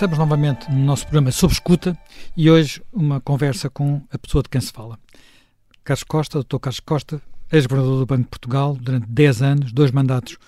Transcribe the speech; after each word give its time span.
Estamos 0.00 0.16
novamente 0.16 0.72
no 0.72 0.78
nosso 0.78 1.02
programa 1.02 1.30
Sob 1.30 1.52
Escuta 1.52 1.94
e 2.34 2.50
hoje 2.50 2.82
uma 2.90 3.20
conversa 3.20 3.68
com 3.68 4.00
a 4.10 4.16
pessoa 4.16 4.42
de 4.42 4.48
quem 4.48 4.58
se 4.58 4.72
fala. 4.72 4.98
Carlos 5.84 6.04
Costa, 6.04 6.42
Dr. 6.42 6.56
Carlos 6.58 6.80
Costa, 6.80 7.22
ex-governador 7.52 7.98
do 7.98 8.06
Banco 8.06 8.22
de 8.22 8.28
Portugal 8.30 8.78
durante 8.80 9.06
10 9.06 9.42
anos, 9.42 9.72
dois 9.72 9.90
mandatos 9.90 10.38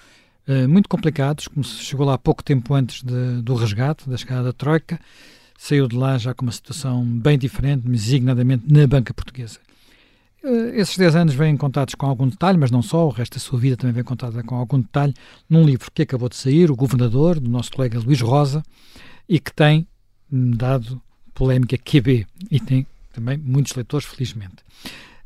uh, 0.48 0.66
muito 0.66 0.88
complicados, 0.88 1.48
como 1.48 1.62
se 1.62 1.84
chegou 1.84 2.07
lá 2.07 2.16
pouco 2.16 2.43
tempo 2.43 2.73
antes 2.73 3.02
de, 3.02 3.43
do 3.43 3.55
resgate, 3.55 4.09
da 4.09 4.16
chegada 4.16 4.45
da 4.45 4.52
Troika, 4.55 4.98
saiu 5.59 5.87
de 5.87 5.96
lá 5.96 6.16
já 6.16 6.32
com 6.32 6.46
uma 6.46 6.53
situação 6.53 7.05
bem 7.05 7.37
diferente, 7.37 7.87
designadamente 7.87 8.64
na 8.73 8.87
banca 8.87 9.12
portuguesa. 9.12 9.59
Uh, 10.42 10.73
esses 10.73 10.97
10 10.97 11.14
anos 11.14 11.34
vêm 11.34 11.59
contados 11.59 11.95
com 11.95 12.06
algum 12.06 12.27
detalhe, 12.27 12.56
mas 12.56 12.70
não 12.70 12.80
só, 12.80 13.06
o 13.06 13.11
resto 13.11 13.34
da 13.34 13.41
sua 13.41 13.59
vida 13.59 13.77
também 13.77 13.92
vem 13.92 14.03
contada 14.03 14.42
com 14.42 14.55
algum 14.55 14.80
detalhe, 14.80 15.12
num 15.47 15.62
livro 15.62 15.91
que 15.92 16.00
acabou 16.00 16.30
de 16.30 16.37
sair, 16.37 16.70
O 16.70 16.75
Governador, 16.75 17.39
do 17.39 17.50
nosso 17.50 17.70
colega 17.70 18.00
Luís 18.00 18.23
Rosa, 18.23 18.62
e 19.32 19.41
que 19.41 19.50
tem 19.50 19.88
dado 20.30 21.00
polémica 21.32 21.78
QB 21.78 22.27
e 22.50 22.60
tem 22.60 22.86
também 23.14 23.38
muitos 23.38 23.74
leitores, 23.74 24.06
felizmente. 24.06 24.56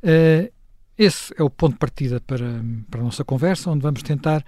Uh, 0.01 0.49
esse 0.97 1.35
é 1.37 1.43
o 1.43 1.51
ponto 1.51 1.73
de 1.73 1.81
partida 1.81 2.21
para, 2.21 2.63
para 2.89 3.01
a 3.01 3.03
nossa 3.03 3.25
conversa, 3.25 3.69
onde 3.69 3.83
vamos 3.83 4.05
tentar 4.05 4.45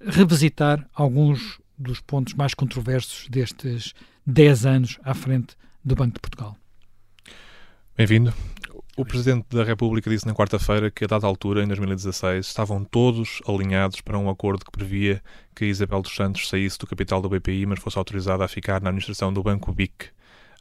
revisitar 0.00 0.88
alguns 0.94 1.58
dos 1.76 2.00
pontos 2.00 2.34
mais 2.34 2.54
controversos 2.54 3.26
destes 3.28 3.92
10 4.24 4.66
anos 4.66 4.98
à 5.02 5.14
frente 5.14 5.56
do 5.84 5.96
Banco 5.96 6.14
de 6.14 6.20
Portugal. 6.20 6.56
Bem-vindo. 7.96 8.32
O 8.94 9.06
Presidente 9.06 9.46
da 9.48 9.64
República 9.64 10.10
disse 10.10 10.26
na 10.26 10.34
quarta-feira 10.34 10.90
que, 10.90 11.04
a 11.04 11.06
dada 11.06 11.26
altura, 11.26 11.64
em 11.64 11.66
2016, 11.66 12.46
estavam 12.46 12.84
todos 12.84 13.40
alinhados 13.48 14.02
para 14.02 14.18
um 14.18 14.28
acordo 14.28 14.66
que 14.66 14.70
previa 14.70 15.22
que 15.56 15.64
Isabel 15.64 16.02
dos 16.02 16.14
Santos 16.14 16.46
saísse 16.46 16.78
do 16.78 16.86
capital 16.86 17.22
do 17.22 17.28
BPI, 17.30 17.64
mas 17.64 17.80
fosse 17.80 17.96
autorizada 17.96 18.44
a 18.44 18.48
ficar 18.48 18.82
na 18.82 18.90
administração 18.90 19.32
do 19.32 19.42
Banco 19.42 19.72
BIC. 19.72 20.10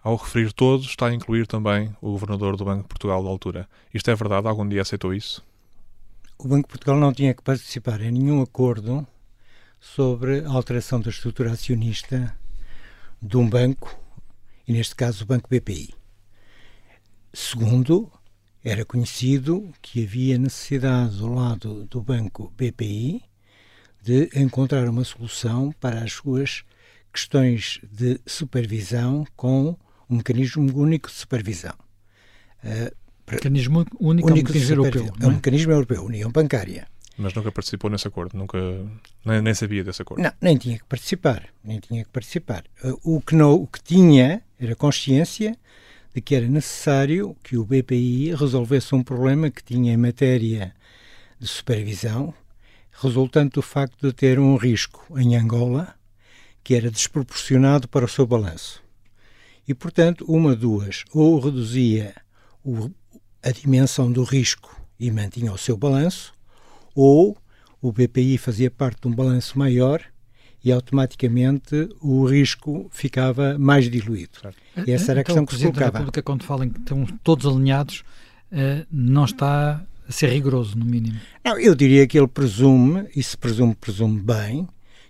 Ao 0.02 0.16
referir 0.16 0.54
todos, 0.54 0.86
está 0.86 1.08
a 1.08 1.14
incluir 1.14 1.46
também 1.46 1.94
o 2.02 2.12
Governador 2.12 2.56
do 2.56 2.64
Banco 2.64 2.84
de 2.84 2.88
Portugal 2.88 3.22
da 3.22 3.30
altura. 3.30 3.68
Isto 3.94 4.10
é 4.10 4.16
verdade? 4.16 4.48
Algum 4.48 4.66
dia 4.66 4.82
aceitou 4.82 5.14
isso? 5.14 5.46
O 6.38 6.48
Banco 6.48 6.70
de 6.70 6.72
Portugal 6.72 6.98
não 6.98 7.12
tinha 7.12 7.34
que 7.34 7.44
participar 7.44 8.00
em 8.00 8.12
nenhum 8.12 8.42
acordo 8.42 9.06
sobre 9.78 10.46
a 10.46 10.52
alteração 10.52 11.02
da 11.02 11.10
estrutura 11.10 11.52
acionista 11.52 12.34
de 13.22 13.36
um 13.36 13.50
banco, 13.50 13.94
e 14.66 14.72
neste 14.72 14.96
caso 14.96 15.26
o 15.26 15.28
Banco 15.28 15.50
BPI. 15.50 15.94
Segundo, 17.34 18.10
era 18.64 18.86
conhecido 18.86 19.70
que 19.82 20.04
havia 20.04 20.38
necessidade 20.38 21.18
do 21.18 21.34
lado 21.34 21.86
do 21.86 22.02
banco 22.02 22.54
BPI 22.56 23.24
de 24.02 24.30
encontrar 24.36 24.88
uma 24.88 25.04
solução 25.04 25.72
para 25.80 26.04
as 26.04 26.14
suas 26.14 26.64
questões 27.12 27.80
de 27.92 28.20
supervisão 28.26 29.26
com 29.36 29.76
um 30.10 30.18
mecanismo 30.18 30.72
único 30.76 31.10
de 31.10 31.16
supervisão. 31.16 31.74
Uh, 32.64 32.96
mecanismo 33.30 33.80
único, 33.80 33.98
único 34.00 34.30
é 34.30 34.34
um 34.34 34.36
mecanismo 34.36 34.76
europeu. 34.76 35.14
É 35.20 35.28
um 35.28 35.32
mecanismo 35.32 35.72
europeu, 35.72 36.06
União 36.06 36.32
Bancária. 36.32 36.88
Mas 37.18 37.34
nunca 37.34 37.52
participou 37.52 37.90
nesse 37.90 38.08
acordo, 38.08 38.38
nunca 38.38 38.58
nem, 39.26 39.42
nem, 39.42 39.54
sabia 39.54 39.84
desse 39.84 40.02
acordo. 40.02 40.24
Não, 40.24 40.32
nem 40.42 40.58
tinha 40.58 40.78
que 40.78 40.86
participar, 40.86 41.48
nem 41.64 41.80
tinha 41.80 42.04
que 42.04 42.10
participar. 42.10 42.64
Uh, 42.84 43.18
o 43.18 43.22
que 43.22 43.36
não, 43.36 43.54
o 43.54 43.68
que 43.68 43.82
tinha 43.84 44.42
era 44.60 44.76
consciência 44.76 45.58
de 46.14 46.22
que 46.22 46.36
era 46.36 46.48
necessário 46.48 47.36
que 47.44 47.58
o 47.58 47.66
BPI 47.66 48.36
resolvesse 48.36 48.94
um 48.94 49.04
problema 49.04 49.50
que 49.50 49.64
tinha 49.64 49.94
em 49.94 49.98
matéria 49.98 50.74
de 51.40 51.48
supervisão, 51.48 52.34
resultante 52.92 53.56
do 53.56 53.62
facto 53.62 54.08
de 54.08 54.14
ter 54.14 54.40
um 54.40 54.56
risco 54.56 55.18
em 55.18 55.36
Angola 55.36 55.96
que 56.64 56.76
era 56.76 56.92
desproporcionado 56.92 57.88
para 57.88 58.06
o 58.06 58.10
seu 58.10 58.26
balanço. 58.28 58.84
E, 59.68 59.74
portanto, 59.74 60.26
uma, 60.28 60.56
duas, 60.56 61.04
ou 61.14 61.40
reduzia 61.40 62.14
o, 62.64 62.92
a 63.42 63.52
dimensão 63.52 64.12
do 64.12 64.24
risco 64.24 64.80
e 65.00 65.10
mantinha 65.10 65.52
o 65.52 65.58
seu 65.58 65.76
balanço, 65.78 66.34
ou 66.94 67.38
o 67.82 67.92
BPI 67.92 68.38
fazia 68.38 68.70
parte 68.70 69.02
de 69.02 69.08
um 69.08 69.16
balanço 69.16 69.58
maior 69.58 70.04
e 70.64 70.72
automaticamente 70.72 71.90
o 72.00 72.26
risco 72.26 72.88
ficava 72.92 73.58
mais 73.58 73.90
diluído. 73.90 74.40
E 74.86 74.92
essa 74.92 75.12
era 75.12 75.20
a 75.20 75.22
então, 75.22 75.44
questão 75.44 75.46
que 75.46 75.56
se 75.56 75.62
colocava. 75.64 75.98
A 75.98 76.00
República, 76.00 76.22
quando 76.22 76.44
fala 76.44 76.66
em 76.66 76.70
que 76.70 76.80
estão 76.80 77.06
todos 77.24 77.46
alinhados, 77.46 78.04
eh, 78.52 78.86
não 78.92 79.26
está 79.26 79.84
a 80.08 80.12
ser 80.12 80.30
rigoroso, 80.30 80.78
no 80.78 80.86
mínimo. 80.86 81.20
Não, 81.44 81.58
eu 81.60 81.74
diria 81.74 82.06
que 82.06 82.18
ele 82.18 82.28
presume, 82.28 83.08
e 83.16 83.24
se 83.24 83.36
presume, 83.36 83.74
presume 83.74 84.22
bem, 84.22 84.68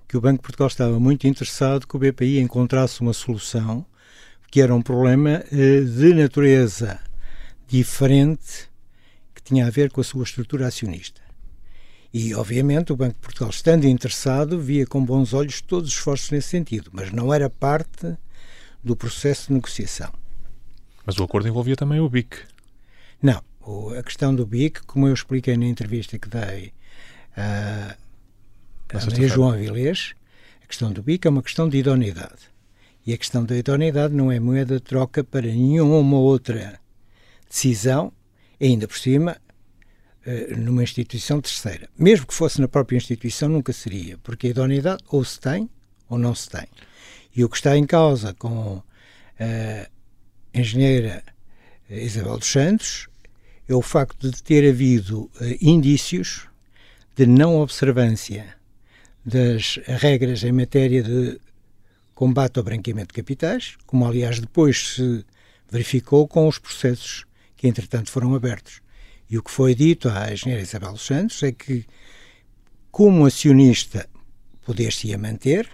que 0.07 0.15
o 0.15 0.21
Banco 0.21 0.37
de 0.37 0.43
Portugal 0.43 0.67
estava 0.67 0.99
muito 0.99 1.27
interessado 1.27 1.87
que 1.87 1.95
o 1.95 1.99
BPI 1.99 2.39
encontrasse 2.39 3.01
uma 3.01 3.13
solução 3.13 3.85
que 4.49 4.61
era 4.61 4.75
um 4.75 4.81
problema 4.81 5.43
eh, 5.51 5.81
de 5.81 6.13
natureza 6.13 6.99
diferente 7.67 8.69
que 9.33 9.41
tinha 9.41 9.65
a 9.65 9.69
ver 9.69 9.89
com 9.89 10.01
a 10.01 10.03
sua 10.03 10.23
estrutura 10.23 10.67
acionista. 10.67 11.21
E, 12.13 12.35
obviamente, 12.35 12.91
o 12.91 12.95
Banco 12.95 13.13
de 13.13 13.19
Portugal, 13.19 13.49
estando 13.49 13.85
interessado, 13.85 14.59
via 14.59 14.85
com 14.85 15.03
bons 15.03 15.33
olhos 15.33 15.61
todos 15.61 15.89
os 15.89 15.95
esforços 15.95 16.29
nesse 16.31 16.49
sentido, 16.49 16.89
mas 16.91 17.11
não 17.11 17.33
era 17.33 17.49
parte 17.49 18.17
do 18.83 18.95
processo 18.95 19.47
de 19.47 19.53
negociação. 19.53 20.11
Mas 21.05 21.17
o 21.17 21.23
acordo 21.23 21.47
envolvia 21.47 21.75
também 21.75 21.99
o 21.99 22.09
BIC. 22.09 22.37
Não. 23.21 23.41
a 23.97 24.03
questão 24.03 24.35
do 24.35 24.45
BIC, 24.45 24.81
como 24.85 25.07
eu 25.07 25.13
expliquei 25.13 25.55
na 25.55 25.65
entrevista 25.65 26.19
que 26.19 26.27
dei 26.27 26.73
a, 27.35 27.95
a 28.93 29.05
Maria 29.05 29.27
João 29.27 29.51
Avilés, 29.51 30.13
a 30.63 30.67
questão 30.67 30.91
do 30.91 31.01
BIC 31.01 31.25
é 31.25 31.29
uma 31.29 31.43
questão 31.43 31.69
de 31.69 31.77
idoneidade. 31.77 32.51
E 33.05 33.13
a 33.13 33.17
questão 33.17 33.45
da 33.45 33.55
idoneidade 33.55 34.13
não 34.13 34.31
é 34.31 34.39
moeda 34.39 34.75
de 34.75 34.81
troca 34.81 35.23
para 35.23 35.47
nenhuma 35.47 36.17
outra 36.17 36.79
decisão, 37.49 38.11
ainda 38.59 38.87
por 38.87 38.97
cima, 38.97 39.37
numa 40.57 40.83
instituição 40.83 41.41
terceira. 41.41 41.89
Mesmo 41.97 42.27
que 42.27 42.33
fosse 42.33 42.61
na 42.61 42.67
própria 42.67 42.97
instituição, 42.97 43.49
nunca 43.49 43.73
seria, 43.73 44.17
porque 44.19 44.47
a 44.47 44.49
idoneidade 44.51 45.03
ou 45.09 45.23
se 45.25 45.39
tem 45.39 45.69
ou 46.07 46.17
não 46.17 46.35
se 46.35 46.49
tem. 46.49 46.67
E 47.35 47.43
o 47.43 47.49
que 47.49 47.55
está 47.55 47.75
em 47.77 47.85
causa 47.85 48.33
com 48.33 48.83
a 49.39 49.87
engenheira 50.53 51.23
Isabel 51.89 52.37
dos 52.37 52.51
Santos 52.51 53.07
é 53.67 53.73
o 53.73 53.81
facto 53.81 54.29
de 54.29 54.41
ter 54.43 54.69
havido 54.69 55.23
uh, 55.23 55.29
indícios 55.61 56.47
de 57.15 57.25
não 57.25 57.57
observância 57.57 58.55
das 59.25 59.79
regras 59.85 60.43
em 60.43 60.51
matéria 60.51 61.03
de 61.03 61.39
combate 62.13 62.57
ao 62.57 62.63
branqueamento 62.63 63.09
de 63.09 63.21
capitais, 63.21 63.77
como 63.85 64.05
aliás 64.05 64.39
depois 64.39 64.95
se 64.95 65.25
verificou 65.69 66.27
com 66.27 66.47
os 66.47 66.57
processos 66.57 67.25
que 67.55 67.67
entretanto 67.67 68.09
foram 68.09 68.35
abertos. 68.35 68.80
E 69.31 69.37
o 69.37 69.41
que 69.41 69.49
foi 69.49 69.73
dito 69.73 70.09
à 70.09 70.33
engenheira 70.33 70.61
Isabel 70.61 70.91
dos 70.91 71.05
Santos 71.05 71.41
é 71.41 71.53
que, 71.53 71.85
como 72.91 73.25
acionista, 73.25 74.09
poder-se-ia 74.65 75.17
manter, 75.17 75.69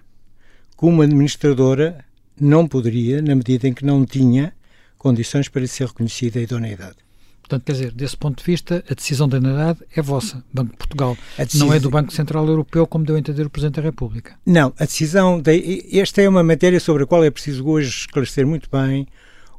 como 0.75 1.01
administradora, 1.01 2.06
não 2.40 2.68
poderia, 2.68 3.19
na 3.19 3.34
medida 3.35 3.68
em 3.68 3.73
que 3.73 3.84
não 3.84 4.06
tinha 4.06 4.53
condições 4.95 5.50
para 5.50 5.66
ser 5.66 5.88
reconhecida 5.88 6.38
a 6.38 6.44
idoneidade. 6.44 6.97
Portanto, 7.41 7.63
quer 7.63 7.72
dizer, 7.72 7.91
desse 7.94 8.16
ponto 8.16 8.38
de 8.38 8.44
vista, 8.44 8.84
a 8.88 8.94
decisão 8.94 9.28
da 9.28 9.38
idoneidade 9.38 9.79
é 9.95 10.03
vossa, 10.03 10.44
Banco 10.53 10.74
de 10.74 10.78
Portugal. 10.78 11.18
Decisão... 11.35 11.68
Não 11.68 11.74
é 11.74 11.79
do 11.79 11.89
Banco 11.89 12.13
Central 12.13 12.45
Europeu, 12.45 12.85
como 12.85 13.06
deu 13.06 13.16
a 13.16 13.19
entender 13.19 13.44
o 13.44 13.50
Presidente 13.50 13.78
da 13.78 13.81
República. 13.81 14.35
Não, 14.45 14.72
a 14.78 14.85
decisão. 14.85 15.41
De... 15.41 15.97
Esta 15.97 16.22
é 16.22 16.29
uma 16.29 16.44
matéria 16.44 16.79
sobre 16.79 17.03
a 17.03 17.07
qual 17.07 17.24
é 17.24 17.31
preciso 17.31 17.66
hoje 17.66 17.89
esclarecer 18.01 18.45
muito 18.45 18.69
bem 18.69 19.07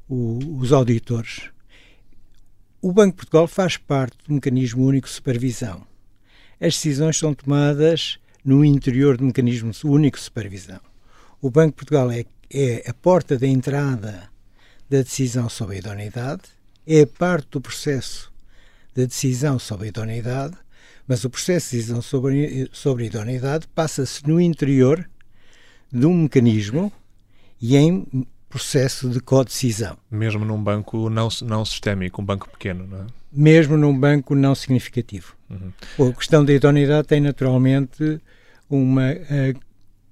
o, 0.08 0.38
os 0.60 0.72
auditores. 0.72 1.50
O 2.80 2.92
Banco 2.92 3.10
de 3.10 3.16
Portugal 3.16 3.48
faz 3.48 3.76
parte 3.76 4.16
do 4.24 4.34
mecanismo 4.34 4.86
único 4.86 5.08
de 5.08 5.12
supervisão. 5.12 5.84
As 6.60 6.74
decisões 6.74 7.18
são 7.18 7.34
tomadas 7.34 8.20
no 8.44 8.64
interior 8.64 9.16
do 9.16 9.24
mecanismo 9.24 9.72
único 9.84 10.16
de 10.16 10.22
supervisão. 10.22 10.78
O 11.42 11.50
Banco 11.50 11.70
de 11.70 11.74
Portugal 11.74 12.08
é, 12.12 12.24
é 12.48 12.88
a 12.88 12.94
porta 12.94 13.36
de 13.36 13.48
entrada 13.48 14.30
da 14.88 15.02
decisão 15.02 15.48
sobre 15.48 15.74
a 15.74 15.78
idoneidade, 15.80 16.42
é 16.86 17.04
parte 17.04 17.48
do 17.50 17.60
processo 17.60 18.32
da 18.94 19.04
decisão 19.06 19.58
sobre 19.58 19.86
a 19.86 19.88
idoneidade, 19.88 20.56
mas 21.04 21.24
o 21.24 21.30
processo 21.30 21.70
de 21.70 21.78
decisão 21.78 22.00
sobre, 22.00 22.70
sobre 22.72 23.02
a 23.02 23.06
idoneidade 23.08 23.66
passa-se 23.74 24.24
no 24.24 24.40
interior 24.40 25.04
de 25.90 26.06
um 26.06 26.14
mecanismo 26.14 26.92
e 27.60 27.76
em 27.76 28.06
processo 28.48 29.08
de 29.08 29.20
co-decisão. 29.20 29.96
Mesmo 30.10 30.44
num 30.44 30.62
banco 30.62 31.10
não, 31.10 31.28
não 31.42 31.64
sistémico, 31.64 32.22
um 32.22 32.24
banco 32.24 32.48
pequeno, 32.48 32.86
não 32.86 32.98
é? 32.98 33.06
Mesmo 33.30 33.76
num 33.76 33.98
banco 33.98 34.34
não 34.34 34.54
significativo. 34.54 35.34
Uhum. 35.50 36.08
A 36.08 36.12
questão 36.12 36.44
da 36.44 36.52
idoneidade 36.52 37.06
tem 37.06 37.20
naturalmente 37.20 38.20
uma, 38.70 39.10
eh, 39.10 39.54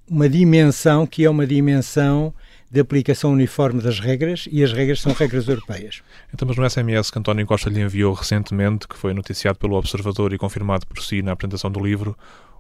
uma 0.09 0.29
dimensão 0.29 1.07
que 1.07 1.25
é 1.25 1.31
uma 1.31 1.47
dimensão 1.47 2.35
de 2.71 2.81
aplicação 2.81 3.33
uniforme 3.33 3.81
das 3.81 4.01
regras 4.01 4.49
e 4.51 4.63
as 4.63 4.73
regras 4.73 5.01
são 5.01 5.13
regras 5.13 5.49
europeias. 5.49 6.03
Então, 6.35 6.47
mas 6.47 6.57
no 6.57 6.69
SMS 6.69 7.11
que 7.11 7.19
António 7.19 7.47
Costa 7.47 7.71
lhe 7.71 7.81
enviou 7.81 8.13
recentemente, 8.13 8.89
que 8.89 8.97
foi 8.97 9.15
noticiado 9.15 9.59
pelo 9.59 9.77
Observador 9.77 10.33
e 10.33 10.39
confirmado 10.39 10.87
por 10.87 11.03
si 11.03 11.23
na 11.23 11.33
apresentação 11.33 11.71
do 11.71 11.81
livro, 11.81 12.17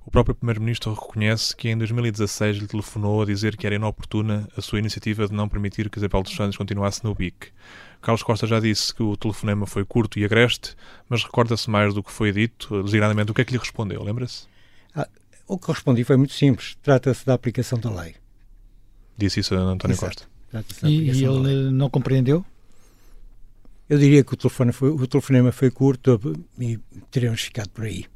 O 0.06 0.11
próprio 0.11 0.37
Primeiro-Ministro 0.37 0.94
reconhece 0.94 1.55
que 1.55 1.69
em 1.69 1.76
2016 1.76 2.58
lhe 2.58 2.67
telefonou 2.69 3.20
a 3.20 3.26
dizer 3.26 3.56
que 3.56 3.67
era 3.67 3.75
inoportuna 3.75 4.49
a 4.56 4.62
sua 4.62 4.79
iniciativa 4.79 5.26
de 5.26 5.35
não 5.35 5.49
permitir 5.49 5.91
que 5.91 5.99
Isabel 5.99 6.23
dos 6.23 6.32
Santos 6.32 6.56
continuasse 6.56 7.03
no 7.03 7.12
BIC. 7.12 7.49
Carlos 8.00 8.23
Costa 8.23 8.47
já 8.47 8.61
disse 8.61 8.94
que 8.94 9.03
o 9.03 9.17
telefonema 9.17 9.67
foi 9.67 9.85
curto 9.85 10.17
e 10.20 10.25
agreste, 10.25 10.76
mas 11.08 11.25
recorda-se 11.25 11.69
mais 11.69 11.93
do 11.93 12.05
que 12.05 12.12
foi 12.12 12.31
dito, 12.31 12.85
designadamente, 12.85 13.32
o 13.32 13.35
que 13.35 13.41
é 13.41 13.44
que 13.44 13.53
lhe 13.53 13.58
respondeu, 13.58 14.00
lembra-se? 14.00 14.47
Ah, 14.94 15.08
o 15.49 15.58
que 15.58 15.73
respondi 15.73 16.05
foi 16.05 16.17
muito 16.17 16.35
simples. 16.35 16.79
Trata-se 16.85 17.26
da 17.26 17.35
aplicação 17.35 17.76
da 17.76 17.91
lei. 17.91 18.14
Disse 19.19 19.41
isso 19.41 19.56
a 19.56 19.58
António 19.58 19.97
Exato. 19.97 20.29
Costa. 20.53 20.88
E, 20.88 21.11
e 21.11 21.25
ele 21.25 21.73
não 21.73 21.91
compreendeu? 21.91 22.44
Eu 23.91 23.99
diria 23.99 24.23
que 24.23 24.35
o, 24.35 24.37
telefone 24.37 24.70
foi, 24.70 24.91
o 24.91 25.06
telefonema 25.06 25.50
foi 25.50 25.70
curto 25.70 26.20
e 26.61 26.79
teremos 27.11 27.41
ficado 27.41 27.70
por 27.70 27.85
aí. 27.85 28.06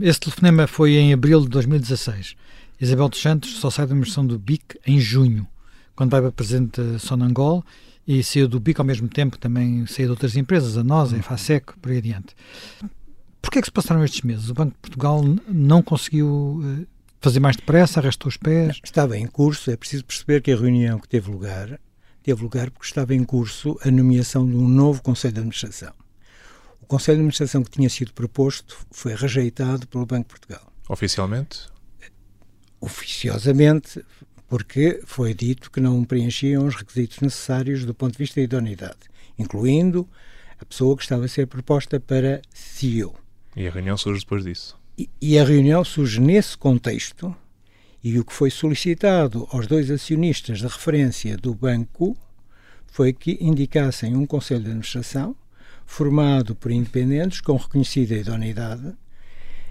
Esse 0.00 0.18
telefonema 0.18 0.66
foi 0.66 0.96
em 0.96 1.12
abril 1.12 1.40
de 1.42 1.48
2016. 1.50 2.34
Isabel 2.80 3.08
dos 3.08 3.22
Santos 3.22 3.58
só 3.58 3.70
sai 3.70 3.86
da 3.86 3.94
imersão 3.94 4.26
do 4.26 4.36
BIC 4.36 4.80
em 4.84 4.98
junho, 4.98 5.46
quando 5.94 6.10
vai 6.10 6.20
para 6.20 6.32
Presidente 6.32 6.80
Sonangol 6.98 7.64
e 8.06 8.22
saiu 8.24 8.48
do 8.48 8.58
BIC 8.58 8.80
ao 8.80 8.86
mesmo 8.86 9.06
tempo, 9.08 9.38
também 9.38 9.86
saiu 9.86 10.06
de 10.06 10.10
outras 10.10 10.36
empresas, 10.36 10.76
a 10.76 10.82
nós, 10.82 11.14
a 11.14 11.22
FASEC, 11.22 11.78
por 11.80 11.92
aí 11.92 11.98
adiante. 11.98 12.34
Porquê 13.40 13.60
é 13.60 13.62
que 13.62 13.68
se 13.68 13.72
passaram 13.72 14.04
estes 14.04 14.22
meses? 14.22 14.50
O 14.50 14.54
Banco 14.54 14.72
de 14.72 14.78
Portugal 14.78 15.22
não 15.46 15.80
conseguiu 15.80 16.60
eh, 16.64 16.86
fazer 17.20 17.38
mais 17.38 17.54
depressa, 17.54 18.00
arrastou 18.00 18.28
os 18.28 18.36
pés? 18.36 18.80
Estava 18.82 19.16
em 19.16 19.26
curso, 19.26 19.70
é 19.70 19.76
preciso 19.76 20.04
perceber 20.04 20.42
que 20.42 20.50
a 20.50 20.56
reunião 20.56 20.98
que 20.98 21.08
teve 21.08 21.30
lugar, 21.30 21.78
teve 22.22 22.42
lugar 22.42 22.70
porque 22.70 22.86
estava 22.86 23.14
em 23.14 23.22
curso 23.22 23.78
a 23.82 23.90
nomeação 23.90 24.44
de 24.44 24.56
um 24.56 24.66
novo 24.66 25.02
Conselho 25.02 25.34
de 25.34 25.40
Administração. 25.40 25.92
O 26.80 26.86
Conselho 26.86 27.16
de 27.16 27.20
Administração 27.20 27.62
que 27.62 27.70
tinha 27.70 27.88
sido 27.88 28.12
proposto 28.12 28.76
foi 28.90 29.14
rejeitado 29.14 29.86
pelo 29.86 30.06
Banco 30.06 30.22
de 30.22 30.28
Portugal. 30.28 30.72
Oficialmente? 30.88 31.68
Oficiosamente, 32.80 34.04
porque 34.48 35.02
foi 35.04 35.34
dito 35.34 35.70
que 35.70 35.80
não 35.80 36.02
preenchiam 36.04 36.66
os 36.66 36.74
requisitos 36.74 37.20
necessários 37.20 37.84
do 37.84 37.94
ponto 37.94 38.12
de 38.12 38.18
vista 38.18 38.40
da 38.40 38.44
idoneidade, 38.44 39.00
incluindo 39.38 40.08
a 40.58 40.64
pessoa 40.64 40.96
que 40.96 41.02
estava 41.02 41.24
a 41.24 41.28
ser 41.28 41.46
proposta 41.46 42.00
para 42.00 42.40
CEO. 42.52 43.14
E 43.54 43.66
a 43.66 43.70
reunião 43.70 43.96
surge 43.96 44.20
depois 44.20 44.44
disso? 44.44 44.78
E, 44.96 45.08
e 45.20 45.38
a 45.38 45.44
reunião 45.44 45.84
surge 45.84 46.20
nesse 46.20 46.56
contexto, 46.56 47.34
e 48.02 48.18
o 48.18 48.24
que 48.24 48.32
foi 48.32 48.50
solicitado 48.50 49.46
aos 49.50 49.66
dois 49.66 49.90
acionistas 49.90 50.58
de 50.58 50.64
referência 50.64 51.36
do 51.36 51.54
banco 51.54 52.16
foi 52.86 53.12
que 53.12 53.36
indicassem 53.40 54.16
um 54.16 54.24
conselho 54.24 54.60
de 54.60 54.66
administração 54.68 55.36
formado 55.88 56.54
por 56.54 56.70
independentes 56.70 57.40
com 57.40 57.56
reconhecida 57.56 58.14
idoneidade 58.14 58.92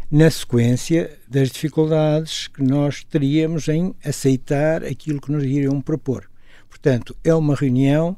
na 0.10 0.30
sequência 0.32 1.16
das 1.30 1.52
dificuldades 1.52 2.48
que 2.48 2.64
nós 2.64 3.04
teríamos 3.04 3.68
em 3.68 3.94
aceitar 4.04 4.84
aquilo 4.84 5.22
que 5.22 5.32
nos 5.32 5.44
iriam 5.44 5.80
propor. 5.80 6.28
Portanto, 6.68 7.16
é 7.24 7.34
uma 7.36 7.54
reunião, 7.56 8.18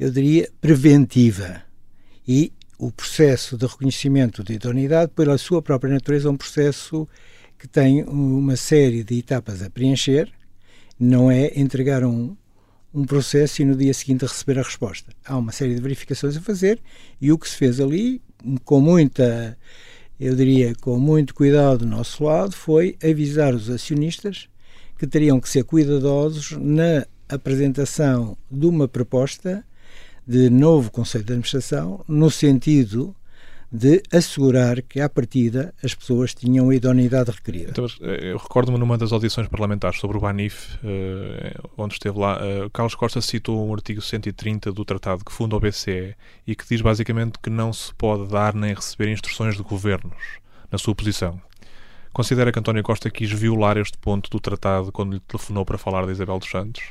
eu 0.00 0.10
diria, 0.10 0.50
preventiva. 0.58 1.62
E 2.26 2.50
o 2.78 2.90
processo 2.90 3.58
de 3.58 3.66
reconhecimento 3.66 4.42
de 4.42 4.54
idoneidade, 4.54 5.12
pela 5.14 5.36
sua 5.36 5.60
própria 5.60 5.92
natureza, 5.92 6.28
é 6.28 6.30
um 6.30 6.36
processo 6.36 7.06
que 7.58 7.68
tem 7.68 8.04
uma 8.04 8.56
série 8.56 9.04
de 9.04 9.18
etapas 9.18 9.62
a 9.62 9.68
preencher, 9.68 10.32
não 10.98 11.30
é 11.30 11.52
entregar 11.60 12.04
um, 12.04 12.34
um 12.94 13.04
processo 13.04 13.62
e 13.62 13.64
no 13.64 13.76
dia 13.76 13.92
seguinte 13.94 14.22
receber 14.22 14.58
a 14.58 14.62
resposta. 14.62 15.12
Há 15.24 15.36
uma 15.36 15.52
série 15.52 15.74
de 15.74 15.80
verificações 15.80 16.36
a 16.36 16.40
fazer 16.40 16.80
e 17.20 17.30
o 17.30 17.38
que 17.38 17.48
se 17.48 17.56
fez 17.56 17.80
ali, 17.80 18.22
com 18.64 18.80
muita 18.80 19.56
eu 20.18 20.34
diria, 20.34 20.74
com 20.80 20.98
muito 20.98 21.32
cuidado 21.32 21.78
do 21.78 21.86
nosso 21.86 22.24
lado, 22.24 22.52
foi 22.52 22.96
avisar 23.02 23.54
os 23.54 23.70
acionistas 23.70 24.48
que 24.98 25.06
teriam 25.06 25.38
que 25.38 25.48
ser 25.48 25.62
cuidadosos 25.62 26.52
na 26.58 27.06
apresentação 27.28 28.36
de 28.50 28.66
uma 28.66 28.88
proposta 28.88 29.64
de 30.26 30.50
novo 30.50 30.90
Conselho 30.90 31.24
de 31.24 31.32
Administração, 31.32 32.04
no 32.08 32.30
sentido 32.30 33.14
de 33.70 34.02
assegurar 34.10 34.80
que, 34.80 35.00
à 35.00 35.08
partida, 35.08 35.74
as 35.82 35.94
pessoas 35.94 36.34
tinham 36.34 36.70
a 36.70 36.74
idoneidade 36.74 37.30
requerida. 37.30 37.70
Então, 37.70 37.86
eh, 38.00 38.32
eu 38.32 38.38
recordo-me 38.38 38.78
numa 38.78 38.96
das 38.96 39.12
audições 39.12 39.46
parlamentares 39.46 40.00
sobre 40.00 40.16
o 40.16 40.20
Banif, 40.20 40.78
eh, 40.82 41.54
onde 41.76 41.94
esteve 41.94 42.18
lá, 42.18 42.38
eh, 42.40 42.68
Carlos 42.72 42.94
Costa 42.94 43.20
citou 43.20 43.68
um 43.68 43.74
artigo 43.74 44.00
130 44.00 44.72
do 44.72 44.84
tratado 44.84 45.22
que 45.22 45.32
funda 45.32 45.54
o 45.54 45.60
BCE 45.60 46.14
e 46.46 46.56
que 46.56 46.66
diz 46.66 46.80
basicamente 46.80 47.38
que 47.42 47.50
não 47.50 47.70
se 47.72 47.94
pode 47.94 48.28
dar 48.28 48.54
nem 48.54 48.72
receber 48.72 49.12
instruções 49.12 49.54
de 49.56 49.62
governos, 49.62 50.38
na 50.72 50.78
sua 50.78 50.94
posição. 50.94 51.38
Considera 52.10 52.50
que 52.50 52.58
António 52.58 52.82
Costa 52.82 53.10
quis 53.10 53.30
violar 53.30 53.76
este 53.76 53.98
ponto 53.98 54.30
do 54.30 54.40
tratado 54.40 54.90
quando 54.90 55.12
lhe 55.12 55.20
telefonou 55.20 55.64
para 55.66 55.76
falar 55.76 56.06
de 56.06 56.12
Isabel 56.12 56.38
dos 56.38 56.50
Santos? 56.50 56.82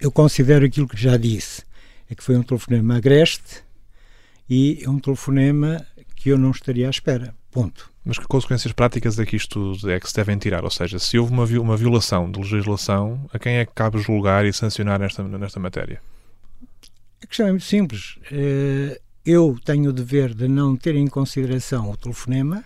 Eu 0.00 0.10
considero 0.10 0.64
aquilo 0.64 0.88
que 0.88 0.96
já 0.96 1.16
disse, 1.18 1.62
é 2.10 2.14
que 2.14 2.24
foi 2.24 2.36
um 2.36 2.42
telefonema 2.42 2.96
agreste, 2.96 3.62
e 4.48 4.80
é 4.82 4.88
um 4.88 4.98
telefonema 4.98 5.84
que 6.16 6.30
eu 6.30 6.38
não 6.38 6.50
estaria 6.50 6.86
à 6.86 6.90
espera. 6.90 7.34
Ponto. 7.50 7.90
Mas 8.04 8.18
que 8.18 8.26
consequências 8.26 8.72
práticas 8.72 9.18
é 9.18 9.26
que 9.26 9.36
isto 9.36 9.74
é 9.86 9.98
que 10.00 10.08
se 10.08 10.14
devem 10.14 10.38
tirar? 10.38 10.64
Ou 10.64 10.70
seja, 10.70 10.98
se 10.98 11.18
houve 11.18 11.32
uma, 11.32 11.44
uma 11.44 11.76
violação 11.76 12.30
de 12.30 12.38
legislação, 12.38 13.28
a 13.32 13.38
quem 13.38 13.56
é 13.56 13.66
que 13.66 13.72
cabe 13.74 13.98
julgar 13.98 14.44
e 14.44 14.52
sancionar 14.52 14.98
nesta, 14.98 15.22
nesta 15.22 15.60
matéria? 15.60 16.00
A 17.22 17.26
questão 17.26 17.46
é 17.46 17.50
muito 17.50 17.64
simples. 17.64 18.18
Eh, 18.30 19.00
eu 19.24 19.58
tenho 19.64 19.90
o 19.90 19.92
dever 19.92 20.34
de 20.34 20.48
não 20.48 20.76
ter 20.76 20.94
em 20.94 21.06
consideração 21.06 21.90
o 21.90 21.96
telefonema, 21.96 22.64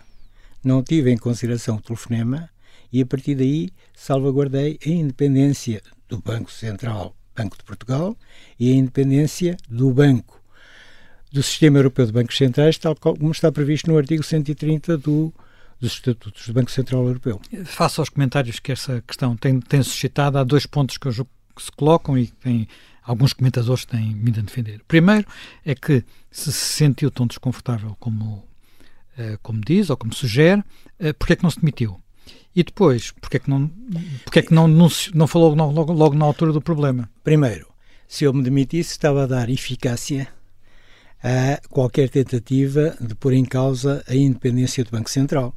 não 0.62 0.82
tive 0.82 1.10
em 1.10 1.16
consideração 1.16 1.76
o 1.76 1.80
telefonema 1.80 2.48
e 2.92 3.00
a 3.00 3.06
partir 3.06 3.34
daí 3.34 3.70
salvaguardei 3.94 4.78
a 4.84 4.88
independência 4.88 5.82
do 6.08 6.20
Banco 6.20 6.52
Central, 6.52 7.16
Banco 7.34 7.56
de 7.56 7.64
Portugal, 7.64 8.16
e 8.60 8.70
a 8.70 8.74
independência 8.74 9.56
do 9.68 9.90
Banco 9.92 10.41
do 11.32 11.42
Sistema 11.42 11.78
Europeu 11.78 12.04
de 12.04 12.12
Bancos 12.12 12.36
Centrais, 12.36 12.76
tal 12.76 12.94
como 12.94 13.32
está 13.32 13.50
previsto 13.50 13.90
no 13.90 13.96
artigo 13.96 14.22
130 14.22 14.98
do, 14.98 15.32
dos 15.80 15.94
Estatutos 15.94 16.46
do 16.46 16.52
Banco 16.52 16.70
Central 16.70 17.06
Europeu. 17.06 17.40
Face 17.64 17.98
aos 17.98 18.10
comentários 18.10 18.60
que 18.60 18.70
essa 18.70 19.02
questão 19.06 19.34
tem, 19.34 19.58
tem 19.58 19.82
suscitado, 19.82 20.36
há 20.36 20.44
dois 20.44 20.66
pontos 20.66 20.98
que, 20.98 21.08
eu, 21.08 21.12
que 21.56 21.62
se 21.62 21.72
colocam 21.72 22.18
e 22.18 22.26
que 22.26 22.32
tem, 22.34 22.68
alguns 23.02 23.32
comentadores 23.32 23.86
têm 23.86 24.14
vindo 24.14 24.40
a 24.40 24.42
defender. 24.42 24.80
O 24.80 24.84
primeiro 24.84 25.26
é 25.64 25.74
que 25.74 26.04
se 26.30 26.52
se 26.52 26.74
sentiu 26.74 27.10
tão 27.10 27.26
desconfortável 27.26 27.96
como, 27.98 28.44
uh, 29.16 29.38
como 29.42 29.62
diz 29.62 29.88
ou 29.88 29.96
como 29.96 30.12
sugere, 30.12 30.60
uh, 30.60 31.14
porque 31.18 31.32
é 31.32 31.36
que 31.36 31.42
não 31.42 31.50
se 31.50 31.60
demitiu? 31.60 31.98
E 32.54 32.62
depois, 32.62 33.10
porque 33.12 33.38
é 33.38 33.40
que 33.40 33.48
não, 33.48 33.70
porque 34.24 34.40
é 34.40 34.42
que 34.42 34.52
não, 34.52 34.68
não, 34.68 34.86
não 35.14 35.26
falou 35.26 35.54
logo, 35.54 35.92
logo 35.94 36.14
na 36.14 36.26
altura 36.26 36.52
do 36.52 36.60
problema? 36.60 37.08
Primeiro, 37.24 37.66
se 38.06 38.24
eu 38.24 38.34
me 38.34 38.42
demitisse, 38.42 38.90
estava 38.90 39.22
a 39.22 39.26
dar 39.26 39.48
eficácia 39.48 40.28
a 41.22 41.60
qualquer 41.68 42.08
tentativa 42.08 42.96
de 43.00 43.14
pôr 43.14 43.32
em 43.32 43.44
causa 43.44 44.02
a 44.08 44.14
independência 44.14 44.84
do 44.84 44.90
Banco 44.90 45.08
Central. 45.08 45.54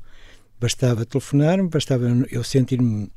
Bastava 0.60 1.05
telefonar-me, 1.05 1.67
bastava 1.67 2.05
eu 2.29 2.43
sentir-me 2.43 3.12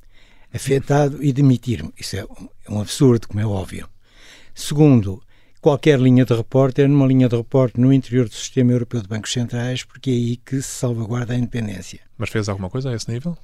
afetado 0.52 1.22
e 1.22 1.32
demitir-me. 1.32 1.92
Isso 1.98 2.16
é 2.16 2.26
um 2.68 2.80
absurdo, 2.80 3.28
como 3.28 3.40
é 3.40 3.46
óbvio. 3.46 3.88
Segundo, 4.54 5.22
qualquer 5.60 6.00
linha 6.00 6.24
de 6.24 6.34
repórter 6.34 6.88
numa 6.88 7.06
linha 7.06 7.28
de 7.28 7.36
repórter 7.36 7.80
no 7.80 7.92
interior 7.92 8.28
do 8.28 8.34
sistema 8.34 8.72
europeu 8.72 9.02
de 9.02 9.08
bancos 9.08 9.32
centrais, 9.32 9.84
porque 9.84 10.10
é 10.10 10.14
aí 10.14 10.36
que 10.36 10.56
se 10.62 10.68
salvaguarda 10.68 11.34
a 11.34 11.36
independência. 11.36 12.00
Mas 12.16 12.30
fez 12.30 12.48
alguma 12.48 12.70
coisa 12.70 12.90
a 12.90 12.94
esse 12.94 13.10
nível? 13.10 13.36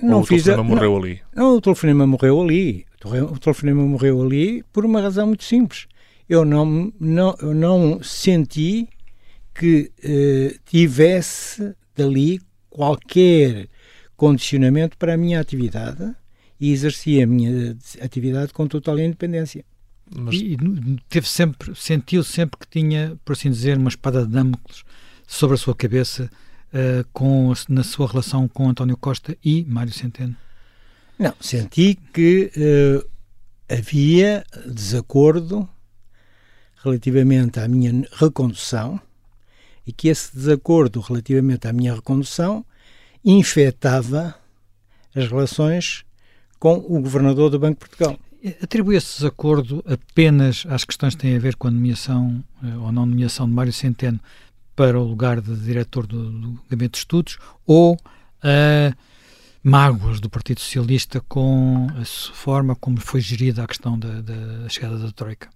Não 0.00 0.18
Ou 0.18 0.24
fiz. 0.24 0.42
O 0.42 0.44
telefonema 0.46 0.74
morreu 0.74 0.96
ali? 0.96 1.20
Não, 1.36 1.56
o 1.56 1.60
telefonema 1.60 2.06
morreu 2.06 2.40
ali. 2.40 2.86
O 3.30 3.38
telefonema 3.38 3.82
morreu 3.82 4.22
ali 4.22 4.64
por 4.72 4.84
uma 4.84 5.00
razão 5.00 5.26
muito 5.28 5.44
simples 5.44 5.86
eu 6.28 6.44
não, 6.44 6.92
não, 6.98 7.36
eu 7.40 7.54
não 7.54 8.02
senti 8.02 8.88
que 9.54 9.92
eh, 10.02 10.56
tivesse 10.64 11.74
dali 11.94 12.40
qualquer 12.70 13.68
condicionamento 14.16 14.96
para 14.96 15.14
a 15.14 15.16
minha 15.16 15.40
atividade 15.40 16.14
e 16.58 16.72
exercia 16.72 17.24
a 17.24 17.26
minha 17.26 17.76
atividade 18.00 18.52
com 18.52 18.66
total 18.66 18.98
independência. 18.98 19.64
Mas... 20.14 20.34
E 20.34 20.56
teve 21.08 21.28
sempre, 21.28 21.74
sentiu 21.74 22.22
sempre 22.22 22.58
que 22.58 22.68
tinha, 22.68 23.18
por 23.24 23.32
assim 23.32 23.50
dizer, 23.50 23.76
uma 23.76 23.88
espada 23.88 24.24
de 24.24 24.32
Damocles 24.32 24.84
sobre 25.26 25.54
a 25.54 25.58
sua 25.58 25.74
cabeça 25.74 26.30
uh, 26.68 27.06
com, 27.12 27.52
na 27.68 27.82
sua 27.82 28.06
relação 28.06 28.46
com 28.46 28.68
António 28.68 28.96
Costa 28.96 29.36
e 29.44 29.64
Mário 29.64 29.92
Centeno? 29.92 30.36
Não, 31.18 31.34
senti 31.40 31.98
que 32.12 32.50
uh, 32.56 33.08
havia 33.68 34.44
desacordo 34.66 35.68
relativamente 36.82 37.60
à 37.60 37.68
minha 37.68 38.06
recondução 38.12 39.00
e 39.86 39.92
que 39.92 40.08
esse 40.08 40.34
desacordo 40.34 41.00
relativamente 41.00 41.66
à 41.66 41.72
minha 41.72 41.94
recondução 41.94 42.64
infectava 43.24 44.34
as 45.14 45.28
relações 45.28 46.04
com 46.58 46.74
o 46.74 47.00
governador 47.00 47.50
do 47.50 47.58
Banco 47.58 47.82
de 47.82 47.88
Portugal. 47.88 48.18
Atribui 48.62 48.96
esse 48.96 49.16
desacordo 49.16 49.84
apenas 49.86 50.64
às 50.68 50.84
questões 50.84 51.14
que 51.14 51.22
têm 51.22 51.36
a 51.36 51.40
ver 51.40 51.54
com 51.56 51.68
a 51.68 51.70
nomeação 51.70 52.42
eh, 52.62 52.76
ou 52.76 52.90
não 52.90 53.06
nomeação 53.06 53.46
de 53.46 53.52
Mário 53.52 53.72
Centeno 53.72 54.20
para 54.74 54.98
o 54.98 55.04
lugar 55.04 55.40
de 55.40 55.54
diretor 55.56 56.06
do, 56.06 56.30
do 56.30 56.60
Gabinete 56.68 56.92
de 56.92 56.98
Estudos 56.98 57.38
ou 57.66 57.94
uh, 57.94 58.96
mágoas 59.62 60.18
do 60.18 60.28
Partido 60.28 60.60
Socialista 60.60 61.20
com 61.28 61.86
a 62.00 62.04
forma 62.04 62.74
como 62.74 63.00
foi 63.00 63.20
gerida 63.20 63.62
a 63.62 63.66
questão 63.66 63.98
da, 63.98 64.20
da 64.20 64.68
chegada 64.68 64.98
da 64.98 65.12
Troika? 65.12 65.48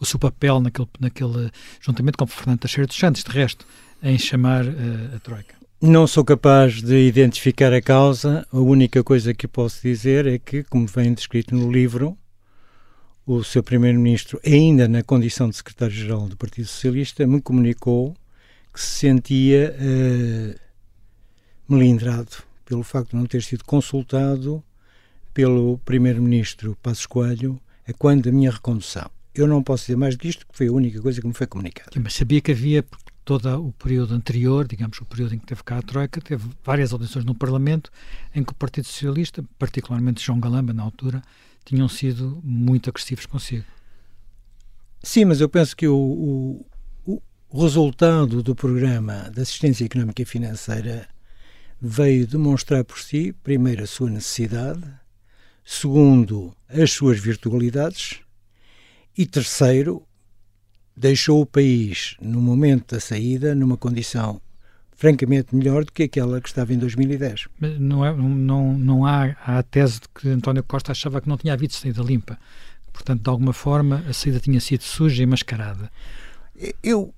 O 0.00 0.06
seu 0.06 0.18
papel 0.18 0.60
naquele, 0.60 0.88
naquele 0.98 1.50
juntamente 1.80 2.16
com 2.16 2.26
Fernando 2.26 2.60
Teixeira 2.60 2.86
dos 2.86 2.96
Santos, 2.96 3.22
de 3.22 3.30
resto, 3.30 3.66
em 4.02 4.18
chamar 4.18 4.64
uh, 4.64 5.16
a 5.16 5.18
Troika? 5.18 5.54
Não 5.80 6.06
sou 6.06 6.24
capaz 6.24 6.82
de 6.82 7.06
identificar 7.06 7.72
a 7.72 7.80
causa. 7.80 8.46
A 8.52 8.58
única 8.58 9.04
coisa 9.04 9.34
que 9.34 9.46
posso 9.46 9.80
dizer 9.82 10.26
é 10.26 10.38
que, 10.38 10.62
como 10.64 10.86
vem 10.86 11.12
descrito 11.12 11.54
no 11.54 11.70
livro, 11.70 12.16
o 13.26 13.44
seu 13.44 13.62
primeiro-ministro, 13.62 14.40
ainda 14.44 14.88
na 14.88 15.02
condição 15.02 15.48
de 15.48 15.56
secretário-geral 15.56 16.28
do 16.28 16.36
Partido 16.36 16.66
Socialista, 16.66 17.26
me 17.26 17.40
comunicou 17.40 18.16
que 18.72 18.80
se 18.80 19.00
sentia 19.00 19.74
uh, 19.78 20.60
melindrado 21.68 22.42
pelo 22.64 22.82
facto 22.82 23.10
de 23.10 23.16
não 23.16 23.26
ter 23.26 23.42
sido 23.42 23.64
consultado 23.64 24.62
pelo 25.32 25.78
primeiro-ministro 25.78 26.76
Passos 26.82 27.06
Coelho 27.06 27.60
a 27.86 27.92
quando 27.92 28.24
da 28.24 28.32
minha 28.32 28.50
recondução. 28.50 29.10
Eu 29.34 29.46
não 29.46 29.62
posso 29.62 29.84
dizer 29.84 29.96
mais 29.96 30.16
do 30.16 30.20
que 30.20 30.28
isto, 30.28 30.46
porque 30.46 30.58
foi 30.58 30.68
a 30.68 30.72
única 30.72 31.00
coisa 31.00 31.20
que 31.20 31.26
me 31.26 31.34
foi 31.34 31.46
comunicada. 31.46 31.90
Mas 32.02 32.14
sabia 32.14 32.40
que 32.40 32.50
havia 32.50 32.84
todo 33.24 33.48
o 33.64 33.72
período 33.72 34.14
anterior, 34.14 34.66
digamos, 34.66 35.00
o 35.00 35.04
período 35.04 35.34
em 35.34 35.38
que 35.38 35.46
teve 35.46 35.62
cá 35.62 35.78
a 35.78 35.82
Troika, 35.82 36.20
teve 36.20 36.48
várias 36.64 36.92
audições 36.92 37.24
no 37.24 37.34
Parlamento 37.34 37.90
em 38.34 38.42
que 38.42 38.52
o 38.52 38.54
Partido 38.54 38.86
Socialista, 38.86 39.44
particularmente 39.58 40.24
João 40.24 40.40
Galamba, 40.40 40.72
na 40.72 40.82
altura, 40.82 41.22
tinham 41.64 41.88
sido 41.88 42.40
muito 42.42 42.90
agressivos 42.90 43.26
consigo. 43.26 43.64
Sim, 45.02 45.26
mas 45.26 45.40
eu 45.40 45.48
penso 45.48 45.76
que 45.76 45.86
o, 45.86 46.64
o, 47.06 47.22
o 47.48 47.62
resultado 47.62 48.42
do 48.42 48.54
programa 48.54 49.30
de 49.32 49.40
assistência 49.40 49.84
económica 49.84 50.22
e 50.22 50.26
financeira 50.26 51.08
veio 51.80 52.26
demonstrar 52.26 52.84
por 52.84 52.98
si, 52.98 53.32
primeiro, 53.32 53.84
a 53.84 53.86
sua 53.86 54.10
necessidade, 54.10 54.82
segundo, 55.64 56.54
as 56.68 56.90
suas 56.90 57.18
virtualidades 57.18 58.20
e, 59.16 59.26
terceiro, 59.26 60.02
deixou 60.96 61.40
o 61.40 61.46
país, 61.46 62.16
no 62.20 62.40
momento 62.40 62.94
da 62.94 63.00
saída, 63.00 63.54
numa 63.54 63.76
condição 63.76 64.40
francamente 65.00 65.56
melhor 65.56 65.82
do 65.82 65.92
que 65.92 66.02
aquela 66.02 66.42
que 66.42 66.48
estava 66.48 66.74
em 66.74 66.78
2010. 66.78 67.48
Mas 67.58 67.80
não, 67.80 68.04
é, 68.04 68.14
não, 68.14 68.76
não 68.76 69.06
há, 69.06 69.34
há 69.44 69.58
a 69.58 69.62
tese 69.62 70.00
de 70.00 70.08
que 70.14 70.28
António 70.28 70.62
Costa 70.62 70.92
achava 70.92 71.22
que 71.22 71.28
não 71.28 71.38
tinha 71.38 71.54
havido 71.54 71.72
saída 71.72 72.02
limpa. 72.02 72.38
Portanto, 72.92 73.22
de 73.22 73.30
alguma 73.30 73.54
forma, 73.54 74.04
a 74.06 74.12
saída 74.12 74.38
tinha 74.38 74.60
sido 74.60 74.82
suja 74.82 75.22
e 75.22 75.26
mascarada. 75.26 75.90
Eu 76.82 77.14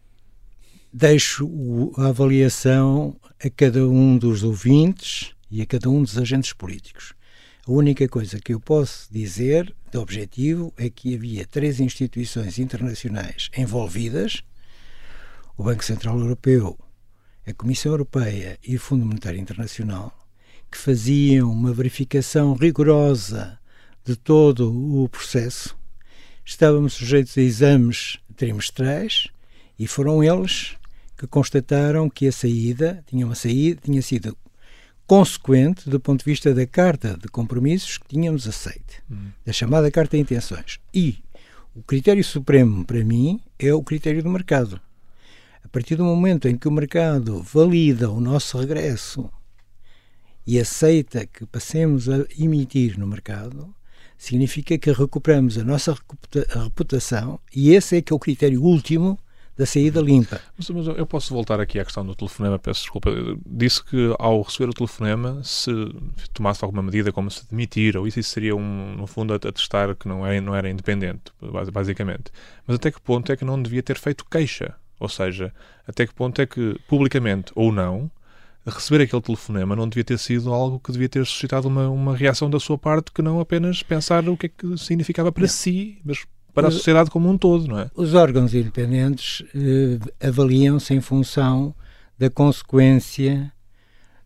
deixo 0.93 1.93
a 1.97 2.07
avaliação 2.07 3.17
a 3.45 3.51
cada 3.51 3.85
um 3.89 4.17
dos 4.17 4.45
ouvintes 4.45 5.33
e 5.51 5.61
a 5.61 5.67
cada 5.67 5.91
um 5.91 6.03
dos 6.03 6.17
agentes 6.17 6.53
políticos. 6.53 7.15
A 7.65 7.71
única 7.71 8.09
coisa 8.09 8.41
que 8.41 8.53
eu 8.53 8.59
posso 8.59 9.07
dizer 9.13 9.73
de 9.89 9.97
objetivo 9.97 10.75
é 10.77 10.91
que 10.91 11.15
havia 11.15 11.47
três 11.47 11.79
instituições 11.79 12.59
internacionais 12.59 13.51
envolvidas: 13.57 14.43
o 15.57 15.63
Banco 15.63 15.85
Central 15.85 16.19
Europeu, 16.19 16.77
a 17.47 17.55
Comissão 17.55 17.93
Europeia 17.93 18.59
e 18.67 18.75
o 18.75 18.81
Fundo 18.81 19.07
Monetário 19.07 19.39
Internacional, 19.39 20.13
que 20.69 20.77
faziam 20.77 21.53
uma 21.53 21.73
verificação 21.73 22.55
rigorosa 22.55 23.57
de 24.05 24.17
todo 24.17 24.73
o 25.01 25.09
processo. 25.09 25.77
Estávamos 26.45 26.95
sujeitos 26.95 27.39
a 27.39 27.43
exames 27.43 28.19
trimestrais 28.35 29.29
e 29.79 29.87
foram 29.87 30.25
eles 30.25 30.75
que 31.17 31.29
constataram 31.29 32.11
que 32.11 32.27
a 32.27 32.33
saída 32.33 33.05
tinha 33.07 33.25
uma 33.25 33.37
saída 33.37 33.83
tinha 33.85 34.03
sido 34.03 34.37
consequente 35.07 35.89
do 35.89 36.01
ponto 36.01 36.21
de 36.21 36.31
vista 36.31 36.55
da 36.55 36.67
carta 36.67 37.19
de 37.21 37.29
compromissos 37.29 37.99
que 37.99 38.09
tínhamos 38.09 38.47
aceito, 38.49 39.03
hum. 39.11 39.31
da 39.45 39.53
chamada 39.53 39.91
carta 39.91 40.17
de 40.17 40.23
intenções. 40.23 40.79
E 40.93 41.19
o 41.75 41.83
critério 41.83 42.23
supremo 42.23 42.85
para 42.85 43.03
mim 43.05 43.41
é 43.59 43.73
o 43.73 43.83
critério 43.83 44.23
do 44.23 44.31
mercado. 44.31 44.81
A 45.65 45.69
partir 45.69 45.97
do 45.97 46.05
momento 46.05 46.49
em 46.49 46.57
que 46.57 46.69
o 46.69 46.73
mercado 46.73 47.43
valida 47.43 48.11
o 48.11 48.21
nosso 48.21 48.59
regresso 48.59 49.31
e 50.47 50.59
aceita 50.59 51.27
que 51.27 51.47
passemos 51.47 52.09
a 52.09 52.27
emitir 52.39 52.99
no 52.99 53.07
mercado, 53.07 53.75
significa 54.19 54.77
que 54.77 54.93
recuperamos 54.93 55.57
a 55.57 55.65
nossa 55.65 55.97
reputação 56.65 57.41
e 57.55 57.71
esse 57.71 57.97
é 57.97 58.03
que 58.03 58.13
é 58.13 58.17
o 58.17 58.19
critério 58.19 58.63
último 58.63 59.19
da 59.57 59.67
saída 59.67 60.01
limpa. 60.01 60.41
Mas, 60.57 60.71
mas, 60.71 60.87
eu 60.87 61.07
posso 61.07 61.33
voltar 61.35 61.61
aqui 61.61 61.79
à 61.79 61.85
questão 61.85 62.05
do 62.05 62.15
telefonema, 62.15 62.59
peço 62.59 62.83
desculpa. 62.83 63.11
Eu 63.11 63.39
disse 63.47 63.85
que 63.85 64.15
ao 64.19 64.41
receber 64.43 64.71
o 64.71 64.75
telefonema, 64.75 65.43
se 65.45 65.71
tomasse 66.33 66.65
alguma 66.65 66.83
medida 66.83 67.13
como 67.13 67.31
se 67.31 67.49
demitir, 67.49 67.97
ou 67.97 68.07
isso, 68.07 68.19
isso 68.19 68.31
seria, 68.31 68.57
um, 68.57 68.95
no 68.97 69.07
fundo, 69.07 69.33
a, 69.33 69.37
a 69.37 69.53
testar 69.53 69.95
que 69.95 70.09
não 70.09 70.27
era, 70.27 70.41
não 70.41 70.55
era 70.55 70.71
independente, 70.71 71.33
basicamente. 71.73 72.33
Mas 72.67 72.77
até 72.77 72.91
que 72.91 73.01
ponto 73.01 73.31
é 73.31 73.37
que 73.37 73.45
não 73.45 73.63
devia 73.63 73.83
ter 73.83 73.99
feito 73.99 74.25
queixa? 74.25 74.75
Ou 74.99 75.09
seja, 75.09 75.53
até 75.87 76.07
que 76.07 76.15
ponto 76.15 76.41
é 76.41 76.47
que, 76.47 76.79
publicamente 76.87 77.53
ou 77.55 77.73
não, 77.73 78.11
receber 78.65 79.03
aquele 79.03 79.23
telefonema 79.23 79.75
não 79.75 79.89
devia 79.89 80.05
ter 80.05 80.19
sido 80.19 80.53
algo 80.53 80.79
que 80.79 80.93
devia 80.93 81.09
ter 81.09 81.27
suscitado 81.27 81.67
uma, 81.67 81.89
uma 81.89 82.17
reação 82.17 82.49
da 82.49 82.61
sua 82.61 82.79
parte 82.79 83.11
que 83.11 83.21
não 83.21 83.41
apenas 83.41 83.83
pensar 83.83 84.29
o 84.29 84.37
que 84.37 84.47
é 84.47 84.49
que 84.49 84.79
significava 84.79 85.33
para 85.33 85.43
não. 85.43 85.49
si, 85.49 86.01
mas 86.05 86.25
para 86.55 86.69
a 86.69 86.71
sociedade 86.71 87.11
como 87.11 87.29
um 87.29 87.39
todo, 87.39 87.67
não 87.67 87.79
é? 87.79 87.91
Os 87.95 88.15
órgãos 88.15 88.55
independentes 88.55 89.43
eh, 89.55 90.27
avaliam-se 90.29 90.93
em 90.95 91.01
função 91.01 91.75
da 92.19 92.29
consequência 92.29 93.53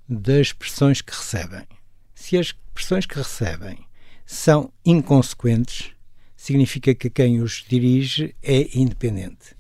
das 0.09 0.53
pressões 0.53 1.01
que 1.01 1.13
recebem. 1.13 1.67
Se 2.15 2.37
as 2.37 2.53
pressões 2.75 3.07
que 3.07 3.17
recebem 3.17 3.79
são 4.25 4.73
inconsequentes, 4.85 5.93
significa 6.37 6.95
que 6.95 7.09
quem 7.09 7.41
os 7.41 7.65
dirige 7.69 8.35
é 8.43 8.77
independente. 8.79 9.57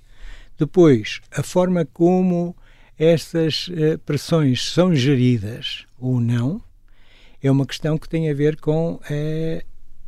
Depois, 0.58 1.20
a 1.30 1.42
forma 1.42 1.84
como 1.84 2.56
estas 2.98 3.68
uh, 3.68 3.98
pressões 4.04 4.72
são 4.72 4.94
geridas 4.94 5.86
ou 5.98 6.20
não 6.20 6.62
é 7.42 7.50
uma 7.50 7.66
questão 7.66 7.98
que 7.98 8.08
tem 8.08 8.30
a 8.30 8.34
ver 8.34 8.56
com 8.56 8.98
a 9.04 9.62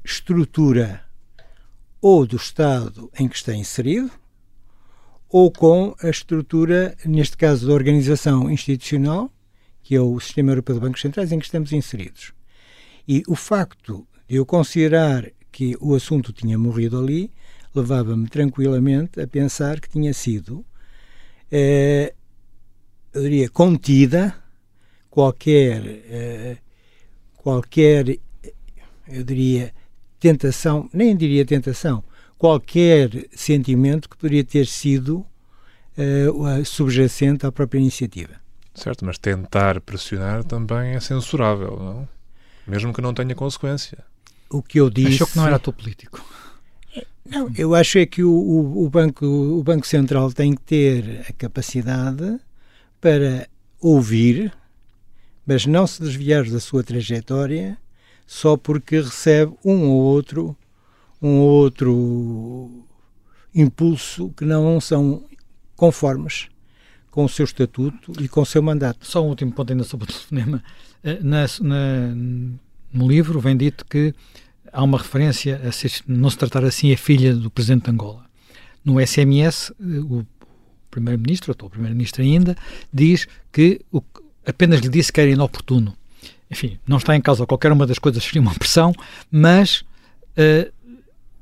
estrutura 0.05 1.05
ou 2.01 2.27
do 2.27 2.37
Estado 2.37 3.11
em 3.19 3.29
que 3.29 3.37
está 3.37 3.55
inserido 3.55 4.11
ou 5.29 5.53
com 5.53 5.95
a 6.03 6.09
estrutura, 6.09 6.97
neste 7.05 7.37
caso, 7.37 7.67
da 7.67 7.75
organização 7.75 8.51
institucional, 8.51 9.31
que 9.83 9.95
é 9.95 10.01
o 10.01 10.19
Sistema 10.19 10.53
Europeu 10.53 10.75
de 10.77 10.81
Bancos 10.81 11.03
Centrais, 11.03 11.33
em 11.33 11.39
que 11.39 11.45
estamos 11.45 11.73
inseridos. 11.73 12.33
E 13.07 13.23
o 13.29 13.35
facto 13.35 14.07
de 14.27 14.37
eu 14.37 14.47
considerar 14.47 15.31
que 15.53 15.77
o 15.81 15.95
assunto 15.95 16.33
tinha 16.33 16.59
morrido 16.59 16.99
ali 16.99 17.31
levava-me 17.75 18.29
tranquilamente 18.29 19.21
a 19.21 19.27
pensar 19.27 19.81
que 19.81 19.89
tinha 19.89 20.13
sido, 20.13 20.65
eh, 21.51 22.15
eu 23.13 23.23
diria, 23.23 23.49
contida 23.49 24.35
qualquer, 25.11 25.83
eh, 25.85 26.57
qualquer, 27.37 28.19
eu 29.09 29.25
diria, 29.25 29.75
tentação, 30.19 30.89
nem 30.93 31.17
diria 31.17 31.45
tentação, 31.45 32.03
qualquer 32.37 33.27
sentimento 33.33 34.09
que 34.09 34.17
poderia 34.17 34.45
ter 34.45 34.67
sido 34.67 35.27
uh, 35.97 36.65
subjacente 36.65 37.47
à 37.47 37.53
própria 37.53 37.79
iniciativa. 37.79 38.35
Certo, 38.75 39.05
mas 39.05 39.19
tentar 39.19 39.81
pressionar 39.81 40.45
também 40.45 40.95
é 40.95 41.01
censurável, 41.01 41.77
não? 41.77 42.09
Mesmo 42.67 42.93
que 42.93 43.01
não 43.01 43.13
tenha 43.13 43.35
consequência. 43.35 43.99
O 44.49 44.63
que 44.63 44.79
eu 44.79 44.89
disse... 44.89 45.15
Achou 45.15 45.27
que 45.27 45.37
não 45.37 45.47
era 45.47 45.57
ator 45.57 45.75
político. 45.75 46.25
Não, 47.25 47.51
eu 47.57 47.75
acho 47.75 47.99
é 47.99 48.07
que 48.07 48.23
o, 48.23 48.31
o, 48.31 48.85
o, 48.85 48.91
banco, 48.91 49.27
o 49.27 49.63
Banco 49.63 49.87
Central 49.87 50.33
tem 50.33 50.55
que 50.55 50.63
ter 50.63 51.27
a 51.29 51.33
capacidade 51.33 52.39
para 53.01 53.49
ouvir, 53.81 54.53
mas 55.47 55.67
não 55.67 55.87
se 55.87 56.01
desviar 56.03 56.45
da 56.45 56.61
sua 56.61 56.83
trajetória 56.83 57.77
só 58.29 58.59
porque 58.59 59.01
recebe 59.01 59.55
um 59.65 59.89
ou 59.89 60.03
outro 60.03 60.55
um 61.21 61.39
ou 61.39 61.49
outro 61.63 62.85
impulso 63.55 64.29
que 64.37 64.45
não 64.45 64.79
são 64.81 65.25
conformes 65.75 66.49
com 67.11 67.25
o 67.25 67.29
seu 67.29 67.47
estatuto 67.47 68.13
e 68.23 68.29
com 68.29 68.43
o 68.43 68.47
seu 68.47 68.63
mandato. 68.63 69.07
Só 69.07 69.25
um 69.25 69.31
último 69.31 69.51
ponto 69.53 69.73
ainda 69.73 69.83
sobre 69.83 70.05
o 70.05 70.07
telefonema. 70.07 70.63
Eh, 71.03 71.19
na, 71.23 71.47
na, 71.63 72.15
no 72.93 73.09
livro 73.09 73.41
vem 73.41 73.57
dito 73.57 73.85
que 73.87 74.15
há 74.71 74.85
uma 74.85 74.99
referência 74.99 75.57
a 75.57 75.71
não 76.07 76.29
se 76.29 76.37
tratar 76.37 76.65
assim 76.65 76.93
a 76.93 76.99
filha 76.99 77.35
do 77.35 77.51
presidente 77.51 77.85
de 77.85 77.91
Angola. 77.91 78.27
No 78.85 79.05
SMS, 79.05 79.73
o 79.81 80.25
primeiro-ministro, 80.91 81.57
ou 81.59 81.67
o 81.67 81.71
primeiro-ministro 81.71 82.23
ainda, 82.23 82.55
diz 82.93 83.27
que 83.51 83.81
o, 83.91 84.03
apenas 84.47 84.81
lhe 84.81 84.89
disse 84.89 85.13
que 85.13 85.21
era 85.21 85.31
inoportuno. 85.31 85.97
Enfim, 86.51 86.79
não 86.87 86.97
está 86.97 87.15
em 87.15 87.21
causa 87.21 87.47
qualquer 87.47 87.73
uma 87.73 87.87
das 87.87 87.99
coisas, 87.99 88.23
seria 88.23 88.41
uma 88.41 88.55
pressão, 88.55 88.93
mas 89.31 89.81
uh, 89.81 90.73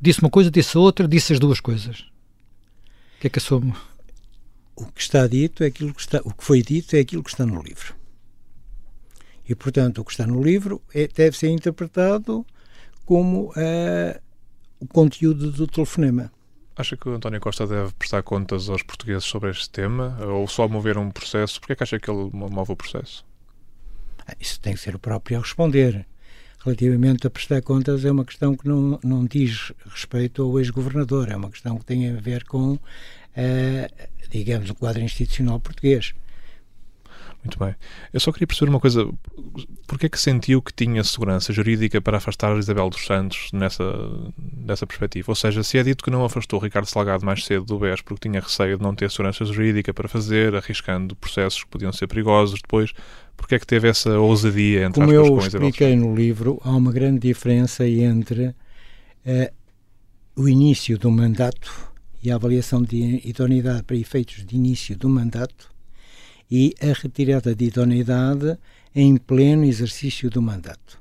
disse 0.00 0.20
uma 0.20 0.30
coisa, 0.30 0.50
disse 0.50 0.76
outra, 0.76 1.06
disse 1.06 1.32
as 1.32 1.38
duas 1.38 1.60
coisas. 1.60 2.00
O 3.16 3.20
que 3.20 3.28
é 3.28 3.30
que 3.30 3.38
a 3.38 3.42
sua... 3.42 3.62
o 4.74 4.86
que 4.86 5.00
está 5.00 5.26
dito 5.26 5.62
é 5.62 5.66
aquilo 5.66 5.94
que 5.94 6.00
está, 6.00 6.20
o 6.24 6.32
que 6.32 6.44
foi 6.44 6.62
dito 6.62 6.96
é 6.96 7.00
aquilo 7.00 7.22
que 7.22 7.30
está 7.30 7.46
no 7.46 7.62
livro. 7.62 7.94
E, 9.48 9.54
portanto, 9.54 10.00
o 10.00 10.04
que 10.04 10.10
está 10.10 10.26
no 10.26 10.42
livro 10.42 10.82
é, 10.92 11.06
deve 11.06 11.36
ser 11.36 11.48
interpretado 11.50 12.44
como 13.04 13.50
uh, 13.50 14.20
o 14.80 14.86
conteúdo 14.86 15.52
do 15.52 15.66
telefonema. 15.68 16.32
Acha 16.76 16.96
que 16.96 17.08
o 17.08 17.14
António 17.14 17.40
Costa 17.40 17.66
deve 17.66 17.92
prestar 17.94 18.22
contas 18.22 18.68
aos 18.68 18.82
portugueses 18.82 19.24
sobre 19.24 19.50
este 19.50 19.70
tema 19.70 20.18
ou 20.20 20.46
só 20.46 20.68
mover 20.68 20.98
um 20.98 21.10
processo? 21.10 21.60
Porquê 21.60 21.72
é 21.72 21.76
que 21.76 21.82
acha 21.84 21.98
que 21.98 22.10
ele 22.10 22.28
move 22.32 22.72
o 22.72 22.76
processo? 22.76 23.24
Ah, 24.26 24.34
isso 24.40 24.58
tem 24.60 24.74
que 24.74 24.80
ser 24.80 24.94
o 24.94 24.98
próprio 24.98 25.38
a 25.38 25.40
responder. 25.40 26.06
Relativamente 26.64 27.26
a 27.26 27.30
prestar 27.30 27.62
contas, 27.62 28.04
é 28.04 28.10
uma 28.10 28.24
questão 28.24 28.56
que 28.56 28.66
não, 28.66 28.98
não 29.04 29.24
diz 29.24 29.72
respeito 29.88 30.42
ao 30.42 30.58
ex-governador, 30.58 31.30
é 31.30 31.36
uma 31.36 31.50
questão 31.50 31.78
que 31.78 31.84
tem 31.84 32.10
a 32.10 32.14
ver 32.14 32.42
com, 32.44 32.72
uh, 32.72 32.80
digamos, 34.30 34.68
o 34.70 34.74
quadro 34.74 35.00
institucional 35.00 35.60
português. 35.60 36.12
Muito 37.46 37.58
bem. 37.60 37.74
Eu 38.12 38.18
só 38.18 38.32
queria 38.32 38.46
perceber 38.46 38.70
uma 38.70 38.80
coisa. 38.80 39.08
Porquê 39.86 40.06
é 40.06 40.08
que 40.08 40.18
sentiu 40.18 40.60
que 40.60 40.72
tinha 40.72 41.02
segurança 41.04 41.52
jurídica 41.52 42.00
para 42.00 42.16
afastar 42.16 42.56
Isabel 42.58 42.90
dos 42.90 43.06
Santos 43.06 43.50
nessa, 43.52 43.84
nessa 44.56 44.86
perspectiva? 44.86 45.30
Ou 45.30 45.36
seja, 45.36 45.62
se 45.62 45.78
é 45.78 45.82
dito 45.82 46.02
que 46.02 46.10
não 46.10 46.24
afastou 46.24 46.58
Ricardo 46.58 46.86
Salgado 46.86 47.24
mais 47.24 47.44
cedo 47.44 47.64
do 47.64 47.78
BES 47.78 48.02
porque 48.02 48.28
tinha 48.28 48.40
receio 48.40 48.76
de 48.76 48.82
não 48.82 48.94
ter 48.94 49.10
segurança 49.10 49.44
jurídica 49.44 49.94
para 49.94 50.08
fazer, 50.08 50.56
arriscando 50.56 51.14
processos 51.14 51.62
que 51.62 51.70
podiam 51.70 51.92
ser 51.92 52.08
perigosos 52.08 52.60
depois, 52.60 52.92
porquê 53.36 53.54
é 53.54 53.58
que 53.60 53.66
teve 53.66 53.88
essa 53.88 54.18
ousadia 54.18 54.84
entre 54.84 55.00
Como 55.00 55.12
aspas, 55.12 55.54
eu 55.54 55.60
expliquei 55.60 55.94
no 55.94 56.14
livro, 56.14 56.60
há 56.64 56.70
uma 56.70 56.90
grande 56.90 57.20
diferença 57.20 57.86
entre 57.86 58.48
uh, 58.48 58.54
o 60.34 60.48
início 60.48 60.98
do 60.98 61.10
mandato 61.12 61.92
e 62.22 62.30
a 62.30 62.34
avaliação 62.34 62.82
de 62.82 63.22
idoneidade 63.24 63.84
para 63.84 63.96
efeitos 63.96 64.44
de 64.44 64.56
início 64.56 64.96
do 64.96 65.08
mandato 65.08 65.75
e 66.50 66.74
a 66.80 66.92
retirada 66.92 67.54
de 67.54 67.66
idoneidade 67.66 68.56
em 68.94 69.16
pleno 69.16 69.64
exercício 69.64 70.30
do 70.30 70.40
mandato. 70.40 71.00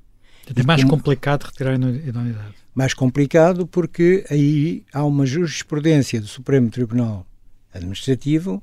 É 0.56 0.64
mais 0.64 0.82
como, 0.84 0.98
complicado 0.98 1.44
retirar 1.44 1.72
a 1.72 1.76
idoneidade. 1.76 2.56
Mais 2.74 2.94
complicado 2.94 3.66
porque 3.66 4.26
aí 4.30 4.84
há 4.94 5.04
uma 5.04 5.26
jurisprudência 5.26 6.20
do 6.20 6.28
Supremo 6.28 6.70
Tribunal 6.70 7.26
Administrativo 7.74 8.62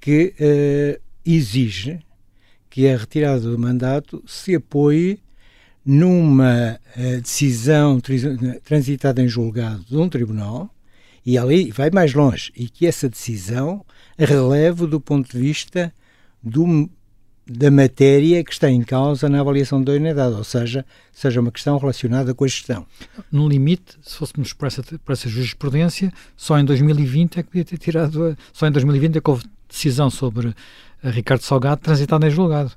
que 0.00 0.34
uh, 0.38 1.00
exige 1.24 2.00
que 2.70 2.88
a 2.88 2.96
retirada 2.96 3.40
do 3.40 3.58
mandato 3.58 4.22
se 4.26 4.54
apoie 4.54 5.18
numa 5.84 6.78
uh, 6.96 7.20
decisão 7.20 8.00
transitada 8.64 9.22
em 9.22 9.28
julgado 9.28 9.84
de 9.84 9.96
um 9.96 10.08
tribunal 10.08 10.72
e 11.24 11.36
ali 11.36 11.70
vai 11.70 11.90
mais 11.90 12.14
longe 12.14 12.52
e 12.56 12.68
que 12.68 12.86
essa 12.86 13.08
decisão 13.08 13.84
releve 14.16 14.86
do 14.86 15.00
ponto 15.00 15.30
de 15.30 15.38
vista 15.38 15.92
do, 16.42 16.88
da 17.46 17.70
matéria 17.70 18.44
que 18.44 18.52
está 18.52 18.70
em 18.70 18.82
causa 18.82 19.28
na 19.28 19.40
avaliação 19.40 19.82
da 19.82 19.94
idoneidade, 19.94 20.36
ou 20.36 20.44
seja, 20.44 20.84
seja 21.12 21.40
uma 21.40 21.50
questão 21.50 21.76
relacionada 21.78 22.32
com 22.32 22.44
a 22.44 22.48
gestão. 22.48 22.86
No 23.30 23.48
limite, 23.48 23.98
se 24.02 24.16
fôssemos 24.16 24.52
por 24.52 24.66
essa, 24.66 24.82
por 24.82 25.12
essa 25.12 25.28
jurisprudência, 25.28 26.12
só 26.36 26.58
em 26.58 26.64
2020 26.64 27.38
é 27.38 27.42
que 27.42 27.48
podia 27.48 27.64
ter 27.64 27.78
tirado, 27.78 28.24
a, 28.24 28.36
só 28.52 28.68
em 28.68 28.70
2020 28.70 29.18
é 29.18 29.20
que 29.20 29.30
houve 29.30 29.44
decisão 29.68 30.08
sobre 30.10 30.54
Ricardo 31.02 31.42
Salgado 31.42 31.80
transitada 31.80 32.26
em 32.26 32.30
julgado. 32.30 32.72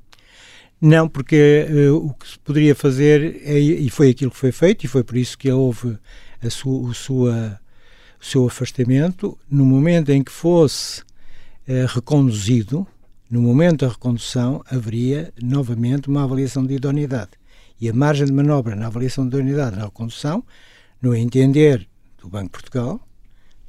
Não, 0.80 1.08
porque 1.08 1.66
uh, 1.70 2.08
o 2.08 2.12
que 2.12 2.28
se 2.28 2.38
poderia 2.40 2.74
fazer, 2.74 3.40
é, 3.44 3.58
e 3.58 3.88
foi 3.90 4.10
aquilo 4.10 4.30
que 4.30 4.36
foi 4.36 4.52
feito, 4.52 4.84
e 4.84 4.88
foi 4.88 5.02
por 5.02 5.16
isso 5.16 5.38
que 5.38 5.50
houve 5.50 5.96
a 6.42 6.50
sua, 6.50 6.88
o, 6.88 6.92
sua, 6.92 7.60
o 8.20 8.24
seu 8.24 8.46
afastamento, 8.46 9.38
no 9.48 9.64
momento 9.64 10.10
em 10.10 10.22
que 10.22 10.32
fosse 10.32 11.00
uh, 11.00 11.86
reconduzido, 11.88 12.86
no 13.30 13.40
momento 13.40 13.86
da 13.86 13.92
recondução, 13.92 14.62
haveria 14.70 15.32
novamente 15.42 16.08
uma 16.08 16.24
avaliação 16.24 16.64
de 16.64 16.74
idoneidade. 16.74 17.32
E 17.80 17.88
a 17.88 17.92
margem 17.92 18.26
de 18.26 18.32
manobra 18.32 18.76
na 18.76 18.86
avaliação 18.86 19.28
de 19.28 19.36
idoneidade 19.36 19.76
na 19.76 19.84
recondução, 19.84 20.44
no 21.00 21.14
entender 21.14 21.88
do 22.18 22.28
Banco 22.28 22.44
de 22.44 22.50
Portugal, 22.50 23.08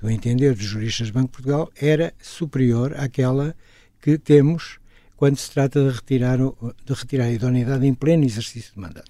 no 0.01 0.09
entender 0.09 0.53
dos 0.53 0.63
juristas 0.63 1.07
do 1.07 1.13
Banco 1.13 1.27
de 1.27 1.31
Portugal, 1.33 1.71
era 1.75 2.13
superior 2.21 2.93
àquela 2.97 3.55
que 4.01 4.17
temos 4.17 4.79
quando 5.17 5.37
se 5.37 5.49
trata 5.49 5.81
de 5.81 5.95
retirar, 5.95 6.37
de 6.37 6.93
retirar 6.93 7.25
a 7.25 7.31
idoneidade 7.31 7.87
em 7.87 7.93
pleno 7.93 8.23
exercício 8.23 8.73
de 8.73 8.79
mandato. 8.79 9.09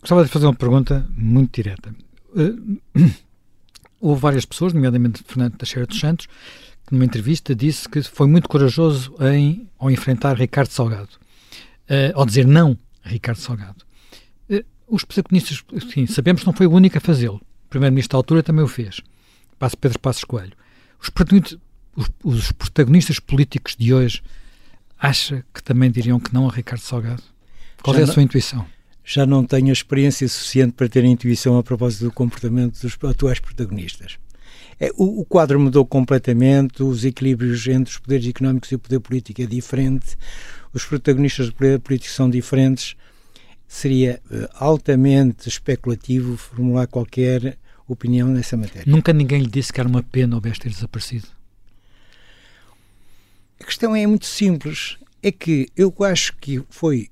Gostava 0.00 0.24
de 0.24 0.30
fazer 0.30 0.46
uma 0.46 0.54
pergunta 0.54 1.06
muito 1.16 1.62
direta. 1.62 1.94
Uh, 2.34 2.80
houve 4.00 4.20
várias 4.20 4.44
pessoas, 4.44 4.72
nomeadamente 4.72 5.22
Fernando 5.24 5.56
Teixeira 5.56 5.86
dos 5.86 6.00
Santos, 6.00 6.26
numa 6.92 7.04
entrevista, 7.04 7.54
disse 7.54 7.88
que 7.88 8.02
foi 8.02 8.26
muito 8.26 8.48
corajoso 8.48 9.14
em, 9.20 9.68
ao 9.78 9.90
enfrentar 9.90 10.36
Ricardo 10.36 10.70
Salgado, 10.70 11.10
uh, 11.88 12.12
ao 12.14 12.26
dizer 12.26 12.46
não 12.46 12.78
a 13.04 13.08
Ricardo 13.08 13.38
Salgado. 13.38 13.84
Uh, 14.48 14.64
os 14.86 15.04
protagonistas, 15.04 15.64
sim, 15.92 16.06
sabemos 16.06 16.42
que 16.42 16.46
não 16.46 16.54
foi 16.54 16.66
o 16.66 16.72
único 16.72 16.98
a 16.98 17.00
fazê-lo. 17.00 17.40
O 17.64 17.68
primeiro-ministro 17.68 18.12
da 18.12 18.18
altura 18.18 18.42
também 18.42 18.64
o 18.64 18.68
fez. 18.68 19.00
Passo 19.58 19.76
Pedro 19.78 19.98
Passos 19.98 20.24
Coelho. 20.24 20.52
Os 21.00 21.08
protagonistas, 21.08 21.58
os, 21.96 22.10
os 22.22 22.52
protagonistas 22.52 23.18
políticos 23.18 23.74
de 23.76 23.94
hoje 23.94 24.22
acha 24.98 25.44
que 25.52 25.62
também 25.62 25.90
diriam 25.90 26.20
que 26.20 26.32
não 26.32 26.48
a 26.48 26.52
Ricardo 26.52 26.82
Salgado? 26.82 27.22
Qual 27.82 27.94
Já 27.94 28.02
é 28.02 28.04
a 28.04 28.06
sua 28.06 28.22
intuição? 28.22 28.66
Já 29.04 29.26
não 29.26 29.44
tenho 29.44 29.72
experiência 29.72 30.28
suficiente 30.28 30.74
para 30.74 30.88
ter 30.88 31.04
intuição 31.04 31.58
a 31.58 31.62
propósito 31.62 32.04
do 32.04 32.12
comportamento 32.12 32.80
dos 32.80 32.96
atuais 33.10 33.40
protagonistas. 33.40 34.18
É, 34.82 34.90
o, 34.96 35.20
o, 35.20 35.24
quadro 35.24 35.60
mudou 35.60 35.86
completamente, 35.86 36.82
os 36.82 37.04
equilíbrios 37.04 37.64
entre 37.68 37.92
os 37.92 37.98
poderes 37.98 38.26
económicos 38.26 38.72
e 38.72 38.74
o 38.74 38.80
poder 38.80 38.98
político 38.98 39.40
é 39.40 39.46
diferente, 39.46 40.16
os 40.74 40.84
protagonistas 40.84 41.46
do 41.46 41.54
poder 41.54 41.78
político 41.78 42.12
são 42.12 42.28
diferentes. 42.28 42.96
Seria 43.68 44.20
uh, 44.28 44.48
altamente 44.54 45.48
especulativo 45.48 46.36
formular 46.36 46.88
qualquer 46.88 47.56
opinião 47.86 48.26
nessa 48.26 48.56
matéria. 48.56 48.90
Nunca 48.90 49.12
ninguém 49.12 49.42
lhe 49.42 49.48
disse 49.48 49.72
que 49.72 49.78
era 49.78 49.88
uma 49.88 50.02
pena 50.02 50.36
o 50.36 50.40
BES 50.40 50.58
ter 50.58 50.70
desaparecido? 50.70 51.28
A 53.60 53.64
questão 53.64 53.94
é 53.94 54.04
muito 54.04 54.26
simples. 54.26 54.98
É 55.22 55.30
que 55.30 55.68
eu 55.76 55.94
acho 56.00 56.36
que 56.38 56.60
foi 56.68 57.08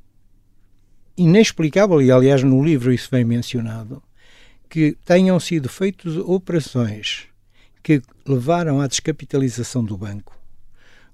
inexplicável, 1.16 2.02
e 2.02 2.10
aliás 2.10 2.42
no 2.42 2.64
livro 2.64 2.92
isso 2.92 3.08
vem 3.12 3.24
mencionado, 3.24 4.02
que 4.68 4.96
tenham 5.04 5.38
sido 5.38 5.68
feitas 5.68 6.16
operações 6.16 7.29
que 7.82 8.02
levaram 8.26 8.80
à 8.80 8.86
descapitalização 8.86 9.84
do 9.84 9.96
banco, 9.96 10.38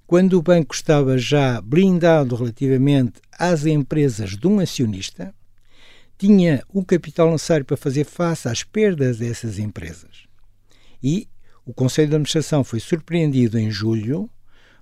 quando 0.05 0.37
o 0.37 0.41
banco 0.41 0.73
estava 0.73 1.17
já 1.17 1.59
blindado 1.59 2.35
relativamente 2.35 3.21
às 3.37 3.65
empresas 3.65 4.37
de 4.37 4.47
um 4.47 4.59
acionista, 4.59 5.33
tinha 6.17 6.63
o 6.73 6.83
capital 6.83 7.29
necessário 7.31 7.65
para 7.65 7.77
fazer 7.77 8.05
face 8.05 8.47
às 8.47 8.63
perdas 8.63 9.17
dessas 9.17 9.59
empresas. 9.59 10.25
E 11.03 11.27
o 11.65 11.73
Conselho 11.73 12.07
de 12.07 12.15
Administração 12.15 12.63
foi 12.63 12.79
surpreendido 12.79 13.59
em 13.59 13.69
julho 13.69 14.29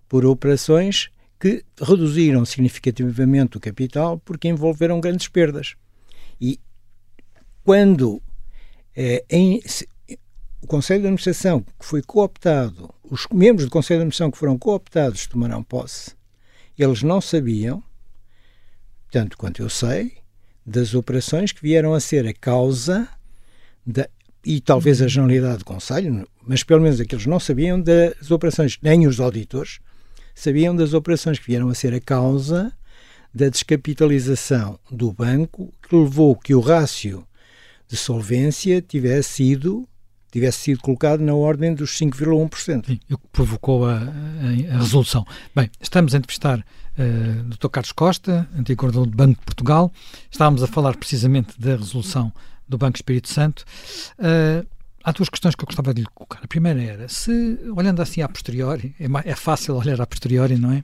por 0.07 0.25
operações 0.25 1.09
que 1.39 1.65
reduziram 1.81 2.45
significativamente 2.45 3.57
o 3.57 3.59
capital 3.59 4.19
porque 4.19 4.47
envolveram 4.47 5.01
grandes 5.01 5.27
perdas. 5.27 5.75
E 6.39 6.59
quando 7.63 8.21
eh, 8.95 9.25
em, 9.29 9.59
o 10.65 10.67
Conselho 10.67 11.01
de 11.01 11.07
Administração 11.07 11.61
que 11.61 11.85
foi 11.85 12.01
cooptado, 12.01 12.91
os 13.03 13.27
membros 13.31 13.67
do 13.67 13.71
Conselho 13.71 13.99
de 13.99 14.01
Administração 14.01 14.31
que 14.31 14.37
foram 14.39 14.57
cooptados 14.57 15.27
tomarão 15.27 15.61
posse, 15.61 16.15
eles 16.75 17.03
não 17.03 17.21
sabiam, 17.21 17.83
tanto 19.11 19.37
quanto 19.37 19.61
eu 19.61 19.69
sei, 19.69 20.13
das 20.65 20.95
operações 20.95 21.51
que 21.51 21.61
vieram 21.61 21.93
a 21.93 21.99
ser 21.99 22.25
a 22.25 22.33
causa 22.33 23.07
da, 23.85 24.09
e 24.43 24.59
talvez 24.59 25.03
a 25.03 25.07
generalidade 25.07 25.59
do 25.59 25.65
Conselho, 25.65 26.27
mas 26.41 26.63
pelo 26.63 26.81
menos 26.81 26.99
aqueles 26.99 27.27
não 27.27 27.39
sabiam 27.39 27.79
das 27.79 28.31
operações, 28.31 28.79
nem 28.81 29.05
os 29.05 29.19
auditores, 29.19 29.79
sabiam 30.33 30.75
das 30.75 30.95
operações 30.95 31.37
que 31.37 31.45
vieram 31.45 31.69
a 31.69 31.75
ser 31.75 31.93
a 31.93 32.01
causa 32.01 32.73
da 33.31 33.49
descapitalização 33.49 34.79
do 34.89 35.13
banco 35.13 35.71
que 35.87 35.95
levou 35.95 36.35
que 36.35 36.55
o 36.55 36.59
rácio 36.59 37.23
de 37.87 37.95
solvência 37.95 38.81
tivesse 38.81 39.29
sido 39.29 39.87
tivesse 40.35 40.59
sido 40.59 40.81
colocado 40.81 41.21
na 41.21 41.33
ordem 41.33 41.73
dos 41.73 41.91
5,1%. 41.97 42.87
Sim, 42.87 42.99
o 43.09 43.17
que 43.17 43.27
provocou 43.31 43.85
a, 43.85 43.99
a, 43.99 44.75
a, 44.75 44.77
resolução. 44.79 45.25
Bem, 45.55 45.71
estamos 45.79 46.13
a 46.13 46.17
entrevistar 46.17 46.59
uh, 46.59 47.41
o 47.45 47.49
Dr. 47.55 47.69
Carlos 47.69 47.93
Costa, 47.93 48.45
antigo 48.53 48.81
coordenador 48.81 49.09
do 49.09 49.15
Banco 49.15 49.39
de 49.39 49.45
Portugal. 49.45 49.93
Estávamos 50.29 50.61
a 50.61 50.67
falar 50.67 50.97
precisamente 50.97 51.57
da 51.57 51.77
resolução 51.77 52.33
do 52.67 52.77
Banco 52.77 52.97
Espírito 52.97 53.29
Santo. 53.29 53.63
Uh, 54.19 54.67
há 55.05 55.11
duas 55.13 55.29
questões 55.29 55.55
que 55.55 55.63
eu 55.63 55.67
gostava 55.67 55.93
de 55.93 56.01
lhe 56.01 56.07
colocar. 56.13 56.41
A 56.43 56.47
primeira 56.47 56.83
era, 56.83 57.07
se, 57.07 57.57
olhando 57.73 58.01
assim 58.01 58.21
a 58.21 58.27
posteriori, 58.27 58.93
é, 58.99 59.05
é 59.31 59.35
fácil 59.35 59.77
olhar 59.77 60.01
a 60.01 60.05
posteriori, 60.05 60.57
não 60.57 60.73
é? 60.73 60.83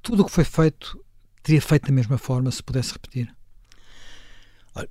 Tudo 0.00 0.22
o 0.22 0.24
que 0.24 0.32
foi 0.32 0.44
feito 0.44 0.98
teria 1.42 1.60
feito 1.60 1.88
da 1.88 1.92
mesma 1.92 2.16
forma 2.16 2.50
se 2.50 2.62
pudesse 2.62 2.94
repetir? 2.94 3.28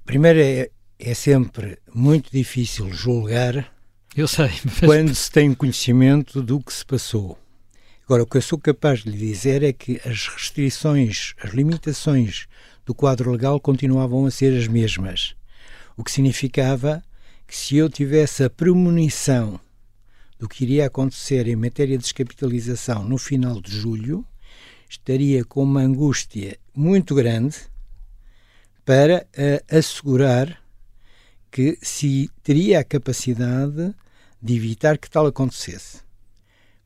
Primeiro 0.05 0.39
é, 0.39 0.69
é 1.03 1.13
sempre 1.13 1.77
muito 1.93 2.31
difícil 2.31 2.91
julgar 2.93 3.71
eu 4.15 4.27
sei, 4.27 4.49
quando 4.85 5.15
se 5.15 5.31
tem 5.31 5.53
conhecimento 5.53 6.41
do 6.43 6.59
que 6.59 6.73
se 6.73 6.85
passou. 6.85 7.39
Agora, 8.03 8.23
o 8.23 8.25
que 8.25 8.37
eu 8.37 8.41
sou 8.41 8.59
capaz 8.59 9.03
de 9.03 9.09
lhe 9.09 9.17
dizer 9.17 9.63
é 9.63 9.71
que 9.71 10.01
as 10.05 10.27
restrições, 10.27 11.33
as 11.41 11.51
limitações 11.51 12.45
do 12.85 12.93
quadro 12.93 13.31
legal 13.31 13.57
continuavam 13.59 14.25
a 14.25 14.31
ser 14.31 14.57
as 14.57 14.67
mesmas. 14.67 15.33
O 15.95 16.03
que 16.03 16.11
significava 16.11 17.01
que 17.47 17.55
se 17.55 17.77
eu 17.77 17.89
tivesse 17.89 18.43
a 18.43 18.49
premonição 18.49 19.59
do 20.37 20.49
que 20.49 20.65
iria 20.65 20.87
acontecer 20.87 21.47
em 21.47 21.55
matéria 21.55 21.97
de 21.97 22.03
descapitalização 22.03 23.05
no 23.05 23.17
final 23.17 23.61
de 23.61 23.71
julho, 23.71 24.25
estaria 24.89 25.45
com 25.45 25.63
uma 25.63 25.81
angústia 25.81 26.57
muito 26.75 27.15
grande 27.15 27.55
para 28.83 29.25
uh, 29.37 29.77
assegurar 29.77 30.60
que 31.51 31.77
se 31.81 32.29
teria 32.41 32.79
a 32.79 32.83
capacidade 32.83 33.93
de 34.41 34.55
evitar 34.55 34.97
que 34.97 35.09
tal 35.09 35.27
acontecesse. 35.27 36.01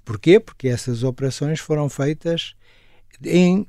Porquê? 0.04 0.40
Porque 0.40 0.68
essas 0.68 1.04
operações 1.04 1.60
foram 1.60 1.88
feitas 1.90 2.56
em 3.24 3.68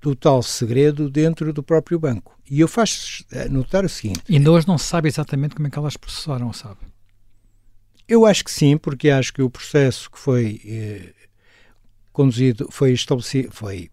total 0.00 0.42
segredo 0.42 1.08
dentro 1.08 1.52
do 1.52 1.62
próprio 1.62 1.98
banco. 1.98 2.36
E 2.50 2.60
eu 2.60 2.68
faço 2.68 3.24
notar 3.50 3.84
o 3.84 3.88
seguinte... 3.88 4.22
E 4.28 4.36
ainda 4.36 4.50
hoje 4.50 4.66
não 4.66 4.76
se 4.76 4.86
sabe 4.86 5.08
exatamente 5.08 5.54
como 5.54 5.68
é 5.68 5.70
que 5.70 5.78
elas 5.78 5.96
processaram, 5.96 6.52
sabe? 6.52 6.80
Eu 8.06 8.26
acho 8.26 8.44
que 8.44 8.50
sim, 8.50 8.76
porque 8.76 9.08
acho 9.08 9.32
que 9.32 9.42
o 9.42 9.48
processo 9.48 10.10
que 10.10 10.18
foi 10.18 10.60
eh, 10.66 11.14
conduzido, 12.12 12.68
foi 12.70 12.92
estabelecido, 12.92 13.50
foi, 13.52 13.90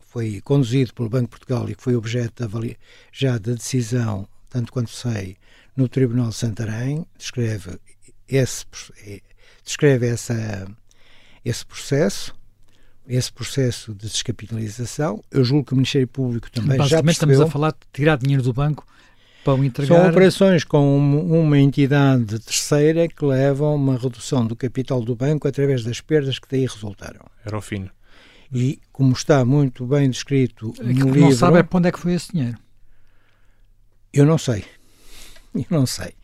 foi 0.00 0.40
conduzido 0.40 0.92
pelo 0.94 1.10
Banco 1.10 1.24
de 1.24 1.30
Portugal 1.30 1.68
e 1.68 1.74
que 1.74 1.82
foi 1.82 1.94
objeto 1.94 2.48
de 2.48 2.76
já 3.12 3.38
da 3.38 3.52
decisão, 3.52 4.26
tanto 4.48 4.72
quanto 4.72 4.90
sei, 4.90 5.36
no 5.76 5.88
Tribunal 5.88 6.28
de 6.28 6.34
Santarém, 6.36 7.06
descreve 7.18 7.78
esse, 8.28 8.64
descreve 9.64 10.06
essa, 10.06 10.66
esse 11.44 11.66
processo, 11.66 12.34
esse 13.06 13.32
processo 13.32 13.94
de 13.94 14.06
descapitalização. 14.06 15.22
Eu 15.30 15.44
julgo 15.44 15.66
que 15.66 15.72
o 15.72 15.76
Ministério 15.76 16.08
Público 16.08 16.50
também 16.50 16.78
já 16.86 17.02
percebeu. 17.02 17.10
estamos 17.10 17.40
a 17.40 17.46
falar 17.46 17.72
de 17.72 17.78
tirar 17.92 18.16
dinheiro 18.16 18.42
do 18.42 18.52
banco 18.52 18.86
para 19.44 19.54
o 19.54 19.64
entregar. 19.64 20.00
São 20.00 20.10
operações 20.10 20.64
com 20.64 20.96
uma 20.98 21.58
entidade 21.58 22.38
terceira 22.38 23.06
que 23.08 23.24
levam 23.24 23.68
a 23.68 23.74
uma 23.74 23.98
redução 23.98 24.46
do 24.46 24.56
capital 24.56 25.02
do 25.02 25.14
banco 25.14 25.46
através 25.46 25.84
das 25.84 26.00
perdas 26.00 26.38
que 26.38 26.48
daí 26.50 26.66
resultaram. 26.66 27.20
Era 27.44 27.58
o 27.58 27.60
fim. 27.60 27.90
E 28.52 28.80
como 28.92 29.12
está 29.12 29.44
muito 29.44 29.84
bem 29.84 30.08
descrito 30.08 30.72
é 30.78 30.84
no 30.84 30.94
que 30.94 31.02
livro... 31.02 31.20
Não 31.20 31.32
sabe 31.32 31.58
é 31.58 31.62
para 31.62 31.78
onde 31.78 31.88
é 31.88 31.92
que 31.92 31.98
foi 31.98 32.14
esse 32.14 32.32
dinheiro? 32.32 32.58
Eu 34.12 34.24
não 34.24 34.38
sei. 34.38 34.64
Eu 35.70 35.78
não 35.78 35.86
sei. 35.86 36.14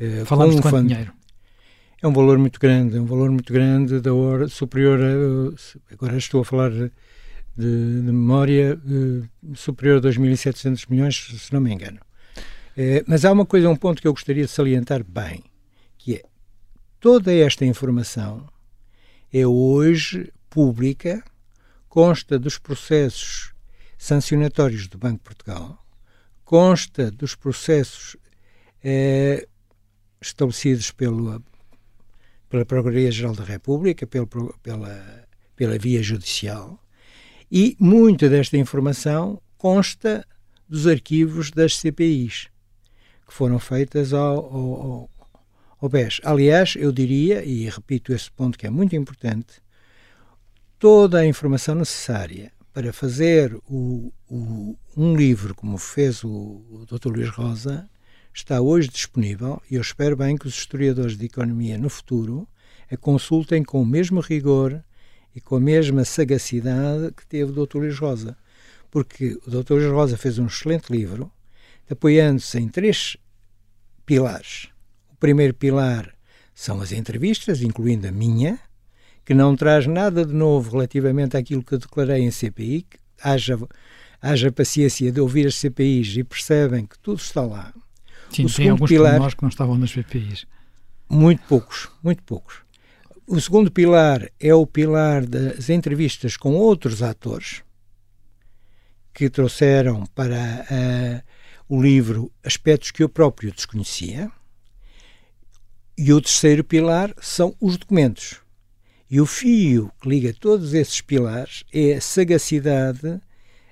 Uh, 0.00 0.24
Falamos 0.24 0.56
de 0.56 0.62
quanto 0.62 0.76
fundo, 0.76 0.88
dinheiro? 0.88 1.12
É 2.00 2.06
um 2.06 2.12
valor 2.12 2.38
muito 2.38 2.60
grande, 2.60 2.96
é 2.96 3.00
um 3.00 3.06
valor 3.06 3.30
muito 3.30 3.52
grande, 3.52 4.00
da 4.00 4.14
hora 4.14 4.46
superior 4.46 5.00
a, 5.00 5.92
agora 5.92 6.16
estou 6.16 6.42
a 6.42 6.44
falar 6.44 6.70
de, 6.70 6.92
de, 7.56 8.02
de 8.02 8.12
memória, 8.12 8.80
uh, 8.84 9.56
superior 9.56 9.98
a 9.98 10.08
2.700 10.08 10.86
milhões, 10.88 11.16
se 11.16 11.52
não 11.52 11.60
me 11.60 11.72
engano. 11.72 11.98
Uh, 12.76 13.02
mas 13.08 13.24
há 13.24 13.32
uma 13.32 13.44
coisa, 13.44 13.68
um 13.68 13.74
ponto 13.74 14.00
que 14.00 14.06
eu 14.06 14.12
gostaria 14.12 14.44
de 14.44 14.50
salientar 14.50 15.02
bem, 15.02 15.42
que 15.96 16.14
é 16.14 16.22
toda 17.00 17.34
esta 17.34 17.64
informação 17.64 18.48
é 19.32 19.46
hoje 19.46 20.32
pública, 20.48 21.22
consta 21.88 22.38
dos 22.38 22.58
processos 22.58 23.52
sancionatórios 23.98 24.86
do 24.86 24.96
Banco 24.96 25.16
de 25.16 25.24
Portugal, 25.24 25.84
consta 26.44 27.10
dos 27.10 27.34
processos 27.34 28.16
eh, 28.82 29.46
estabelecidos 30.20 30.90
pelo, 30.90 31.42
pela 32.48 32.64
Procuradoria-Geral 32.64 33.34
da 33.34 33.44
República, 33.44 34.06
pelo, 34.06 34.26
pela, 34.62 35.26
pela 35.56 35.78
via 35.78 36.02
judicial, 36.02 36.82
e 37.50 37.76
muita 37.78 38.28
desta 38.28 38.56
informação 38.56 39.40
consta 39.56 40.26
dos 40.68 40.86
arquivos 40.86 41.50
das 41.50 41.76
CPIs 41.76 42.48
que 43.26 43.34
foram 43.34 43.58
feitas 43.58 44.12
ao, 44.12 44.38
ao, 44.38 45.10
ao 45.80 45.88
BES. 45.88 46.20
Aliás, 46.24 46.74
eu 46.76 46.90
diria, 46.90 47.44
e 47.44 47.68
repito 47.68 48.12
esse 48.12 48.30
ponto 48.30 48.58
que 48.58 48.66
é 48.66 48.70
muito 48.70 48.96
importante, 48.96 49.60
toda 50.78 51.18
a 51.18 51.26
informação 51.26 51.74
necessária 51.74 52.52
para 52.72 52.92
fazer 52.92 53.54
o, 53.66 54.12
o, 54.28 54.76
um 54.96 55.16
livro 55.16 55.54
como 55.54 55.76
fez 55.76 56.22
o, 56.24 56.30
o 56.30 56.86
Dr. 56.86 57.08
Luís 57.08 57.28
Rosa 57.28 57.88
está 58.38 58.60
hoje 58.60 58.88
disponível 58.88 59.60
e 59.68 59.74
eu 59.74 59.80
espero 59.80 60.16
bem 60.16 60.36
que 60.36 60.46
os 60.46 60.54
historiadores 60.54 61.16
de 61.16 61.26
economia 61.26 61.76
no 61.76 61.88
futuro 61.88 62.46
a 62.90 62.96
consultem 62.96 63.64
com 63.64 63.82
o 63.82 63.86
mesmo 63.86 64.20
rigor 64.20 64.82
e 65.34 65.40
com 65.40 65.56
a 65.56 65.60
mesma 65.60 66.04
sagacidade 66.04 67.12
que 67.14 67.26
teve 67.26 67.50
o 67.50 67.66
Dr. 67.66 67.78
Luís 67.78 67.98
Rosa. 67.98 68.36
Porque 68.90 69.38
o 69.44 69.50
Dr. 69.50 69.74
Luís 69.74 69.92
Rosa 69.92 70.16
fez 70.16 70.38
um 70.38 70.46
excelente 70.46 70.90
livro, 70.90 71.30
apoiando-se 71.90 72.58
em 72.58 72.68
três 72.68 73.16
pilares. 74.06 74.68
O 75.12 75.16
primeiro 75.16 75.52
pilar 75.52 76.14
são 76.54 76.80
as 76.80 76.92
entrevistas, 76.92 77.60
incluindo 77.60 78.06
a 78.06 78.12
minha, 78.12 78.58
que 79.24 79.34
não 79.34 79.56
traz 79.56 79.86
nada 79.86 80.24
de 80.24 80.32
novo 80.32 80.70
relativamente 80.70 81.36
àquilo 81.36 81.62
que 81.62 81.74
eu 81.74 81.78
declarei 81.78 82.22
em 82.22 82.30
CPI, 82.30 82.82
que 82.82 82.98
haja, 83.20 83.58
haja 84.22 84.52
paciência 84.52 85.10
de 85.10 85.20
ouvir 85.20 85.46
as 85.46 85.56
CPIs 85.56 86.16
e 86.16 86.24
percebem 86.24 86.86
que 86.86 86.98
tudo 87.00 87.18
está 87.18 87.42
lá. 87.42 87.74
Sim, 88.30 88.44
o 88.44 88.54
tem 88.54 88.68
alguns 88.68 88.88
pilar, 88.88 89.18
nós 89.18 89.34
que 89.34 89.42
não 89.42 89.48
estavam 89.48 89.76
nas 89.76 89.90
CPIs. 89.90 90.46
Muito 91.08 91.42
poucos, 91.48 91.88
muito 92.02 92.22
poucos. 92.22 92.56
O 93.26 93.40
segundo 93.40 93.70
pilar 93.70 94.28
é 94.40 94.54
o 94.54 94.66
pilar 94.66 95.26
das 95.26 95.68
entrevistas 95.68 96.36
com 96.36 96.54
outros 96.54 97.02
atores 97.02 97.62
que 99.12 99.28
trouxeram 99.28 100.06
para 100.14 100.66
uh, 100.70 101.22
o 101.68 101.82
livro 101.82 102.32
aspectos 102.44 102.90
que 102.90 103.02
eu 103.02 103.08
próprio 103.08 103.52
desconhecia. 103.52 104.30
E 105.96 106.12
o 106.12 106.20
terceiro 106.20 106.62
pilar 106.62 107.12
são 107.20 107.54
os 107.60 107.76
documentos. 107.76 108.40
E 109.10 109.20
o 109.20 109.26
fio 109.26 109.90
que 110.00 110.08
liga 110.08 110.32
todos 110.32 110.72
esses 110.72 111.00
pilares 111.00 111.64
é 111.72 111.94
a 111.94 112.00
sagacidade, 112.00 113.20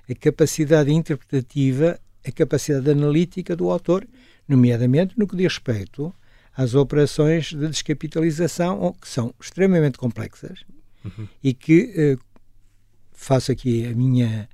a 0.09 0.15
capacidade 0.15 0.91
interpretativa, 0.91 1.99
a 2.25 2.31
capacidade 2.31 2.91
analítica 2.91 3.55
do 3.55 3.69
autor, 3.69 4.05
nomeadamente 4.47 5.17
no 5.17 5.27
que 5.27 5.35
diz 5.35 5.53
respeito 5.53 6.13
às 6.55 6.73
operações 6.73 7.53
de 7.53 7.67
descapitalização, 7.67 8.95
que 8.99 9.07
são 9.07 9.33
extremamente 9.39 9.97
complexas 9.97 10.59
uhum. 11.05 11.27
e 11.43 11.53
que, 11.53 11.93
eh, 11.95 12.17
faço 13.13 13.51
aqui 13.51 13.85
a 13.85 13.93
minha, 13.93 14.49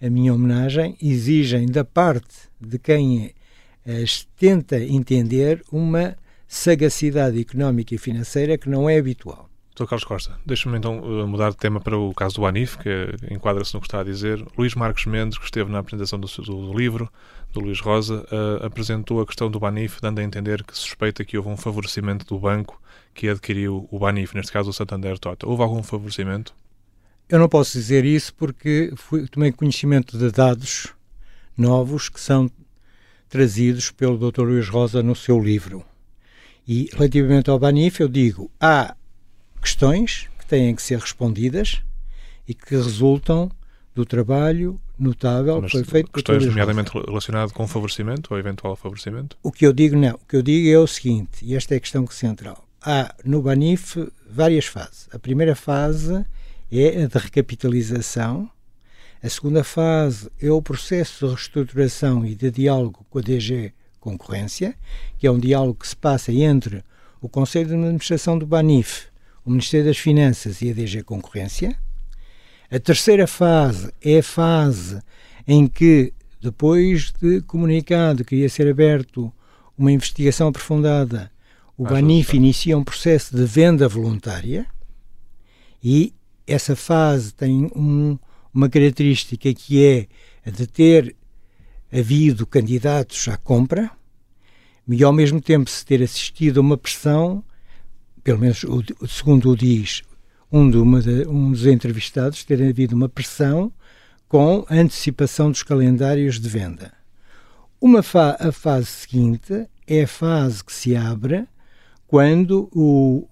a 0.00 0.08
minha 0.08 0.32
homenagem, 0.32 0.96
exigem 1.00 1.66
da 1.66 1.84
parte 1.84 2.48
de 2.60 2.78
quem 2.78 3.34
as 3.86 4.26
tenta 4.36 4.78
entender 4.78 5.62
uma 5.70 6.16
sagacidade 6.46 7.40
económica 7.40 7.94
e 7.94 7.98
financeira 7.98 8.56
que 8.56 8.68
não 8.68 8.88
é 8.88 8.98
habitual. 8.98 9.48
Doutor 9.74 9.88
Carlos 9.88 10.04
Costa, 10.04 10.38
deixa-me 10.44 10.76
então 10.76 10.96
eh, 10.98 11.24
mudar 11.24 11.48
de 11.48 11.56
tema 11.56 11.80
para 11.80 11.96
o 11.96 12.12
caso 12.12 12.34
do 12.34 12.44
Anif, 12.44 12.76
que 12.76 13.08
enquadra-se 13.30 13.72
no 13.72 13.80
que 13.80 13.86
está 13.86 14.00
a 14.00 14.04
dizer. 14.04 14.44
Luís 14.56 14.74
Marcos 14.74 15.06
Mendes, 15.06 15.38
que 15.38 15.46
esteve 15.46 15.72
na 15.72 15.78
apresentação 15.78 16.20
do, 16.20 16.26
do, 16.28 16.76
livro, 16.76 17.10
do 17.54 17.60
Luís 17.60 17.80
Rosa, 17.80 18.26
uh, 18.30 18.66
apresentou 18.66 19.22
a 19.22 19.26
questão 19.26 19.50
do 19.50 19.58
Banif, 19.58 19.98
dando 20.02 20.18
a 20.18 20.22
entender 20.22 20.62
que 20.62 20.76
suspeita 20.76 21.24
que 21.24 21.38
houve 21.38 21.48
um 21.48 21.56
favorecimento 21.56 22.26
do 22.26 22.38
banco 22.38 22.78
que 23.14 23.30
adquiriu 23.30 23.88
o 23.90 23.98
Banif, 23.98 24.34
neste 24.34 24.52
caso 24.52 24.68
o 24.68 24.72
Santander 24.74 25.18
Tota. 25.18 25.48
Houve 25.48 25.62
algum 25.62 25.82
favorecimento? 25.82 26.54
Eu 27.26 27.38
não 27.38 27.48
posso 27.48 27.72
dizer 27.72 28.04
isso 28.04 28.34
porque 28.34 28.92
fui, 28.94 29.26
tomei 29.26 29.52
conhecimento 29.52 30.18
de 30.18 30.30
dados 30.30 30.92
novos 31.56 32.10
que 32.10 32.20
são 32.20 32.50
trazidos 33.26 33.90
pelo 33.90 34.18
Dr. 34.18 34.42
Luís 34.42 34.68
Rosa 34.68 35.02
no 35.02 35.16
seu 35.16 35.42
livro. 35.42 35.82
E 36.68 36.90
relativamente 36.92 37.48
ao 37.48 37.58
Banif, 37.58 38.00
eu 38.00 38.08
digo: 38.08 38.50
há 38.60 38.94
questões 39.62 40.28
que 40.38 40.44
têm 40.44 40.74
que 40.74 40.82
ser 40.82 40.98
respondidas 40.98 41.80
e 42.46 42.52
que 42.52 42.74
resultam 42.74 43.50
do 43.94 44.04
trabalho 44.04 44.80
notável 44.98 45.60
Mas 45.60 45.70
que 45.70 45.78
foi 45.78 45.84
feito 45.84 46.10
questões 46.10 46.44
nomeadamente 46.46 46.90
relacionado 46.92 47.52
com 47.52 47.66
favorecimento 47.66 48.32
ou 48.32 48.38
eventual 48.38 48.74
favorecimento? 48.76 49.36
O 49.42 49.52
que 49.52 49.66
eu 49.66 49.72
digo 49.72 49.96
não, 49.96 50.14
o 50.14 50.26
que 50.26 50.36
eu 50.36 50.42
digo 50.42 50.68
é 50.68 50.78
o 50.78 50.86
seguinte, 50.86 51.44
e 51.44 51.54
esta 51.54 51.74
é 51.74 51.76
a 51.76 51.80
questão 51.80 52.06
central. 52.08 52.66
Há 52.80 53.14
no 53.24 53.42
Banif 53.42 53.96
várias 54.28 54.66
fases. 54.66 55.08
A 55.12 55.18
primeira 55.18 55.54
fase 55.54 56.24
é 56.70 57.04
a 57.04 57.06
de 57.06 57.18
recapitalização, 57.18 58.50
a 59.22 59.28
segunda 59.28 59.62
fase 59.62 60.28
é 60.40 60.50
o 60.50 60.60
processo 60.60 61.26
de 61.26 61.34
reestruturação 61.34 62.26
e 62.26 62.34
de 62.34 62.50
diálogo 62.50 63.06
com 63.08 63.20
a 63.20 63.22
DG 63.22 63.72
Concorrência, 64.00 64.74
que 65.16 65.28
é 65.28 65.30
um 65.30 65.38
diálogo 65.38 65.74
que 65.74 65.86
se 65.86 65.94
passa 65.94 66.32
entre 66.32 66.82
o 67.20 67.28
Conselho 67.28 67.68
de 67.68 67.74
Administração 67.74 68.36
do 68.36 68.44
Banif, 68.44 69.11
o 69.44 69.50
Ministério 69.50 69.86
das 69.86 69.98
Finanças 69.98 70.62
e 70.62 70.70
a 70.70 70.72
DG 70.72 71.02
Concorrência. 71.02 71.76
A 72.70 72.78
terceira 72.78 73.26
fase 73.26 73.92
é 74.00 74.18
a 74.18 74.22
fase 74.22 75.00
em 75.46 75.66
que, 75.66 76.12
depois 76.40 77.12
de 77.20 77.42
comunicado 77.42 78.24
que 78.24 78.36
ia 78.36 78.48
ser 78.48 78.68
aberto 78.68 79.32
uma 79.76 79.92
investigação 79.92 80.48
aprofundada, 80.48 81.30
o 81.76 81.84
Banif 81.84 82.36
inicia 82.36 82.78
um 82.78 82.84
processo 82.84 83.36
de 83.36 83.44
venda 83.44 83.88
voluntária 83.88 84.66
e 85.82 86.14
essa 86.46 86.76
fase 86.76 87.34
tem 87.34 87.70
um, 87.74 88.18
uma 88.54 88.68
característica 88.68 89.52
que 89.52 89.84
é 89.84 90.06
a 90.46 90.50
de 90.50 90.66
ter 90.66 91.16
havido 91.92 92.46
candidatos 92.46 93.26
à 93.28 93.36
compra 93.36 93.90
e 94.88 95.02
ao 95.02 95.12
mesmo 95.12 95.40
tempo 95.40 95.68
se 95.68 95.84
ter 95.84 96.02
assistido 96.02 96.58
a 96.58 96.60
uma 96.60 96.76
pressão, 96.76 97.44
pelo 98.22 98.38
menos 98.38 98.64
o, 98.64 98.82
segundo 99.06 99.50
o 99.50 99.56
diz 99.56 100.02
um, 100.50 100.70
de 100.70 100.78
de, 101.02 101.28
um 101.28 101.50
dos 101.50 101.66
entrevistados, 101.66 102.44
ter 102.44 102.62
havido 102.62 102.94
uma 102.94 103.08
pressão 103.08 103.72
com 104.28 104.64
antecipação 104.70 105.50
dos 105.50 105.62
calendários 105.62 106.38
de 106.38 106.48
venda. 106.48 106.92
Uma 107.80 108.02
fa 108.02 108.36
a 108.38 108.52
fase 108.52 108.86
seguinte 108.86 109.66
é 109.86 110.02
a 110.02 110.08
fase 110.08 110.64
que 110.64 110.72
se 110.72 110.94
abre 110.94 111.46
quando 112.06 112.68
o, 112.72 113.28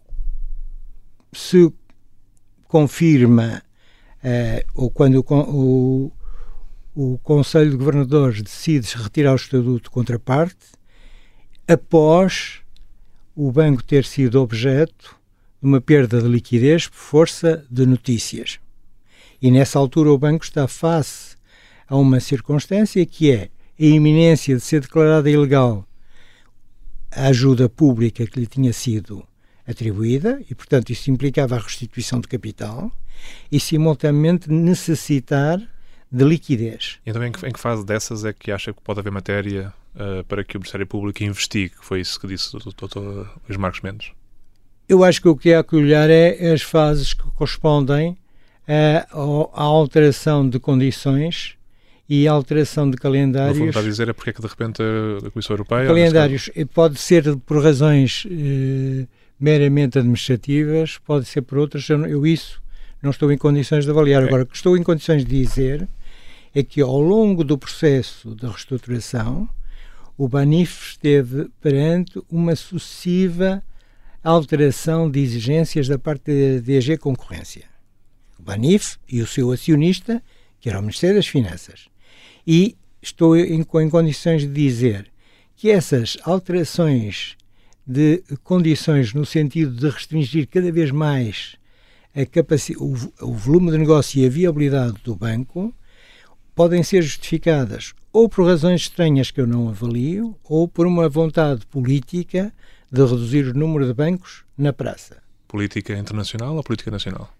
se 1.32 1.72
confirma 2.64 3.62
uh, 4.24 4.70
ou 4.74 4.90
quando 4.90 5.24
o, 5.26 6.12
o, 6.94 7.14
o 7.14 7.18
Conselho 7.18 7.70
de 7.70 7.76
Governadores 7.76 8.42
decide 8.42 8.88
retirar 8.96 9.32
o 9.32 9.36
estatuto 9.36 9.90
contraparte, 9.90 10.72
após 11.68 12.59
o 13.42 13.50
banco 13.50 13.82
ter 13.82 14.04
sido 14.04 14.38
objeto 14.38 15.16
de 15.62 15.66
uma 15.66 15.80
perda 15.80 16.20
de 16.20 16.28
liquidez 16.28 16.86
por 16.86 16.96
força 16.96 17.64
de 17.70 17.86
notícias. 17.86 18.60
E 19.40 19.50
nessa 19.50 19.78
altura 19.78 20.12
o 20.12 20.18
banco 20.18 20.44
está 20.44 20.68
face 20.68 21.36
a 21.88 21.96
uma 21.96 22.20
circunstância 22.20 23.04
que 23.06 23.32
é 23.32 23.44
a 23.44 23.50
iminência 23.82 24.54
de 24.54 24.60
ser 24.60 24.82
declarada 24.82 25.30
ilegal 25.30 25.86
a 27.10 27.28
ajuda 27.28 27.66
pública 27.66 28.26
que 28.26 28.38
lhe 28.38 28.46
tinha 28.46 28.74
sido 28.74 29.26
atribuída 29.66 30.42
e, 30.50 30.54
portanto, 30.54 30.90
isso 30.90 31.10
implicava 31.10 31.56
a 31.56 31.60
restituição 31.60 32.20
de 32.20 32.28
capital 32.28 32.92
e, 33.50 33.58
simultaneamente, 33.58 34.50
necessitar 34.50 35.58
de 36.12 36.24
liquidez. 36.24 36.98
Então, 37.06 37.22
que, 37.32 37.46
em 37.46 37.52
que 37.52 37.58
fase 37.58 37.86
dessas 37.86 38.22
é 38.22 38.34
que 38.34 38.52
acha 38.52 38.70
que 38.70 38.82
pode 38.82 39.00
haver 39.00 39.10
matéria 39.10 39.72
uh, 39.94 40.24
para 40.24 40.44
que 40.44 40.56
o 40.56 40.60
Ministério 40.60 40.86
Público 40.86 41.22
investigue? 41.22 41.74
Foi 41.80 42.00
isso 42.00 42.18
que 42.20 42.26
disse 42.26 42.56
o 42.56 42.58
Dr. 42.58 43.26
Luís 43.48 43.56
Marcos 43.58 43.80
Mendes. 43.80 44.12
Eu 44.88 45.04
acho 45.04 45.22
que 45.22 45.28
o 45.28 45.36
que 45.36 45.54
há 45.54 45.62
que 45.62 45.76
olhar 45.76 46.10
é 46.10 46.52
as 46.52 46.62
fases 46.62 47.14
que 47.14 47.22
correspondem 47.36 48.16
à, 48.66 49.06
à 49.52 49.62
alteração 49.62 50.48
de 50.48 50.58
condições 50.58 51.56
e 52.08 52.26
a 52.26 52.32
alteração 52.32 52.90
de 52.90 52.96
calendários. 52.96 53.58
O 53.58 53.62
que 53.62 53.68
está 53.68 53.78
a 53.78 53.84
dizer 53.84 54.08
é 54.08 54.12
porque 54.12 54.30
é 54.30 54.32
que 54.32 54.40
de 54.40 54.48
repente 54.48 54.82
a 54.82 55.30
Comissão 55.30 55.54
Europeia. 55.54 55.86
Calendários 55.86 56.50
pode 56.74 56.98
ser 56.98 57.36
por 57.46 57.62
razões 57.62 58.26
eh, 58.28 59.06
meramente 59.38 59.96
administrativas, 59.96 60.98
pode 60.98 61.26
ser 61.26 61.42
por 61.42 61.58
outras. 61.58 61.88
Eu, 61.88 62.04
eu, 62.06 62.26
isso 62.26 62.60
não 63.00 63.12
estou 63.12 63.30
em 63.30 63.38
condições 63.38 63.84
de 63.84 63.92
avaliar. 63.92 64.24
É. 64.24 64.26
Agora, 64.26 64.42
o 64.42 64.46
que 64.46 64.56
estou 64.56 64.76
em 64.76 64.82
condições 64.82 65.24
de 65.24 65.30
dizer 65.30 65.88
é 66.52 66.64
que 66.64 66.80
ao 66.80 67.00
longo 67.00 67.44
do 67.44 67.56
processo 67.56 68.34
da 68.34 68.48
reestruturação, 68.48 69.48
o 70.20 70.28
Banif 70.28 70.90
esteve 70.90 71.48
perante 71.62 72.20
uma 72.30 72.54
sucessiva 72.54 73.62
alteração 74.22 75.10
de 75.10 75.18
exigências 75.18 75.88
da 75.88 75.98
parte 75.98 76.30
da 76.30 76.60
DG 76.60 76.98
Concorrência. 76.98 77.64
O 78.38 78.42
Banif 78.42 78.98
e 79.08 79.22
o 79.22 79.26
seu 79.26 79.50
acionista, 79.50 80.22
que 80.60 80.68
era 80.68 80.78
o 80.78 80.82
Ministério 80.82 81.16
das 81.16 81.26
Finanças, 81.26 81.88
e 82.46 82.76
estou 83.00 83.34
em, 83.34 83.62
em 83.62 83.88
condições 83.88 84.42
de 84.42 84.52
dizer 84.52 85.10
que 85.56 85.70
essas 85.70 86.18
alterações 86.24 87.34
de 87.86 88.22
condições 88.44 89.14
no 89.14 89.24
sentido 89.24 89.74
de 89.74 89.88
restringir 89.88 90.46
cada 90.48 90.70
vez 90.70 90.90
mais 90.90 91.56
o, 92.78 93.24
o 93.26 93.32
volume 93.32 93.70
de 93.70 93.78
negócio 93.78 94.20
e 94.20 94.26
a 94.26 94.28
viabilidade 94.28 94.96
do 95.02 95.16
banco 95.16 95.74
podem 96.54 96.82
ser 96.82 97.02
justificadas 97.02 97.92
ou 98.12 98.28
por 98.28 98.46
razões 98.46 98.82
estranhas 98.82 99.30
que 99.30 99.40
eu 99.40 99.46
não 99.46 99.68
avalio 99.68 100.36
ou 100.44 100.66
por 100.66 100.86
uma 100.86 101.08
vontade 101.08 101.66
política 101.66 102.52
de 102.90 103.00
reduzir 103.00 103.46
o 103.46 103.54
número 103.54 103.86
de 103.86 103.94
bancos 103.94 104.44
na 104.58 104.72
praça. 104.72 105.18
Política 105.46 105.96
internacional 105.96 106.56
ou 106.56 106.62
política 106.62 106.90
nacional? 106.90 107.32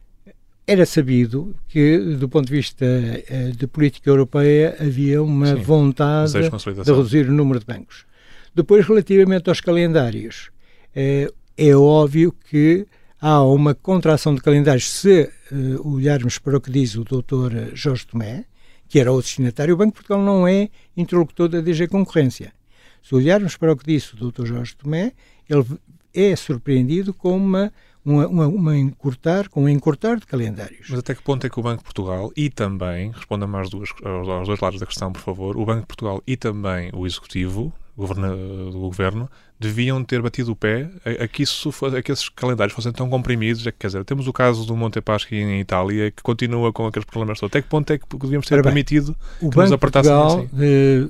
era 0.71 0.87
sabido 0.87 1.53
que, 1.67 1.99
do 1.99 2.29
ponto 2.29 2.47
de 2.47 2.53
vista 2.53 2.85
uh, 2.87 3.57
de 3.57 3.67
política 3.67 4.09
europeia, 4.09 4.77
havia 4.79 5.21
uma 5.21 5.57
Sim, 5.57 5.63
vontade 5.63 6.33
de 6.33 6.93
reduzir 6.93 7.29
o 7.29 7.33
número 7.33 7.59
de 7.59 7.67
bancos. 7.67 8.07
Depois, 8.55 8.87
relativamente 8.87 9.49
aos 9.49 9.61
calendários, 9.61 10.51
uh, 10.95 11.35
é 11.57 11.75
óbvio 11.75 12.33
que 12.49 12.87
há 13.21 13.43
uma 13.43 13.75
contração 13.75 14.33
de 14.33 14.41
calendários 14.41 14.89
se 14.89 15.29
uh, 15.51 15.93
olharmos 15.93 16.39
para 16.39 16.57
o 16.57 16.61
que 16.61 16.71
diz 16.71 16.95
o 16.95 17.03
doutor 17.03 17.53
Jorge 17.75 18.07
Tomé, 18.07 18.45
que 18.91 18.99
era 18.99 19.13
o 19.13 19.23
destinatário, 19.23 19.73
o 19.73 19.77
Banco 19.77 19.93
de 19.93 19.95
Portugal 19.95 20.21
não 20.21 20.47
é 20.47 20.69
interlocutor 20.97 21.49
da 21.49 21.61
DG 21.61 21.87
Concorrência. 21.87 22.53
Se 23.01 23.15
olharmos 23.15 23.57
para 23.57 23.73
o 23.73 23.77
que 23.77 23.87
disse 23.87 24.15
o 24.15 24.17
doutor 24.17 24.47
Jorge 24.47 24.77
Tomé, 24.77 25.13
ele 25.49 25.65
é 26.13 26.35
surpreendido 26.35 27.15
com 27.15 27.37
uma 27.37 27.73
uma, 28.05 28.27
uma, 28.27 28.47
uma 28.49 28.77
encurtar, 28.77 29.49
com 29.49 29.65
um 29.65 29.69
encurtar 29.69 30.19
de 30.19 30.27
calendários. 30.27 30.89
Mas 30.89 30.99
até 30.99 31.15
que 31.15 31.23
ponto 31.23 31.47
é 31.47 31.51
que 31.51 31.61
o 31.61 31.63
Banco 31.63 31.79
de 31.79 31.85
Portugal 31.85 32.33
e 32.35 32.49
também, 32.49 33.11
responda-me 33.11 33.57
aos, 33.57 33.71
aos 34.03 34.47
dois 34.49 34.59
lados 34.59 34.81
da 34.81 34.87
questão, 34.87 35.13
por 35.13 35.21
favor, 35.21 35.57
o 35.57 35.65
Banco 35.65 35.83
de 35.83 35.87
Portugal 35.87 36.23
e 36.27 36.37
também 36.37 36.91
o 36.95 37.07
Executivo, 37.07 37.73
do 38.07 38.79
Governo, 38.79 39.31
deviam 39.59 40.03
ter 40.03 40.23
batido 40.23 40.53
o 40.53 40.57
pé 40.57 40.91
a, 41.05 41.25
a, 41.25 41.29
que, 41.29 41.43
isso, 41.43 41.71
a 41.87 42.03
que 42.03 42.11
esses 42.11 42.29
calendários 42.29 42.75
fossem 42.75 42.93
tão 42.93 43.09
comprimidos. 43.09 43.67
É 43.67 43.73
quer 43.73 43.89
dizer, 43.89 44.05
temos 44.05 44.27
o 44.27 44.33
caso 44.33 44.65
do 44.65 44.77
Montepaschi 44.77 45.37
em 45.37 45.61
Itália, 45.61 46.11
que 46.11 46.23
continua 46.23 46.73
com 46.73 46.87
aqueles 46.87 47.05
problemas 47.05 47.39
todos. 47.39 47.51
Até 47.51 47.63
que 47.63 47.69
ponto 47.69 47.93
é 47.93 47.99
que 47.99 48.07
devíamos 48.17 48.47
ter 48.47 48.63
permitido 48.63 49.15
o 49.41 49.51
que 49.51 49.57
Banco 49.57 49.61
nos 49.63 49.73
apertassem 49.73 50.13
Portugal, 50.13 50.49
assim? 50.53 50.65
Eh, 50.65 51.09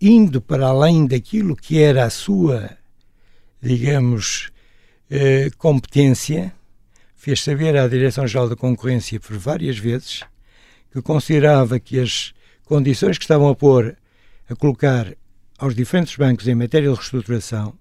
indo 0.00 0.40
para 0.40 0.66
além 0.66 1.06
daquilo 1.06 1.54
que 1.54 1.80
era 1.80 2.04
a 2.04 2.10
sua, 2.10 2.70
digamos, 3.60 4.50
eh, 5.10 5.50
competência, 5.58 6.52
fez 7.14 7.42
saber 7.42 7.76
à 7.76 7.86
Direção-Geral 7.86 8.48
da 8.48 8.56
Concorrência 8.56 9.18
por 9.18 9.36
várias 9.36 9.76
vezes 9.78 10.22
que 10.92 11.02
considerava 11.02 11.78
que 11.78 12.00
as 12.00 12.32
condições 12.64 13.18
que 13.18 13.24
estavam 13.24 13.48
a 13.48 13.54
pôr, 13.54 13.96
a 14.48 14.54
colocar 14.54 15.12
aos 15.58 15.74
diferentes 15.74 16.16
bancos 16.16 16.46
em 16.48 16.54
matéria 16.54 16.88
de 16.88 16.94
reestruturação, 16.94 17.74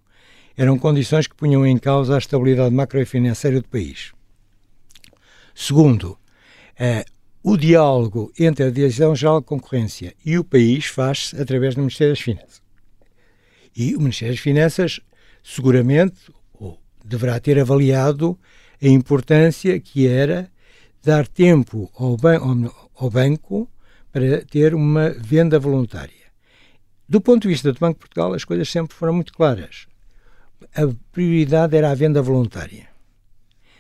eram 0.58 0.80
condições 0.80 1.28
que 1.28 1.36
punham 1.36 1.66
em 1.66 1.78
causa 1.78 2.16
a 2.16 2.18
estabilidade 2.18 2.74
macrofinanceira 2.74 3.62
do 3.62 3.68
país. 3.68 4.14
Segundo, 5.54 6.18
eh, 6.80 7.06
o 7.44 7.58
diálogo 7.58 8.32
entre 8.40 8.66
a 8.66 8.72
Direção-Geral 8.72 9.42
da 9.42 9.46
Concorrência 9.46 10.14
e 10.26 10.38
o 10.38 10.44
país 10.44 10.86
faz-se 10.86 11.40
através 11.40 11.76
do 11.76 11.82
Ministério 11.82 12.14
das 12.14 12.22
Finanças. 12.22 12.62
E 13.76 13.96
o 13.96 14.00
Ministério 14.00 14.34
das 14.34 14.42
Finanças, 14.42 15.00
seguramente, 15.44 16.34
deverá 17.06 17.40
ter 17.40 17.60
avaliado 17.60 18.38
a 18.82 18.88
importância 18.88 19.80
que 19.80 20.08
era 20.08 20.50
dar 21.04 21.28
tempo 21.28 21.90
ao, 21.96 22.18
ban 22.18 22.40
ao 22.96 23.10
banco 23.10 23.70
para 24.12 24.44
ter 24.46 24.74
uma 24.74 25.10
venda 25.12 25.60
voluntária. 25.60 26.25
Do 27.08 27.22
ponto 27.22 27.44
de 27.44 27.50
vista 27.50 27.72
do 27.72 27.80
Banco 27.80 27.94
de 27.94 28.00
Portugal, 28.00 28.34
as 28.34 28.44
coisas 28.44 28.70
sempre 28.70 28.96
foram 28.96 29.14
muito 29.14 29.32
claras. 29.32 29.86
A 30.76 30.88
prioridade 31.12 31.78
era 31.78 31.92
a 31.92 31.96
venda 31.96 32.22
voluntária. 32.22 32.88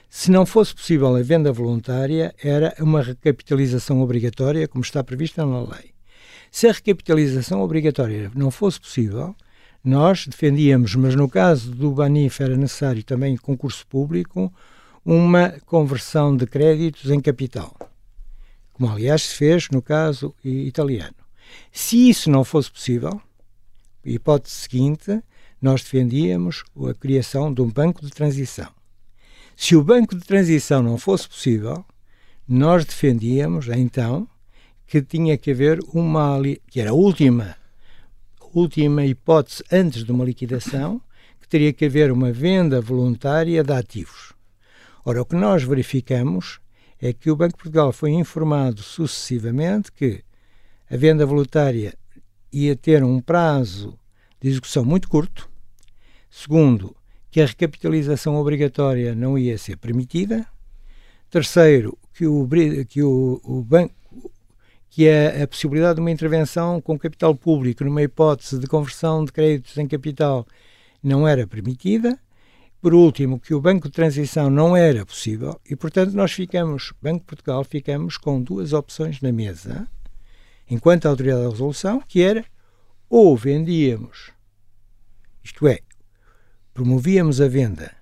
Se 0.09 0.29
não 0.29 0.45
fosse 0.45 0.75
possível 0.75 1.15
a 1.15 1.21
venda 1.23 1.51
voluntária, 1.51 2.33
era 2.41 2.75
uma 2.79 3.01
recapitalização 3.01 4.01
obrigatória, 4.01 4.67
como 4.67 4.83
está 4.83 5.03
prevista 5.03 5.45
na 5.45 5.61
lei. 5.61 5.93
Se 6.51 6.67
a 6.67 6.71
recapitalização 6.71 7.61
obrigatória 7.61 8.31
não 8.35 8.51
fosse 8.51 8.79
possível, 8.79 9.35
nós 9.83 10.27
defendíamos, 10.27 10.95
mas 10.95 11.15
no 11.15 11.27
caso 11.27 11.71
do 11.71 11.91
Banif 11.91 12.41
era 12.41 12.55
necessário 12.55 13.03
também 13.03 13.35
concurso 13.35 13.85
público, 13.87 14.53
uma 15.03 15.49
conversão 15.65 16.37
de 16.37 16.45
créditos 16.45 17.11
em 17.11 17.19
capital, 17.19 17.75
como 18.73 18.89
aliás 18.89 19.23
se 19.23 19.35
fez 19.35 19.67
no 19.69 19.81
caso 19.81 20.33
italiano. 20.43 21.24
Se 21.71 22.09
isso 22.09 22.29
não 22.29 22.43
fosse 22.43 22.71
possível, 22.71 23.21
hipótese 24.03 24.55
seguinte, 24.55 25.21
nós 25.61 25.83
defendíamos 25.83 26.63
a 26.89 26.93
criação 26.93 27.53
de 27.53 27.61
um 27.61 27.69
banco 27.69 28.05
de 28.05 28.11
transição. 28.11 28.69
Se 29.55 29.75
o 29.75 29.83
banco 29.83 30.15
de 30.15 30.25
transição 30.25 30.83
não 30.83 30.97
fosse 30.97 31.27
possível, 31.27 31.83
nós 32.47 32.85
defendíamos 32.85 33.67
então 33.69 34.27
que 34.85 35.01
tinha 35.01 35.37
que 35.37 35.51
haver 35.51 35.79
uma 35.93 36.39
que 36.69 36.79
era 36.79 36.91
a 36.91 36.93
última 36.93 37.55
última 38.55 39.05
hipótese 39.05 39.61
antes 39.69 40.05
de 40.05 40.11
uma 40.11 40.23
liquidação, 40.23 41.01
que 41.41 41.47
teria 41.47 41.73
que 41.73 41.85
haver 41.85 42.09
uma 42.09 42.31
venda 42.31 42.79
voluntária 42.79 43.61
de 43.61 43.73
ativos. 43.73 44.33
Ora, 45.03 45.21
o 45.21 45.25
que 45.25 45.35
nós 45.35 45.63
verificamos 45.63 46.59
é 47.01 47.11
que 47.11 47.29
o 47.29 47.35
Banco 47.35 47.57
de 47.57 47.63
Portugal 47.63 47.91
foi 47.91 48.11
informado 48.11 48.81
sucessivamente 48.81 49.91
que 49.91 50.23
a 50.95 50.97
venda 50.97 51.25
voluntária 51.25 51.93
ia 52.53 52.73
ter 52.73 53.03
um 53.03 53.19
prazo 53.19 53.99
de 54.39 54.47
execução 54.47 54.85
muito 54.85 55.09
curto. 55.09 55.49
Segundo, 56.29 56.95
que 57.29 57.41
a 57.41 57.45
recapitalização 57.45 58.37
obrigatória 58.37 59.13
não 59.13 59.37
ia 59.37 59.57
ser 59.57 59.75
permitida. 59.75 60.47
Terceiro, 61.29 61.97
que 62.13 62.25
o, 62.25 62.47
que 62.87 63.03
o, 63.03 63.41
o 63.43 63.61
banco 63.61 63.93
que 64.89 65.05
é 65.05 65.43
a 65.43 65.47
possibilidade 65.49 65.95
de 65.95 65.99
uma 65.99 66.11
intervenção 66.11 66.79
com 66.79 66.97
capital 66.97 67.35
público 67.35 67.83
numa 67.83 68.01
hipótese 68.01 68.57
de 68.57 68.65
conversão 68.65 69.25
de 69.25 69.33
créditos 69.33 69.77
em 69.77 69.89
capital 69.89 70.47
não 71.03 71.27
era 71.27 71.45
permitida. 71.45 72.17
Por 72.81 72.93
último, 72.93 73.37
que 73.37 73.53
o 73.53 73.59
Banco 73.59 73.89
de 73.89 73.93
Transição 73.93 74.49
não 74.49 74.77
era 74.77 75.05
possível 75.05 75.59
e, 75.69 75.75
portanto, 75.75 76.13
nós 76.13 76.31
ficamos, 76.31 76.93
Banco 77.01 77.19
de 77.19 77.25
Portugal, 77.25 77.65
ficamos 77.65 78.15
com 78.15 78.41
duas 78.41 78.71
opções 78.71 79.19
na 79.19 79.33
mesa, 79.33 79.85
enquanto 80.69 81.05
autoridade 81.05 81.43
da 81.43 81.49
resolução, 81.49 82.01
que 82.07 82.21
era 82.21 82.45
ou 83.09 83.35
vendíamos, 83.37 84.31
isto 85.43 85.67
é, 85.67 85.79
promovíamos 86.73 87.39
a 87.39 87.47
venda 87.47 87.95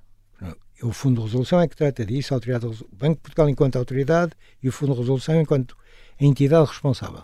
o 0.84 0.92
Fundo 0.92 1.22
de 1.22 1.28
Resolução 1.28 1.62
é 1.62 1.68
que 1.68 1.76
trata 1.76 2.06
disso, 2.06 2.34
a 2.34 2.38
autoridade, 2.38 2.66
o 2.66 2.96
Banco 2.96 3.16
de 3.16 3.22
Portugal 3.22 3.50
enquanto 3.50 3.78
autoridade 3.78 4.34
e 4.62 4.68
o 4.68 4.72
Fundo 4.72 4.94
de 4.94 5.00
Resolução 5.00 5.40
enquanto 5.40 5.78
entidade 6.20 6.68
responsável. 6.68 7.24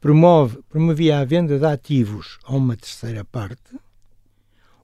Promove, 0.00 0.62
promovia 0.68 1.18
a 1.18 1.24
venda 1.24 1.58
de 1.58 1.66
ativos 1.66 2.38
a 2.44 2.54
uma 2.54 2.76
terceira 2.76 3.24
parte 3.24 3.76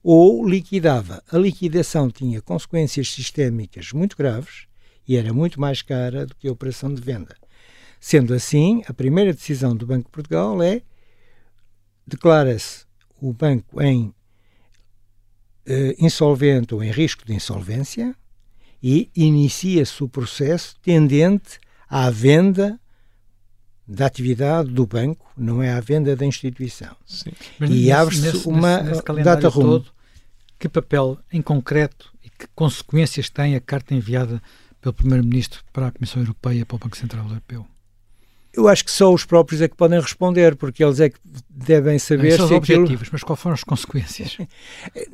ou 0.03 0.47
liquidava. 0.47 1.23
A 1.31 1.37
liquidação 1.37 2.09
tinha 2.09 2.41
consequências 2.41 3.11
sistémicas 3.11 3.91
muito 3.91 4.17
graves 4.17 4.67
e 5.07 5.15
era 5.15 5.33
muito 5.33 5.59
mais 5.59 5.81
cara 5.81 6.25
do 6.25 6.35
que 6.35 6.47
a 6.47 6.51
operação 6.51 6.93
de 6.93 7.01
venda. 7.01 7.35
Sendo 7.99 8.33
assim, 8.33 8.83
a 8.87 8.93
primeira 8.93 9.33
decisão 9.33 9.75
do 9.75 9.85
Banco 9.85 10.05
de 10.05 10.11
Portugal 10.11 10.61
é 10.61 10.81
declara-se 12.05 12.85
o 13.21 13.33
banco 13.33 13.81
em 13.81 14.13
eh, 15.65 15.95
insolvente 15.99 16.73
ou 16.73 16.83
em 16.83 16.91
risco 16.91 17.25
de 17.25 17.33
insolvência 17.33 18.15
e 18.81 19.09
inicia-se 19.15 20.03
o 20.03 20.07
processo 20.07 20.75
tendente 20.81 21.59
à 21.89 22.09
venda 22.09 22.79
da 23.87 24.05
atividade 24.05 24.69
do 24.69 24.85
banco, 24.85 25.31
não 25.35 25.63
é 25.63 25.71
à 25.71 25.79
venda 25.79 26.15
da 26.15 26.25
instituição. 26.25 26.95
Sim. 27.05 27.31
e 27.69 27.91
abre-se 27.91 28.47
uma 28.47 28.81
nesse, 28.81 29.01
nesse 29.01 29.23
data 29.23 29.47
rumo. 29.47 29.85
que 30.59 30.67
papel 30.67 31.17
em 31.31 31.41
concreto 31.41 32.13
e 32.23 32.29
que 32.29 32.47
consequências 32.53 33.29
tem 33.29 33.55
a 33.55 33.61
carta 33.61 33.93
enviada 33.93 34.41
pelo 34.81 34.93
Primeiro-Ministro 34.93 35.63
para 35.71 35.87
a 35.87 35.91
Comissão 35.91 36.21
Europeia 36.21 36.65
para 36.65 36.75
o 36.75 36.79
Banco 36.79 36.97
Central 36.97 37.25
Europeu? 37.27 37.65
Eu 38.57 38.67
acho 38.67 38.83
que 38.83 38.89
só 38.89 39.13
os 39.13 39.23
próprios 39.23 39.61
é 39.61 39.67
que 39.67 39.75
podem 39.75 39.99
responder, 39.99 40.55
porque 40.55 40.83
eles 40.83 40.99
é 40.99 41.09
que 41.09 41.19
devem 41.47 41.99
saber 41.99 42.37
são 42.37 42.47
se 42.47 42.55
aquilo... 42.55 42.81
objetivos, 42.81 43.09
mas 43.11 43.23
quais 43.23 43.39
foram 43.39 43.53
as 43.53 43.63
consequências? 43.63 44.35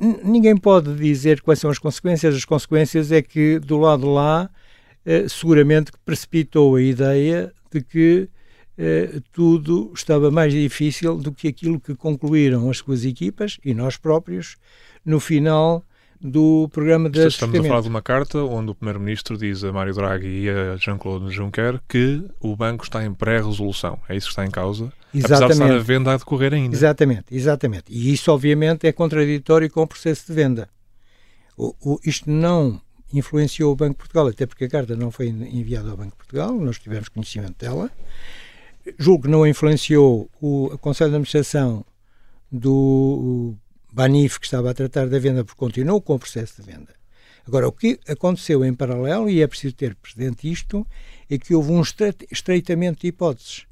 Ninguém 0.24 0.56
pode 0.56 0.94
dizer 0.94 1.42
quais 1.42 1.58
são 1.58 1.68
as 1.68 1.78
consequências. 1.78 2.34
As 2.34 2.46
consequências 2.46 3.12
é 3.12 3.20
que, 3.20 3.58
do 3.58 3.76
lado 3.76 4.10
lá, 4.10 4.48
eh, 5.04 5.28
seguramente 5.28 5.92
precipitou 6.06 6.76
a 6.76 6.80
ideia 6.80 7.52
de 7.70 7.82
que 7.82 8.30
eh, 8.78 9.20
tudo 9.30 9.92
estava 9.94 10.30
mais 10.30 10.50
difícil 10.50 11.18
do 11.18 11.30
que 11.30 11.46
aquilo 11.46 11.78
que 11.78 11.94
concluíram 11.94 12.70
as 12.70 12.78
suas 12.78 13.04
equipas 13.04 13.58
e 13.62 13.74
nós 13.74 13.98
próprios 13.98 14.56
no 15.04 15.20
final 15.20 15.84
do 16.26 16.70
programa 16.72 17.10
de 17.10 17.26
Estamos 17.26 17.60
a 17.60 17.62
falar 17.62 17.82
de 17.82 17.88
uma 17.88 18.00
carta 18.00 18.38
onde 18.38 18.70
o 18.70 18.74
Primeiro-Ministro 18.74 19.36
diz 19.36 19.62
a 19.62 19.70
Mário 19.70 19.92
Draghi 19.92 20.44
e 20.44 20.48
a 20.48 20.74
Jean-Claude 20.76 21.30
Juncker 21.30 21.78
que 21.86 22.24
o 22.40 22.56
banco 22.56 22.82
está 22.82 23.04
em 23.04 23.12
pré-resolução. 23.12 23.98
É 24.08 24.16
isso 24.16 24.28
que 24.28 24.32
está 24.32 24.46
em 24.46 24.50
causa? 24.50 24.90
Exatamente. 25.12 25.24
Apesar 25.24 25.46
de 25.46 25.52
estar 25.52 25.74
a 25.74 25.78
venda 25.78 26.14
a 26.14 26.16
decorrer 26.16 26.54
ainda. 26.54 26.74
Exatamente, 26.74 27.26
exatamente. 27.30 27.84
E 27.90 28.10
isso, 28.10 28.32
obviamente, 28.32 28.86
é 28.86 28.92
contraditório 28.92 29.70
com 29.70 29.82
o 29.82 29.86
processo 29.86 30.26
de 30.26 30.32
venda. 30.32 30.68
O, 31.58 31.74
o, 31.82 32.00
isto 32.02 32.30
não 32.30 32.80
influenciou 33.12 33.72
o 33.72 33.76
Banco 33.76 33.92
de 33.92 33.98
Portugal, 33.98 34.26
até 34.26 34.46
porque 34.46 34.64
a 34.64 34.68
carta 34.68 34.96
não 34.96 35.10
foi 35.10 35.28
enviada 35.28 35.90
ao 35.90 35.96
Banco 35.96 36.12
de 36.12 36.16
Portugal, 36.16 36.54
nós 36.54 36.78
tivemos 36.78 37.10
conhecimento 37.10 37.58
dela. 37.58 37.90
Julgo 38.98 39.24
que 39.24 39.28
não 39.28 39.46
influenciou 39.46 40.30
o 40.40 40.76
Conselho 40.78 41.10
de 41.10 41.16
Administração 41.16 41.84
do 42.50 43.54
Banif, 43.94 44.40
que 44.40 44.46
estava 44.46 44.70
a 44.70 44.74
tratar 44.74 45.08
da 45.08 45.18
venda, 45.20 45.44
porque 45.44 45.58
continuou 45.58 46.00
com 46.02 46.16
o 46.16 46.18
processo 46.18 46.60
de 46.60 46.68
venda. 46.68 46.92
Agora, 47.46 47.68
o 47.68 47.72
que 47.72 48.00
aconteceu 48.08 48.64
em 48.64 48.74
paralelo, 48.74 49.30
e 49.30 49.40
é 49.40 49.46
preciso 49.46 49.74
ter 49.74 49.94
presente 49.94 50.50
isto, 50.50 50.84
é 51.30 51.38
que 51.38 51.54
houve 51.54 51.70
um 51.70 51.80
estreitamento 51.80 53.02
de 53.02 53.08
hipóteses. 53.08 53.66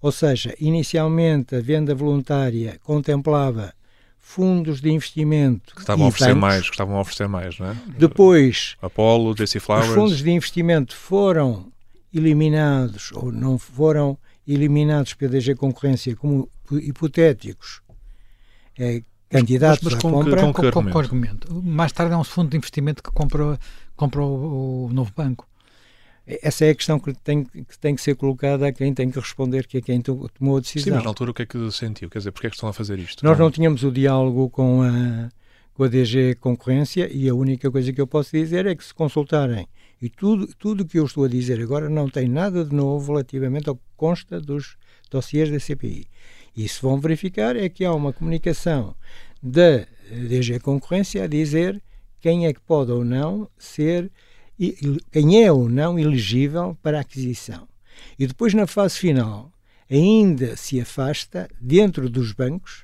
Ou 0.00 0.12
seja, 0.12 0.54
inicialmente 0.60 1.56
a 1.56 1.60
venda 1.60 1.94
voluntária 1.94 2.78
contemplava 2.84 3.74
fundos 4.18 4.80
de 4.80 4.90
investimento 4.90 5.74
que 5.74 5.80
estavam 5.80 6.06
a 6.06 6.08
oferecer 6.08 6.34
bancos. 6.34 6.40
mais, 6.40 6.64
que 6.64 6.70
estavam 6.70 6.96
a 6.96 7.00
oferecer 7.00 7.28
mais, 7.28 7.58
não 7.58 7.70
é? 7.70 7.76
Depois, 7.98 8.76
Apollo, 8.80 9.34
DC 9.34 9.58
Flowers. 9.58 9.88
Os 9.88 9.94
fundos 9.94 10.22
de 10.22 10.30
investimento 10.30 10.94
foram 10.94 11.72
eliminados 12.12 13.10
ou 13.12 13.32
não 13.32 13.58
foram 13.58 14.16
eliminados 14.46 15.14
pela 15.14 15.32
DG 15.32 15.54
Concorrência 15.56 16.14
como 16.14 16.48
hipotéticos, 16.70 17.80
é, 18.78 19.02
candidatos 19.34 19.82
mas, 19.82 19.94
mas 19.94 20.02
com, 20.02 20.10
compra. 20.12 20.40
Com, 20.40 20.52
com, 20.52 20.70
com, 20.70 20.90
com, 20.90 20.98
argumento? 20.98 21.62
Mais 21.62 21.92
tarde 21.92 22.14
é 22.14 22.16
um 22.16 22.24
fundo 22.24 22.50
de 22.50 22.56
investimento 22.56 23.02
que 23.02 23.10
comprou, 23.10 23.58
comprou 23.96 24.38
o, 24.38 24.86
o 24.86 24.92
novo 24.92 25.12
banco. 25.16 25.48
Essa 26.26 26.64
é 26.64 26.70
a 26.70 26.74
questão 26.74 26.98
que 26.98 27.12
tem, 27.12 27.44
que 27.44 27.78
tem 27.78 27.94
que 27.94 28.00
ser 28.00 28.16
colocada 28.16 28.66
a 28.66 28.72
quem 28.72 28.94
tem 28.94 29.10
que 29.10 29.18
responder, 29.18 29.66
que 29.66 29.76
é 29.76 29.80
quem 29.82 30.00
tomou 30.00 30.56
a 30.56 30.60
decisão. 30.60 30.84
Sim, 30.84 30.90
mas 30.92 31.02
na 31.02 31.10
altura 31.10 31.32
o 31.32 31.34
que 31.34 31.42
é 31.42 31.46
que 31.46 31.70
sentiu? 31.70 32.08
Quer 32.08 32.18
dizer, 32.18 32.32
porque 32.32 32.46
é 32.46 32.50
que 32.50 32.56
estão 32.56 32.68
a 32.68 32.72
fazer 32.72 32.98
isto? 32.98 33.24
Nós 33.24 33.38
não 33.38 33.50
tínhamos 33.50 33.82
o 33.82 33.90
diálogo 33.90 34.48
com 34.48 34.82
a, 34.82 35.28
com 35.74 35.84
a 35.84 35.88
DG 35.88 36.36
Concorrência 36.36 37.10
e 37.12 37.28
a 37.28 37.34
única 37.34 37.70
coisa 37.70 37.92
que 37.92 38.00
eu 38.00 38.06
posso 38.06 38.30
dizer 38.30 38.64
é 38.64 38.74
que 38.74 38.82
se 38.82 38.94
consultarem 38.94 39.66
e 40.00 40.08
tudo 40.08 40.48
tudo 40.58 40.86
que 40.86 40.98
eu 40.98 41.04
estou 41.04 41.24
a 41.24 41.28
dizer 41.28 41.60
agora 41.60 41.90
não 41.90 42.08
tem 42.08 42.26
nada 42.26 42.64
de 42.64 42.74
novo 42.74 43.12
relativamente 43.12 43.68
ao 43.68 43.76
que 43.76 43.82
consta 43.94 44.40
dos 44.40 44.76
dossiês 45.10 45.50
da 45.50 45.60
CPI. 45.60 46.06
E 46.56 46.68
se 46.68 46.80
vão 46.80 46.98
verificar 46.98 47.54
é 47.56 47.68
que 47.68 47.84
há 47.84 47.92
uma 47.92 48.12
comunicação 48.12 48.94
da 49.44 49.86
DG 50.10 50.58
Concorrência 50.60 51.22
a 51.22 51.26
dizer 51.26 51.82
quem 52.18 52.46
é 52.46 52.52
que 52.54 52.60
pode 52.60 52.90
ou 52.90 53.04
não 53.04 53.46
ser, 53.58 54.10
quem 55.12 55.44
é 55.44 55.52
ou 55.52 55.68
não 55.68 55.98
elegível 55.98 56.74
para 56.82 57.00
aquisição. 57.00 57.68
E 58.18 58.26
depois, 58.26 58.54
na 58.54 58.66
fase 58.66 58.98
final, 58.98 59.52
ainda 59.90 60.56
se 60.56 60.80
afasta, 60.80 61.46
dentro 61.60 62.08
dos 62.08 62.32
bancos, 62.32 62.83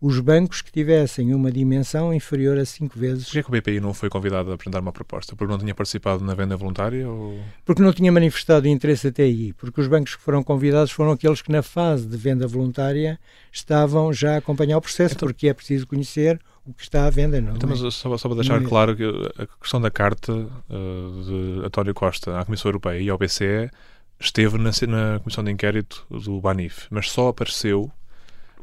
os 0.00 0.20
bancos 0.20 0.60
que 0.60 0.70
tivessem 0.70 1.34
uma 1.34 1.50
dimensão 1.50 2.12
inferior 2.12 2.58
a 2.58 2.64
5 2.64 2.98
vezes. 2.98 3.24
Porquê 3.24 3.38
é 3.38 3.42
que 3.42 3.48
o 3.48 3.52
BPI 3.52 3.80
não 3.80 3.94
foi 3.94 4.10
convidado 4.10 4.50
a 4.50 4.54
apresentar 4.54 4.80
uma 4.80 4.92
proposta? 4.92 5.34
Porque 5.34 5.50
não 5.50 5.58
tinha 5.58 5.74
participado 5.74 6.22
na 6.24 6.34
venda 6.34 6.56
voluntária? 6.56 7.08
Ou... 7.08 7.38
Porque 7.64 7.82
não 7.82 7.92
tinha 7.92 8.12
manifestado 8.12 8.68
interesse 8.68 9.08
até 9.08 9.22
aí. 9.22 9.52
Porque 9.54 9.80
os 9.80 9.88
bancos 9.88 10.14
que 10.14 10.22
foram 10.22 10.42
convidados 10.42 10.92
foram 10.92 11.12
aqueles 11.12 11.40
que, 11.40 11.50
na 11.50 11.62
fase 11.62 12.06
de 12.06 12.16
venda 12.16 12.46
voluntária, 12.46 13.18
estavam 13.50 14.12
já 14.12 14.34
a 14.34 14.38
acompanhar 14.38 14.76
o 14.76 14.80
processo, 14.80 15.14
então... 15.14 15.28
porque 15.28 15.48
é 15.48 15.54
preciso 15.54 15.86
conhecer 15.86 16.38
o 16.66 16.74
que 16.74 16.82
está 16.82 17.06
à 17.06 17.10
venda. 17.10 17.40
Não 17.40 17.56
então, 17.56 17.68
é? 17.68 17.72
mas 17.72 17.94
só, 17.94 18.16
só 18.16 18.28
para 18.28 18.36
deixar 18.36 18.60
é 18.60 18.64
claro 18.66 18.94
que 18.94 19.04
a 19.38 19.46
questão 19.60 19.80
da 19.80 19.90
carta 19.90 20.32
uh, 20.32 21.58
de 21.60 21.66
António 21.66 21.94
Costa 21.94 22.38
à 22.38 22.44
Comissão 22.44 22.68
Europeia 22.68 23.00
e 23.00 23.08
ao 23.08 23.16
BCE 23.16 23.70
esteve 24.18 24.58
na, 24.58 24.70
na 24.88 25.20
Comissão 25.20 25.44
de 25.44 25.50
Inquérito 25.50 26.04
do 26.10 26.40
BANIF, 26.40 26.86
mas 26.90 27.10
só 27.10 27.28
apareceu 27.28 27.90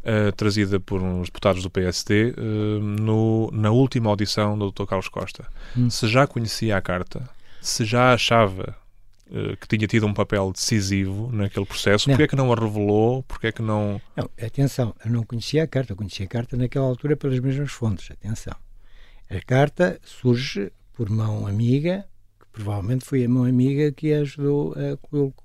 uh, 0.04 0.32
trazida 0.34 0.80
por 0.80 1.02
uns 1.02 1.28
deputados 1.28 1.64
do 1.64 1.70
PSD 1.70 2.32
uh, 2.32 2.34
eh, 2.38 2.80
no, 3.02 3.50
na 3.52 3.72
última 3.72 4.10
audição 4.10 4.58
do 4.58 4.72
Dr. 4.72 4.86
Carlos 4.86 5.08
Costa. 5.08 5.48
Hum. 5.78 5.90
Se 5.90 6.08
já 6.08 6.28
conhecia 6.28 6.78
a 6.78 6.82
carta, 6.82 7.28
se 7.62 7.86
já 7.86 8.14
achava 8.14 8.76
uh, 9.30 9.58
que 9.58 9.68
tinha 9.68 9.88
tido 9.88 10.06
um 10.06 10.14
papel 10.14 10.52
decisivo 10.52 11.32
naquele 11.32 11.66
processo, 11.66 12.10
porque 12.10 12.24
é 12.24 12.28
que 12.28 12.36
não 12.36 12.52
a 12.52 12.56
revelou? 12.56 13.24
Porque 13.24 13.48
é 13.48 13.52
que 13.52 13.62
não... 13.62 14.02
Não, 14.16 14.30
atenção, 14.42 14.96
eu 15.04 15.12
não 15.12 15.24
conhecia 15.24 15.64
a 15.64 15.68
carta, 15.68 15.94
eu 15.94 15.98
conhecia 15.98 16.26
a 16.26 16.30
carta 16.30 16.58
naquela 16.58 16.86
altura 16.86 17.16
pelas 17.16 17.40
mesmas 17.40 17.72
fontes, 17.72 18.12
atenção. 18.12 18.56
A 19.30 19.42
carta 19.46 20.00
surge 20.04 20.72
por 20.94 21.10
mão 21.10 21.48
amiga, 21.48 22.06
que 22.40 22.46
provavelmente 22.52 23.06
foi 23.06 23.24
a 23.26 23.30
mão 23.30 23.46
amiga 23.46 23.92
que 23.92 24.14
a 24.14 24.20
ajudou 24.20 24.74
a 24.74 24.98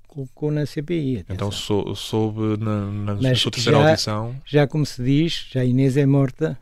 colocou 0.09 0.51
na 0.51 0.65
CPI. 0.65 1.19
Atenção. 1.19 1.35
Então 1.35 1.51
sou, 1.51 1.95
soube 1.95 2.57
na, 2.61 2.85
na, 2.91 3.15
na 3.15 3.35
sua 3.35 3.51
terceira 3.51 3.79
já, 3.79 3.89
audição. 3.89 4.35
Já 4.45 4.67
como 4.67 4.85
se 4.85 5.01
diz, 5.01 5.47
já 5.51 5.63
Inês 5.63 5.95
é 5.95 6.05
morta, 6.05 6.57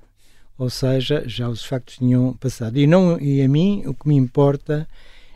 ou 0.58 0.70
seja, 0.70 1.24
já 1.26 1.50
os 1.50 1.64
factos 1.64 1.98
tinham 1.98 2.34
passado. 2.34 2.78
E, 2.78 2.86
não, 2.86 3.20
e 3.20 3.42
a 3.42 3.48
mim 3.48 3.84
o 3.86 3.94
que 3.94 4.08
me 4.08 4.16
importa 4.16 4.88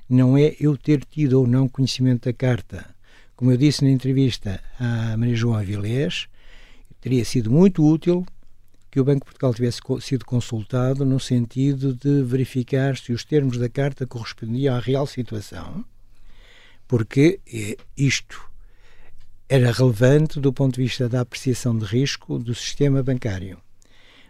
não 0.10 0.38
é 0.38 0.56
eu 0.60 0.78
ter 0.78 1.04
tido 1.06 1.40
ou 1.40 1.48
não 1.48 1.68
conhecimento 1.68 2.26
da 2.26 2.34
carta. 2.34 2.86
Como 3.36 3.52
eu 3.52 3.58
disse 3.58 3.84
na 3.84 3.90
entrevista 3.90 4.62
à 4.80 5.16
Maria 5.18 5.36
João 5.36 5.56
Avilés, 5.56 6.28
teria 7.00 7.24
sido 7.26 7.50
muito 7.50 7.84
útil 7.84 8.26
que 8.92 9.00
o 9.00 9.06
Banco 9.06 9.20
de 9.20 9.26
Portugal 9.26 9.54
tivesse 9.54 9.80
sido 10.02 10.26
consultado 10.26 11.06
no 11.06 11.18
sentido 11.18 11.94
de 11.94 12.22
verificar 12.24 12.98
se 12.98 13.14
os 13.14 13.24
termos 13.24 13.58
da 13.58 13.70
carta 13.70 14.06
correspondiam 14.06 14.76
à 14.76 14.80
real 14.80 15.08
situação 15.08 15.86
porque 16.92 17.40
eh, 17.48 17.78
isto 17.96 18.42
era 19.48 19.72
relevante 19.72 20.42
do 20.42 20.52
ponto 20.52 20.76
de 20.76 20.82
vista 20.82 21.08
da 21.08 21.22
apreciação 21.22 21.78
de 21.78 21.86
risco 21.86 22.38
do 22.38 22.54
sistema 22.54 23.02
bancário. 23.02 23.58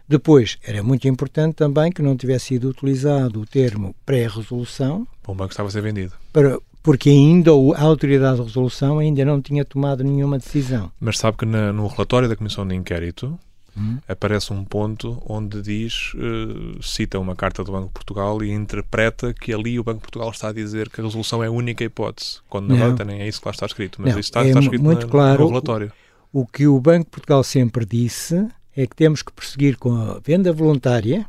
Depois, 0.06 0.58
era 0.62 0.80
muito 0.80 1.08
importante 1.08 1.56
também 1.56 1.90
que 1.90 2.00
não 2.00 2.16
tivesse 2.16 2.46
sido 2.46 2.68
utilizado 2.68 3.40
o 3.40 3.46
termo 3.46 3.96
pré-resolução. 4.06 5.08
Para 5.24 5.32
um 5.32 5.34
banco 5.34 5.50
estava 5.50 5.70
a 5.70 5.72
ser 5.72 5.82
vendido. 5.82 6.12
Para, 6.32 6.56
porque 6.84 7.10
ainda 7.10 7.50
a 7.50 7.82
autoridade 7.82 8.36
de 8.36 8.44
resolução 8.44 9.00
ainda 9.00 9.24
não 9.24 9.42
tinha 9.42 9.64
tomado 9.64 10.04
nenhuma 10.04 10.38
decisão. 10.38 10.92
Mas 11.00 11.18
sabe 11.18 11.38
que 11.38 11.46
na, 11.46 11.72
no 11.72 11.88
relatório 11.88 12.28
da 12.28 12.36
Comissão 12.36 12.64
de 12.64 12.76
Inquérito 12.76 13.36
hum. 13.76 13.98
aparece 14.06 14.52
um 14.52 14.64
ponto 14.64 15.22
onde 15.26 15.62
diz, 15.62 16.12
uh, 16.14 16.82
cita 16.82 17.18
uma 17.18 17.34
carta 17.34 17.64
do 17.64 17.72
Banco 17.72 17.88
de 17.88 17.92
Portugal 17.92 18.42
e 18.42 18.50
interpreta 18.50 19.32
que 19.34 19.52
ali 19.52 19.78
o 19.78 19.84
Banco 19.84 19.98
de 19.98 20.02
Portugal 20.02 20.30
está 20.30 20.48
a 20.48 20.52
dizer 20.52 20.88
que 20.88 21.00
a 21.00 21.04
resolução 21.04 21.42
é 21.42 21.46
a 21.46 21.50
única 21.50 21.84
hipótese, 21.84 22.40
quando 22.48 22.68
na 22.68 22.86
verdade 22.86 23.04
nem 23.04 23.20
é 23.20 23.28
isso 23.28 23.40
que 23.40 23.48
lá 23.48 23.52
está 23.52 23.66
escrito, 23.66 24.00
mas 24.00 24.12
não, 24.12 24.20
isso 24.20 24.28
está, 24.28 24.44
é 24.44 24.48
está 24.48 24.60
escrito 24.60 24.82
muito 24.82 25.06
na, 25.06 25.10
claro, 25.10 25.42
no 25.42 25.48
relatório. 25.48 25.92
O, 26.32 26.40
o 26.42 26.46
que 26.46 26.66
o 26.66 26.80
Banco 26.80 27.04
de 27.04 27.10
Portugal 27.10 27.42
sempre 27.42 27.84
disse 27.84 28.46
é 28.76 28.86
que 28.86 28.96
temos 28.96 29.22
que 29.22 29.32
prosseguir 29.32 29.76
com 29.76 29.94
a 29.94 30.18
venda 30.18 30.52
voluntária, 30.52 31.26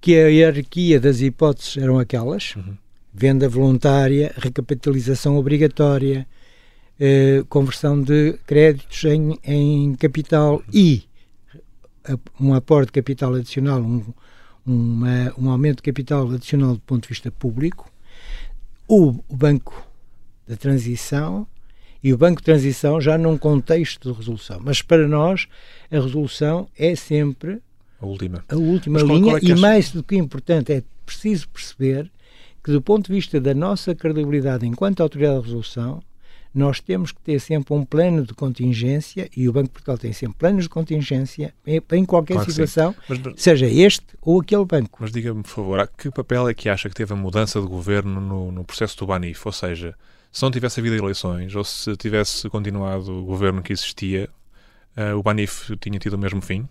que 0.00 0.16
a 0.16 0.28
hierarquia 0.28 1.00
das 1.00 1.20
hipóteses 1.20 1.76
eram 1.76 1.98
aquelas, 1.98 2.54
uhum. 2.54 2.76
venda 3.12 3.48
voluntária, 3.48 4.32
recapitalização 4.36 5.36
obrigatória, 5.36 6.26
eh, 6.98 7.44
conversão 7.48 8.00
de 8.00 8.38
créditos 8.46 9.04
em, 9.04 9.38
em 9.44 9.94
capital 9.94 10.62
e 10.72 11.04
um 12.40 12.54
aporte 12.54 12.88
de 12.88 12.92
capital 12.92 13.34
adicional, 13.34 13.80
um, 13.80 14.04
uma, 14.66 15.32
um 15.38 15.50
aumento 15.50 15.76
de 15.76 15.82
capital 15.82 16.30
adicional 16.30 16.74
do 16.74 16.80
ponto 16.80 17.02
de 17.02 17.08
vista 17.08 17.30
público, 17.30 17.90
o, 18.86 19.14
o 19.28 19.36
Banco 19.36 19.86
da 20.46 20.56
Transição 20.56 21.46
e 22.02 22.12
o 22.12 22.18
Banco 22.18 22.40
de 22.40 22.44
Transição 22.44 23.00
já 23.00 23.16
num 23.16 23.38
contexto 23.38 24.10
de 24.12 24.18
resolução. 24.18 24.60
Mas 24.62 24.82
para 24.82 25.08
nós, 25.08 25.48
a 25.90 25.96
resolução 25.96 26.68
é 26.76 26.94
sempre 26.94 27.62
a 28.00 28.06
última, 28.06 28.44
a 28.48 28.56
última 28.56 29.00
linha 29.00 29.36
é 29.36 29.40
e, 29.42 29.54
mais 29.54 29.90
do 29.90 30.02
que 30.02 30.16
importante, 30.16 30.72
é 30.72 30.82
preciso 31.06 31.48
perceber 31.48 32.10
que, 32.62 32.70
do 32.70 32.82
ponto 32.82 33.06
de 33.06 33.14
vista 33.14 33.40
da 33.40 33.54
nossa 33.54 33.94
credibilidade 33.94 34.66
enquanto 34.66 35.02
autoridade 35.02 35.40
de 35.40 35.46
resolução, 35.46 36.02
nós 36.54 36.78
temos 36.78 37.10
que 37.10 37.20
ter 37.20 37.40
sempre 37.40 37.74
um 37.74 37.84
plano 37.84 38.24
de 38.24 38.32
contingência 38.32 39.28
e 39.36 39.48
o 39.48 39.52
Banco 39.52 39.66
de 39.66 39.72
Portugal 39.72 39.98
tem 39.98 40.12
sempre 40.12 40.38
planos 40.38 40.64
de 40.64 40.68
contingência 40.68 41.52
em, 41.66 42.04
qualquer 42.04 42.34
claro 42.34 42.50
situação, 42.50 42.94
mas, 43.08 43.18
seja 43.36 43.66
este 43.66 44.06
ou 44.22 44.40
aquele 44.40 44.64
banco. 44.64 44.98
Mas 45.00 45.10
diga-me, 45.10 45.42
por 45.42 45.48
favor, 45.48 45.90
que 45.98 46.10
papel 46.12 46.48
é 46.48 46.54
que 46.54 46.68
acha 46.68 46.88
que 46.88 46.94
teve 46.94 47.12
a 47.12 47.16
mudança 47.16 47.60
de 47.60 47.66
governo 47.66 48.20
no, 48.20 48.52
no 48.52 48.64
processo 48.64 48.96
do 48.98 49.06
Banif? 49.06 49.44
Ou 49.44 49.52
seja, 49.52 49.96
se 50.30 50.42
não 50.44 50.50
tivesse 50.50 50.78
havido 50.78 50.94
eleições 50.94 51.56
ou 51.56 51.64
se 51.64 51.96
tivesse 51.96 52.48
continuado 52.48 53.10
o 53.10 53.24
governo 53.24 53.60
que 53.60 53.72
existia, 53.72 54.30
uh, 54.96 55.18
o 55.18 55.22
Banif 55.24 55.76
tinha 55.78 55.98
tido 55.98 56.12
o 56.12 56.18
mesmo 56.18 56.40
fim? 56.40 56.68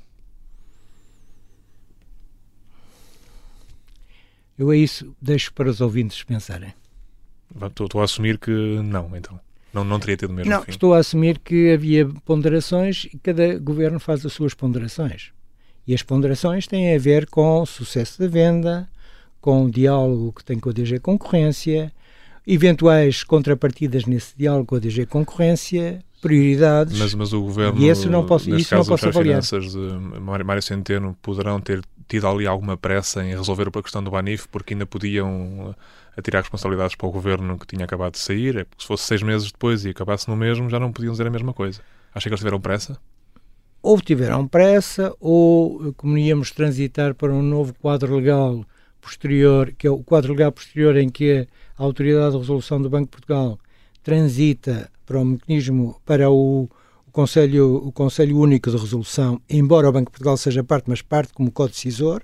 Eu 4.57 4.69
a 4.69 4.77
isso 4.77 5.13
deixo 5.21 5.51
para 5.53 5.69
os 5.69 5.81
ouvintes 5.81 6.23
pensarem. 6.23 6.73
Estou, 7.53 7.86
estou 7.86 8.01
a 8.01 8.05
assumir 8.05 8.38
que 8.38 8.51
não, 8.51 9.13
então. 9.15 9.39
Não, 9.74 9.84
não 9.84 9.99
teria 9.99 10.17
tido 10.17 10.30
o 10.30 10.34
mesmo 10.34 10.51
não, 10.51 10.61
fim. 10.61 10.71
Estou 10.71 10.93
a 10.93 10.99
assumir 10.99 11.39
que 11.39 11.71
havia 11.71 12.07
ponderações 12.26 13.07
e 13.11 13.17
cada 13.17 13.57
governo 13.57 13.99
faz 13.99 14.26
as 14.26 14.32
suas 14.32 14.53
ponderações. 14.53 15.32
E 15.88 15.93
as 15.93 16.03
ponderações 16.03 16.67
têm 16.67 16.95
a 16.95 16.99
ver 16.99 17.26
com 17.26 17.61
o 17.61 17.65
sucesso 17.65 18.19
da 18.19 18.28
venda, 18.28 18.88
com 19.41 19.65
o 19.65 19.71
diálogo 19.71 20.32
que 20.32 20.45
tem 20.45 20.59
com 20.59 20.69
a 20.69 20.74
DG 20.74 20.99
Concorrência, 20.99 21.91
eventuais 22.47 23.24
contrapartidas 23.24 24.05
nesse 24.05 24.38
diálogo 24.38 24.67
com 24.67 24.76
a 24.76 24.80
DG 24.80 25.05
Concorrência, 25.05 25.99
prioridades. 26.21 26.97
Mas, 26.97 27.13
mas 27.13 27.34
o 27.34 27.41
governo, 27.41 27.82
e 27.82 27.89
isso 27.89 28.09
não 28.09 28.26
posso, 28.26 28.49
isso 28.55 28.69
caso, 28.69 28.89
não 28.89 28.97
posso 28.97 29.07
avaliar. 29.09 29.43
finanças 29.43 29.74
de 29.74 30.43
Mário 30.45 30.61
Centeno 30.61 31.17
poderão 31.21 31.59
ter 31.59 31.82
tido 32.07 32.27
ali 32.27 32.45
alguma 32.45 32.77
pressa 32.77 33.23
em 33.23 33.29
resolver 33.29 33.67
a 33.67 33.81
questão 33.81 34.03
do 34.03 34.11
Banif 34.11 34.47
porque 34.49 34.73
ainda 34.73 34.85
podiam 34.85 35.75
atirar 36.17 36.41
responsabilidades 36.41 36.95
para 36.95 37.07
o 37.07 37.11
governo 37.11 37.57
que 37.57 37.67
tinha 37.67 37.85
acabado 37.85 38.13
de 38.13 38.19
sair. 38.19 38.57
É 38.57 38.63
porque 38.63 38.81
se 38.81 38.87
fosse 38.87 39.05
seis 39.05 39.21
meses 39.21 39.51
depois 39.51 39.85
e 39.85 39.89
acabasse 39.89 40.29
no 40.29 40.35
mesmo, 40.35 40.69
já 40.69 40.79
não 40.79 40.91
podiam 40.91 41.11
dizer 41.11 41.27
a 41.27 41.31
mesma 41.31 41.53
coisa. 41.53 41.81
Acha 42.13 42.23
que 42.23 42.29
eles 42.29 42.39
tiveram 42.39 42.61
pressa? 42.61 42.99
Ou 43.81 43.99
tiveram 43.99 44.47
pressa, 44.47 45.13
ou 45.19 45.93
como 45.97 46.17
íamos 46.17 46.51
transitar 46.51 47.13
para 47.15 47.33
um 47.33 47.41
novo 47.41 47.73
quadro 47.73 48.15
legal 48.15 48.63
posterior, 49.01 49.73
que 49.77 49.85
é 49.85 49.91
o 49.91 50.01
quadro 50.01 50.31
legal 50.31 50.51
posterior 50.51 50.95
em 50.95 51.09
que 51.09 51.47
a 51.77 51.83
Autoridade 51.83 52.31
de 52.31 52.37
Resolução 52.37 52.81
do 52.81 52.89
Banco 52.89 53.05
de 53.05 53.11
Portugal 53.11 53.59
transita 54.01 54.89
para 55.05 55.19
o 55.19 55.25
mecanismo, 55.25 55.99
para 56.05 56.29
o, 56.29 56.69
Conselho, 57.14 57.76
o 57.76 57.91
Conselho 57.91 58.39
Único 58.39 58.72
de 58.72 58.76
Resolução, 58.76 59.39
embora 59.47 59.88
o 59.88 59.91
Banco 59.91 60.09
de 60.09 60.14
Portugal 60.14 60.36
seja 60.36 60.64
parte, 60.64 60.89
mas 60.89 61.03
parte 61.03 61.32
como 61.32 61.51
co-decisor. 61.51 62.24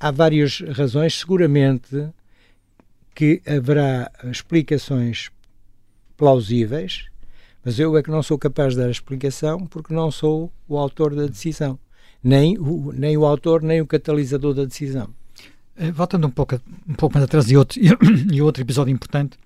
Há 0.00 0.10
várias 0.10 0.62
razões, 0.72 1.18
seguramente 1.18 2.08
que 3.14 3.42
haverá 3.46 4.10
explicações 4.24 5.30
plausíveis, 6.16 7.10
mas 7.62 7.78
eu 7.78 7.94
é 7.94 8.02
que 8.02 8.10
não 8.10 8.22
sou 8.22 8.38
capaz 8.38 8.72
de 8.72 8.80
dar 8.80 8.86
a 8.86 8.90
explicação 8.90 9.66
porque 9.66 9.92
não 9.92 10.10
sou 10.10 10.50
o 10.66 10.78
autor 10.78 11.14
da 11.14 11.26
decisão, 11.26 11.78
nem 12.24 12.58
o, 12.58 12.90
nem 12.90 13.18
o 13.18 13.26
autor, 13.26 13.62
nem 13.62 13.82
o 13.82 13.86
catalisador 13.86 14.54
da 14.54 14.64
decisão. 14.64 15.10
Eh, 15.76 15.92
voltando 15.92 16.26
um 16.26 16.30
pouco, 16.30 16.58
um 16.88 16.94
pouco 16.94 17.14
mais 17.14 17.24
atrás 17.24 17.50
e 17.50 17.56
outro, 17.58 17.78
e 18.32 18.40
outro 18.40 18.62
episódio 18.62 18.90
importante, 18.90 19.38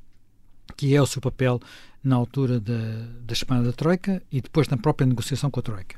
que 0.76 0.94
é 0.94 1.02
o 1.02 1.06
seu 1.06 1.20
papel 1.20 1.60
na 2.06 2.14
altura 2.14 2.60
da, 2.60 2.78
da 3.26 3.34
Semana 3.34 3.64
da 3.64 3.72
Troika 3.72 4.22
e 4.30 4.40
depois 4.40 4.68
na 4.68 4.76
própria 4.76 5.06
negociação 5.06 5.50
com 5.50 5.58
a 5.58 5.62
Troika. 5.62 5.96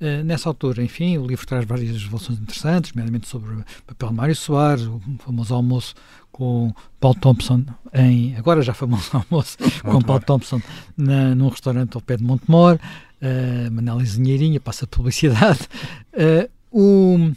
Uh, 0.00 0.24
nessa 0.24 0.48
altura, 0.48 0.82
enfim, 0.82 1.18
o 1.18 1.26
livro 1.26 1.46
traz 1.46 1.64
várias 1.64 1.90
revelações 1.90 2.38
interessantes, 2.38 2.92
nomeadamente 2.92 3.28
sobre 3.28 3.52
o 3.52 3.64
papel 3.86 4.08
de 4.08 4.14
Mário 4.14 4.36
Soares, 4.36 4.84
o 4.86 5.00
famoso 5.18 5.54
almoço 5.54 5.94
com 6.30 6.72
Paul 7.00 7.14
Thompson, 7.14 7.64
em, 7.92 8.36
agora 8.36 8.62
já 8.62 8.74
famoso 8.74 9.10
almoço, 9.30 9.56
com 9.82 10.00
Paul 10.00 10.20
Thompson 10.20 10.60
na, 10.96 11.34
num 11.34 11.48
restaurante 11.48 11.94
ao 11.94 12.00
pé 12.00 12.16
de 12.16 12.24
Montemor, 12.24 12.76
uh, 12.76 13.70
Manela 13.72 14.02
Engenheirinha, 14.02 14.60
passa 14.60 14.86
de 14.86 14.90
publicidade. 14.90 15.60
Uh, 16.12 16.48
o, 16.70 17.32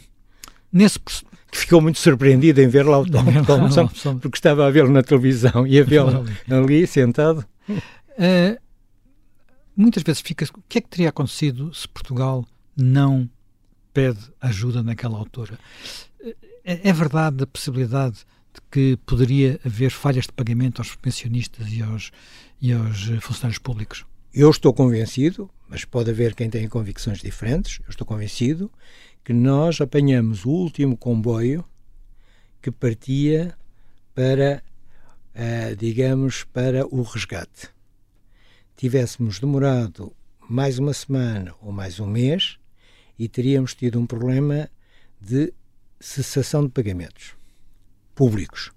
nesse, 0.72 0.98
que 1.00 1.58
ficou 1.58 1.80
muito 1.80 1.98
surpreendido 1.98 2.60
em 2.60 2.68
ver 2.68 2.86
lá 2.86 2.98
o 2.98 3.06
Tom 3.10 3.24
Thompson, 3.44 4.18
porque 4.18 4.36
estava 4.36 4.66
a 4.66 4.70
vê-lo 4.70 4.90
na 4.90 5.02
televisão 5.02 5.66
e 5.66 5.78
a 5.80 5.84
vê-lo 5.84 6.24
ali 6.48 6.86
sentado. 6.86 7.44
Uh, 7.68 8.60
muitas 9.76 10.02
vezes 10.02 10.20
fica. 10.20 10.44
O 10.56 10.62
que 10.68 10.78
é 10.78 10.80
que 10.80 10.88
teria 10.88 11.08
acontecido 11.08 11.72
se 11.74 11.88
Portugal 11.88 12.44
não 12.76 13.28
pede 13.92 14.20
ajuda 14.40 14.82
naquela 14.82 15.18
altura? 15.18 15.58
É, 16.64 16.88
é 16.88 16.92
verdade 16.92 17.42
a 17.42 17.46
possibilidade 17.46 18.18
de 18.52 18.60
que 18.70 18.96
poderia 19.06 19.60
haver 19.64 19.90
falhas 19.90 20.26
de 20.26 20.32
pagamento 20.32 20.80
aos 20.80 20.94
pensionistas 20.96 21.72
e 21.72 21.82
aos, 21.82 22.10
e 22.60 22.72
aos 22.72 23.04
funcionários 23.20 23.58
públicos? 23.58 24.04
Eu 24.32 24.50
estou 24.50 24.74
convencido, 24.74 25.50
mas 25.68 25.84
pode 25.84 26.10
haver 26.10 26.34
quem 26.34 26.50
tenha 26.50 26.68
convicções 26.68 27.20
diferentes. 27.20 27.80
Eu 27.84 27.90
estou 27.90 28.06
convencido 28.06 28.70
que 29.24 29.32
nós 29.32 29.80
apanhamos 29.80 30.44
o 30.44 30.50
último 30.50 30.96
comboio 30.96 31.64
que 32.60 32.70
partia 32.70 33.56
para, 34.14 34.62
uh, 35.38 35.76
digamos, 35.76 36.42
para 36.44 36.84
o 36.86 37.02
resgate. 37.02 37.68
Tivéssemos 38.76 39.38
demorado 39.38 40.12
mais 40.48 40.78
uma 40.78 40.92
semana 40.92 41.54
ou 41.60 41.72
mais 41.72 42.00
um 42.00 42.06
mês 42.06 42.58
e 43.18 43.28
teríamos 43.28 43.74
tido 43.74 44.00
um 44.00 44.06
problema 44.06 44.68
de 45.20 45.52
cessação 46.00 46.64
de 46.64 46.70
pagamentos 46.70 47.34
públicos. 48.14 48.72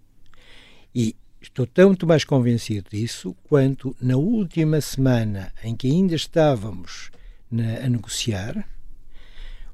E 0.93 1.15
estou 1.41 1.65
tanto 1.65 2.05
mais 2.05 2.23
convencido 2.23 2.89
disso 2.91 3.35
quanto 3.43 3.95
na 3.99 4.17
última 4.17 4.81
semana 4.81 5.51
em 5.63 5.75
que 5.75 5.87
ainda 5.87 6.15
estávamos 6.15 7.09
na, 7.49 7.77
a 7.77 7.89
negociar, 7.89 8.67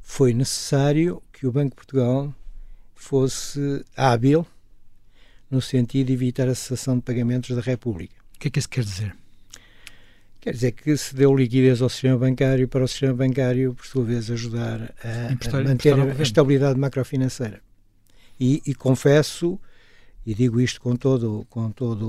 foi 0.02 0.34
necessário 0.34 1.22
que 1.34 1.46
o 1.46 1.52
Banco 1.52 1.72
de 1.72 1.76
Portugal 1.76 2.34
fosse 2.96 3.84
hábil 3.96 4.46
no 5.50 5.62
sentido 5.62 6.08
de 6.08 6.14
evitar 6.14 6.48
a 6.48 6.56
cessação 6.56 6.98
de 6.98 7.04
pagamentos 7.04 7.56
da 7.56 7.62
República. 7.62 8.16
O 8.36 8.40
que 8.40 8.48
é 8.48 8.52
que 8.52 8.60
isso 8.60 8.70
quer 8.70 8.84
dizer? 8.84 9.16
Quer 10.40 10.54
dizer 10.54 10.72
que 10.74 10.96
se 10.96 11.16
deu 11.16 11.36
liquidez 11.36 11.82
ao 11.82 11.90
sistema 11.90 12.18
bancário 12.18 12.68
para 12.68 12.84
o 12.84 12.88
sistema 12.88 13.14
bancário, 13.14 13.74
por 13.74 13.86
sua 13.86 14.04
vez, 14.04 14.30
ajudar 14.30 14.94
a, 15.04 15.58
a 15.58 15.64
manter 15.64 15.94
a 15.94 16.22
estabilidade 16.22 16.80
macrofinanceira. 16.80 17.62
E, 18.40 18.62
e, 18.66 18.76
confesso, 18.76 19.60
e 20.26 20.34
digo 20.34 20.62
isto 20.62 20.80
com 20.80 20.96
todo, 20.96 21.46
com 21.50 21.72
todo 21.72 22.08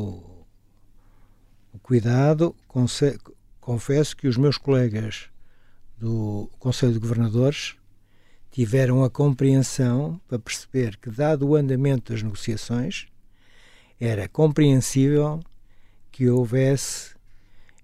o 1.72 1.78
cuidado, 1.82 2.54
confesso 3.60 4.16
que 4.16 4.28
os 4.28 4.36
meus 4.36 4.58
colegas 4.58 5.30
do 5.96 6.50
Conselho 6.58 6.92
de 6.92 6.98
Governadores 6.98 7.74
tiveram 8.50 9.02
a 9.02 9.10
compreensão 9.10 10.20
para 10.28 10.38
perceber 10.38 10.96
que, 10.96 11.10
dado 11.10 11.48
o 11.48 11.56
andamento 11.56 12.12
das 12.12 12.22
negociações, 12.22 13.06
era 14.00 14.28
compreensível 14.28 15.40
que 16.10 16.28
houvesse, 16.28 17.14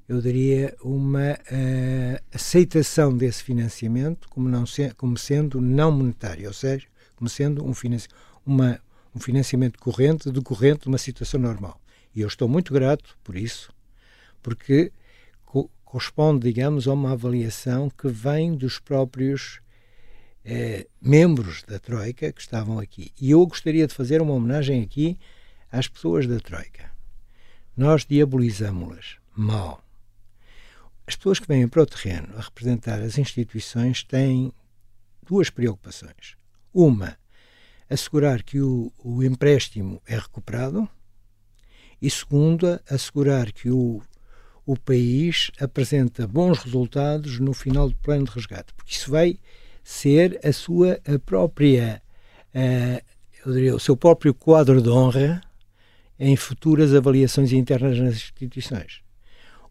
eu 0.08 0.20
diria, 0.20 0.74
uma 0.82 1.32
uh, 1.32 2.24
aceitação 2.32 3.16
desse 3.16 3.42
financiamento 3.42 4.28
como, 4.28 4.48
não 4.48 4.66
se, 4.66 4.92
como 4.94 5.16
sendo 5.16 5.60
não 5.60 5.90
monetário, 5.90 6.46
ou 6.46 6.52
seja, 6.52 6.86
como 7.16 7.28
sendo 7.28 7.64
um, 7.64 7.74
financi 7.74 8.08
uma, 8.44 8.80
um 9.14 9.20
financiamento 9.20 9.78
corrente 9.78 10.30
decorrente 10.30 10.82
de 10.82 10.88
uma 10.88 10.98
situação 10.98 11.40
normal. 11.40 11.80
E 12.14 12.20
eu 12.20 12.28
estou 12.28 12.48
muito 12.48 12.72
grato 12.72 13.16
por 13.24 13.36
isso, 13.36 13.72
porque 14.42 14.92
co 15.44 15.70
corresponde, 15.84 16.40
digamos, 16.48 16.88
a 16.88 16.92
uma 16.92 17.12
avaliação 17.12 17.88
que 17.88 18.08
vem 18.08 18.56
dos 18.56 18.80
próprios 18.80 19.60
eh, 20.44 20.86
membros 21.00 21.62
da 21.62 21.78
Troika 21.78 22.32
que 22.32 22.40
estavam 22.40 22.78
aqui. 22.78 23.12
E 23.20 23.30
eu 23.30 23.46
gostaria 23.46 23.86
de 23.86 23.94
fazer 23.94 24.20
uma 24.20 24.32
homenagem 24.32 24.82
aqui 24.82 25.16
às 25.74 25.88
pessoas 25.88 26.26
da 26.26 26.38
Troika. 26.38 26.90
Nós 27.76 28.04
diabolizamos-las 28.04 29.16
mal. 29.34 29.84
As 31.06 31.16
pessoas 31.16 31.40
que 31.40 31.48
vêm 31.48 31.66
para 31.66 31.82
o 31.82 31.86
terreno 31.86 32.28
a 32.36 32.40
representar 32.40 33.02
as 33.02 33.18
instituições 33.18 34.04
têm 34.04 34.52
duas 35.26 35.50
preocupações. 35.50 36.36
Uma, 36.72 37.18
assegurar 37.90 38.42
que 38.42 38.60
o, 38.60 38.92
o 38.98 39.22
empréstimo 39.22 40.00
é 40.06 40.16
recuperado 40.16 40.88
e 42.00 42.08
segunda, 42.08 42.80
assegurar 42.88 43.50
que 43.52 43.68
o, 43.68 44.00
o 44.64 44.78
país 44.78 45.50
apresenta 45.60 46.26
bons 46.26 46.58
resultados 46.58 47.40
no 47.40 47.52
final 47.52 47.88
do 47.88 47.96
plano 47.96 48.24
de 48.24 48.30
resgate, 48.30 48.72
porque 48.74 48.92
isso 48.92 49.10
vai 49.10 49.38
ser 49.82 50.40
a 50.44 50.52
sua 50.52 51.00
a 51.06 51.18
própria, 51.18 52.00
uh, 52.54 53.04
eu 53.44 53.52
diria, 53.52 53.74
o 53.74 53.80
seu 53.80 53.96
próprio 53.96 54.32
quadro 54.32 54.80
de 54.80 54.88
honra 54.88 55.40
em 56.18 56.36
futuras 56.36 56.94
avaliações 56.94 57.52
internas 57.52 57.98
nas 57.98 58.14
instituições. 58.14 59.00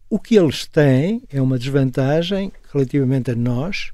O 0.09 0.19
que 0.19 0.35
eles 0.35 0.67
têm 0.67 1.23
é 1.31 1.41
uma 1.41 1.57
desvantagem 1.57 2.51
relativamente 2.71 3.31
a 3.31 3.35
nós, 3.35 3.91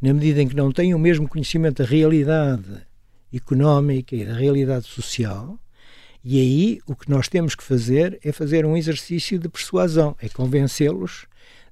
na 0.00 0.12
medida 0.12 0.42
em 0.42 0.48
que 0.48 0.56
não 0.56 0.72
têm 0.72 0.94
o 0.94 0.98
mesmo 0.98 1.28
conhecimento 1.28 1.82
da 1.82 1.88
realidade 1.88 2.82
económica 3.32 4.16
e 4.16 4.24
da 4.24 4.34
realidade 4.34 4.86
social, 4.86 5.58
e 6.22 6.38
aí 6.38 6.80
o 6.86 6.94
que 6.94 7.08
nós 7.08 7.28
temos 7.28 7.54
que 7.54 7.62
fazer 7.62 8.18
é 8.22 8.30
fazer 8.30 8.66
um 8.66 8.76
exercício 8.76 9.38
de 9.38 9.48
persuasão, 9.48 10.14
é 10.20 10.28
convencê-los 10.28 11.26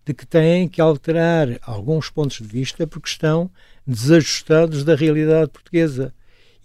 de 0.06 0.14
que 0.14 0.26
têm 0.26 0.66
que 0.66 0.80
alterar 0.80 1.58
alguns 1.60 2.08
pontos 2.08 2.38
de 2.38 2.46
vista 2.46 2.86
porque 2.86 3.10
estão 3.10 3.50
desajustados 3.86 4.84
da 4.84 4.94
realidade 4.94 5.50
portuguesa. 5.50 6.14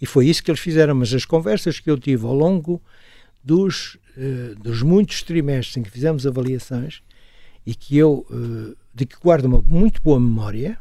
E 0.00 0.06
foi 0.06 0.28
isso 0.28 0.42
que 0.42 0.50
eles 0.50 0.60
fizeram. 0.60 0.94
Mas 0.94 1.12
as 1.12 1.26
conversas 1.26 1.78
que 1.78 1.90
eu 1.90 1.98
tive 1.98 2.24
ao 2.24 2.32
longo 2.32 2.80
dos, 3.44 3.98
uh, 4.16 4.54
dos 4.56 4.82
muitos 4.82 5.22
trimestres 5.22 5.76
em 5.76 5.82
que 5.82 5.90
fizemos 5.90 6.26
avaliações 6.26 7.02
e 7.66 7.74
que 7.74 7.96
eu 7.96 8.26
uh, 8.30 8.76
de 8.94 9.04
que 9.04 9.16
guardo 9.16 9.46
uma 9.46 9.60
muito 9.60 10.00
boa 10.00 10.20
memória, 10.20 10.78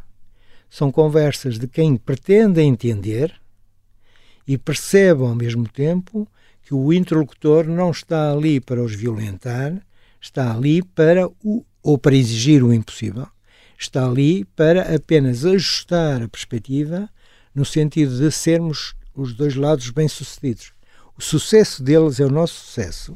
são 0.69 0.91
conversas 0.91 1.57
de 1.57 1.67
quem 1.67 1.97
pretende 1.97 2.61
entender 2.61 3.33
e 4.47 4.57
percebe 4.57 5.23
ao 5.23 5.35
mesmo 5.35 5.67
tempo 5.67 6.27
que 6.61 6.73
o 6.73 6.93
interlocutor 6.93 7.67
não 7.67 7.91
está 7.91 8.31
ali 8.31 8.59
para 8.59 8.81
os 8.81 8.93
violentar, 8.93 9.81
está 10.21 10.53
ali 10.53 10.81
para 10.81 11.27
o 11.43 11.65
ou 11.81 11.97
para 11.97 12.15
exigir 12.15 12.63
o 12.63 12.73
impossível, 12.73 13.27
está 13.77 14.07
ali 14.07 14.45
para 14.45 14.95
apenas 14.95 15.45
ajustar 15.45 16.23
a 16.23 16.29
perspectiva 16.29 17.09
no 17.53 17.65
sentido 17.65 18.17
de 18.17 18.31
sermos 18.31 18.95
os 19.13 19.33
dois 19.33 19.55
lados 19.55 19.89
bem-sucedidos. 19.89 20.72
O 21.17 21.21
sucesso 21.21 21.83
deles 21.83 22.19
é 22.19 22.25
o 22.25 22.31
nosso 22.31 22.55
sucesso, 22.55 23.15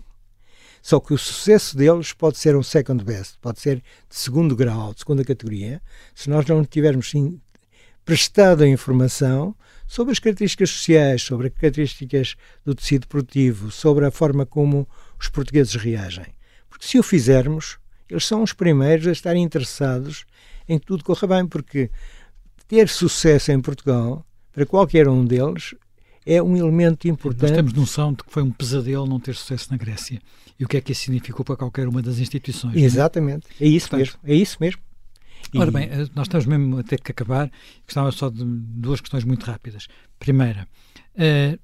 só 0.81 0.99
que 0.99 1.13
o 1.13 1.17
sucesso 1.17 1.75
deles 1.75 2.13
pode 2.13 2.37
ser 2.37 2.55
um 2.55 2.63
second 2.63 3.03
best, 3.03 3.37
pode 3.41 3.59
ser 3.59 3.77
de 3.77 4.15
segundo 4.15 4.55
grau, 4.55 4.93
de 4.93 4.99
segunda 4.99 5.23
categoria, 5.23 5.81
se 6.13 6.29
nós 6.29 6.45
não 6.45 6.63
tivermos 6.63 7.11
prestado 8.05 8.63
a 8.63 8.67
informação 8.67 9.55
sobre 9.87 10.11
as 10.11 10.19
características 10.19 10.69
sociais, 10.69 11.23
sobre 11.23 11.47
as 11.47 11.53
características 11.53 12.35
do 12.63 12.75
tecido 12.75 13.07
produtivo, 13.07 13.71
sobre 13.71 14.05
a 14.05 14.11
forma 14.11 14.45
como 14.45 14.87
os 15.19 15.27
portugueses 15.27 15.75
reagem. 15.75 16.27
Porque 16.69 16.85
se 16.85 16.99
o 16.99 17.03
fizermos, 17.03 17.79
eles 18.09 18.25
são 18.25 18.43
os 18.43 18.53
primeiros 18.53 19.07
a 19.07 19.11
estarem 19.11 19.43
interessados 19.43 20.25
em 20.69 20.77
que 20.77 20.85
tudo 20.85 21.03
corra 21.03 21.27
bem, 21.27 21.47
porque 21.47 21.89
ter 22.67 22.87
sucesso 22.87 23.51
em 23.51 23.59
Portugal, 23.59 24.25
para 24.53 24.65
qualquer 24.65 25.07
um 25.07 25.25
deles, 25.25 25.73
é 26.27 26.43
um 26.43 26.57
elemento 26.57 27.07
importante. 27.07 27.49
Nós 27.49 27.57
temos 27.57 27.73
noção 27.73 28.11
de 28.11 28.17
que 28.17 28.31
foi 28.31 28.43
um 28.43 28.51
pesadelo 28.51 29.07
não 29.07 29.19
ter 29.19 29.33
sucesso 29.33 29.69
na 29.71 29.77
Grécia. 29.77 30.21
E 30.59 30.65
o 30.65 30.67
que 30.67 30.75
é 30.75 30.81
que 30.81 30.91
isso 30.91 31.01
significou 31.01 31.45
para 31.45 31.55
qualquer 31.55 31.87
uma 31.87 32.01
das 32.01 32.19
instituições? 32.19 32.75
É? 32.75 32.79
Exatamente. 32.79 33.47
É, 33.59 33.65
é 33.65 33.67
isso 33.67 33.89
Portanto, 33.89 34.19
mesmo. 34.19 34.19
É 34.25 34.35
isso 34.35 34.57
mesmo. 34.59 34.81
E... 35.53 35.57
Ora 35.57 35.71
bem, 35.71 35.85
eh, 35.85 36.07
nós 36.13 36.27
estamos 36.27 36.45
mesmo 36.45 36.79
a 36.79 36.83
ter 36.83 36.99
que 36.99 37.11
acabar. 37.11 37.49
Gostava 37.85 38.11
só 38.11 38.29
de 38.29 38.43
duas 38.43 38.99
questões 38.99 39.23
muito 39.23 39.45
rápidas. 39.45 39.87
Primeira, 40.19 40.67
uh, 41.15 41.59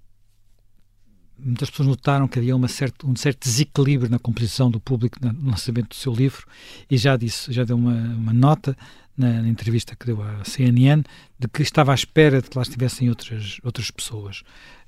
muitas 1.44 1.70
pessoas 1.70 1.88
notaram 1.88 2.28
que 2.28 2.40
havia 2.40 2.56
certa, 2.68 3.06
um 3.06 3.16
certo 3.16 3.44
desequilíbrio 3.44 4.10
na 4.10 4.20
composição 4.20 4.70
do 4.72 4.80
público 4.80 5.18
no 5.22 5.52
lançamento 5.52 5.90
do 5.90 5.96
seu 5.96 6.14
livro 6.14 6.46
e 6.90 6.98
já 6.98 7.18
disse, 7.18 7.52
já 7.52 7.64
deu 7.64 7.76
uma, 7.76 7.94
uma 7.94 8.34
nota 8.34 8.76
na, 9.18 9.42
na, 9.42 9.48
entrevista 9.48 9.96
que 9.96 10.06
deu 10.06 10.22
à 10.22 10.44
CNN 10.44 11.04
de 11.38 11.48
que 11.48 11.62
estava 11.62 11.92
à 11.92 11.96
espera 11.96 12.42
de 12.42 12.50
que 12.50 12.58
lá 12.58 12.64
estivessem 12.64 13.10
outras, 13.10 13.60
outras 13.64 13.92
pessoas, 13.92 14.44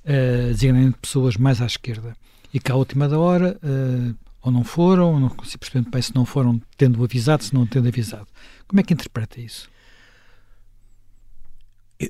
uh, 0.05 0.47
designadamente 0.51 0.97
pessoas 0.99 1.37
mais 1.37 1.61
à 1.61 1.65
esquerda 1.65 2.15
e 2.53 2.59
que 2.59 2.71
à 2.71 2.75
última 2.75 3.07
da 3.07 3.19
hora 3.19 3.59
uh, 3.63 4.15
ou 4.41 4.51
não 4.51 4.63
foram, 4.63 5.13
ou 5.13 5.19
não 5.19 5.29
consigo 5.29 5.59
perceber 5.59 5.89
bem 5.89 6.01
se 6.01 6.13
não 6.13 6.25
foram 6.25 6.61
tendo 6.77 7.03
avisado, 7.03 7.43
se 7.43 7.53
não 7.53 7.65
tendo 7.65 7.87
avisado. 7.87 8.27
Como 8.67 8.79
é 8.79 8.83
que 8.83 8.93
interpreta 8.93 9.41
isso? 9.41 9.69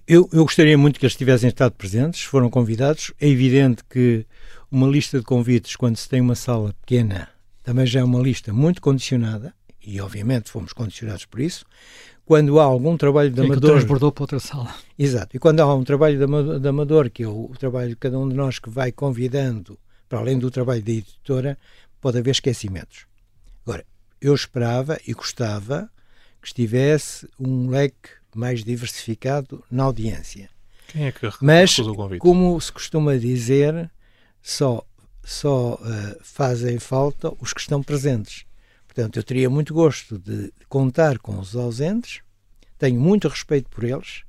Eu, 0.08 0.28
eu, 0.32 0.44
gostaria 0.44 0.78
muito 0.78 1.00
que 1.00 1.06
eles 1.06 1.16
tivessem 1.16 1.48
estado 1.48 1.74
presentes, 1.74 2.24
foram 2.24 2.50
convidados. 2.50 3.14
É 3.20 3.28
evidente 3.28 3.84
que 3.88 4.26
uma 4.72 4.88
lista 4.88 5.20
de 5.20 5.24
convites, 5.24 5.76
quando 5.76 5.96
se 5.96 6.10
tem 6.10 6.20
uma 6.20 6.34
sala 6.34 6.74
pequena, 6.82 7.30
também 7.64 7.86
já 7.86 8.00
é 8.00 8.04
uma 8.04 8.20
lista 8.20 8.52
muito 8.52 8.82
condicionada, 8.82 9.54
e 9.86 10.02
obviamente 10.02 10.50
fomos 10.50 10.74
condicionados 10.74 11.26
por 11.26 11.40
isso. 11.40 11.66
Quando 12.26 12.60
há 12.60 12.64
algum 12.64 12.98
trabalho 12.98 13.30
de 13.30 13.40
amador. 13.40 13.62
Que 13.62 13.68
transbordou 13.68 14.12
para 14.12 14.24
outra 14.24 14.40
sala. 14.40 14.74
Exato. 14.98 15.38
E 15.38 15.40
quando 15.40 15.60
há 15.60 15.76
um 15.76 15.84
trabalho 15.84 16.18
de 16.60 16.68
amador, 16.68 17.12
que 17.12 17.22
é 17.22 17.28
o, 17.28 17.52
o 17.52 17.56
trabalho 17.58 17.90
de 17.90 17.96
cada 17.96 18.18
um 18.18 18.28
de 18.28 18.36
nós 18.36 18.58
que 18.58 18.70
vai 18.70 18.92
convidando, 18.92 19.78
para 20.10 20.18
além 20.18 20.40
do 20.40 20.50
trabalho 20.50 20.82
da 20.82 20.92
editora, 20.92 21.56
pode 22.02 22.18
haver 22.18 22.32
esquecimentos. 22.32 23.06
Agora, 23.64 23.86
eu 24.20 24.34
esperava 24.34 25.00
e 25.06 25.14
gostava 25.14 25.88
que 26.42 26.48
estivesse 26.48 27.28
um 27.40 27.70
leque 27.70 28.10
mais 28.38 28.64
diversificado 28.64 29.64
na 29.70 29.84
audiência. 29.84 30.50
Quem 30.88 31.06
é 31.06 31.12
que 31.12 31.28
Mas, 31.42 31.78
o 31.80 31.96
convite? 31.96 32.20
como 32.20 32.60
se 32.60 32.72
costuma 32.72 33.18
dizer, 33.18 33.90
só, 34.42 34.86
só 35.24 35.76
uh, 35.76 36.18
fazem 36.22 36.80
falta 36.80 37.34
os 37.40 37.54
que 37.54 37.62
estão 37.62 37.82
presentes. 37.82 38.46
Portanto, 38.86 39.18
eu 39.18 39.24
teria 39.24 39.50
muito 39.50 39.74
gosto 39.74 40.18
de 40.18 40.54
contar 40.70 41.20
com 41.20 41.40
os 41.40 41.56
ausentes, 41.56 42.22
tenho 42.78 43.00
muito 43.00 43.28
respeito 43.28 43.70
por 43.70 43.84
eles, 43.84 44.24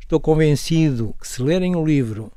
estou 0.00 0.20
convencido 0.20 1.14
que 1.20 1.26
se 1.26 1.42
lerem 1.42 1.74
o 1.74 1.84
livro 1.84 2.30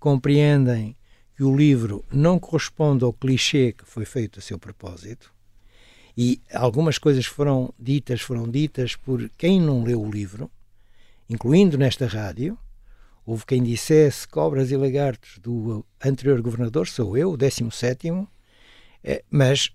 compreendem 0.00 0.96
que 1.36 1.44
o 1.44 1.54
livro 1.54 2.04
não 2.10 2.38
corresponde 2.38 3.04
ao 3.04 3.12
clichê 3.12 3.72
que 3.72 3.84
foi 3.84 4.04
feito 4.04 4.38
a 4.38 4.42
seu 4.42 4.58
propósito, 4.58 5.32
e 6.16 6.40
algumas 6.52 6.98
coisas 6.98 7.26
foram 7.26 7.72
ditas, 7.78 8.20
foram 8.20 8.48
ditas 8.48 8.96
por 8.96 9.28
quem 9.38 9.60
não 9.60 9.84
leu 9.84 10.02
o 10.02 10.10
livro, 10.10 10.50
incluindo 11.30 11.78
nesta 11.78 12.06
rádio. 12.06 12.58
Houve 13.24 13.46
quem 13.46 13.62
dissesse 13.62 14.26
cobras 14.26 14.70
e 14.70 14.76
lagartos 14.76 15.38
do 15.38 15.86
anterior 16.04 16.42
governador, 16.42 16.88
sou 16.88 17.16
eu, 17.16 17.32
o 17.32 17.36
17, 17.36 18.08
é, 19.04 19.22
mas 19.30 19.70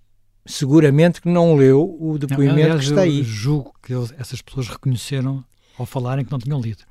seguramente 0.45 1.21
que 1.21 1.29
não 1.29 1.55
leu 1.55 1.97
o 1.99 2.17
depoimento 2.17 2.59
Aliás, 2.59 2.81
que 2.81 2.89
está 2.89 3.01
aí. 3.01 3.19
Eu 3.19 3.23
julgo 3.23 3.73
que 3.81 3.93
essas 4.19 4.41
pessoas 4.41 4.67
reconheceram 4.67 5.43
ao 5.77 5.85
falarem 5.85 6.25
que 6.25 6.31
não 6.31 6.39
tinham 6.39 6.59
lido. 6.59 6.83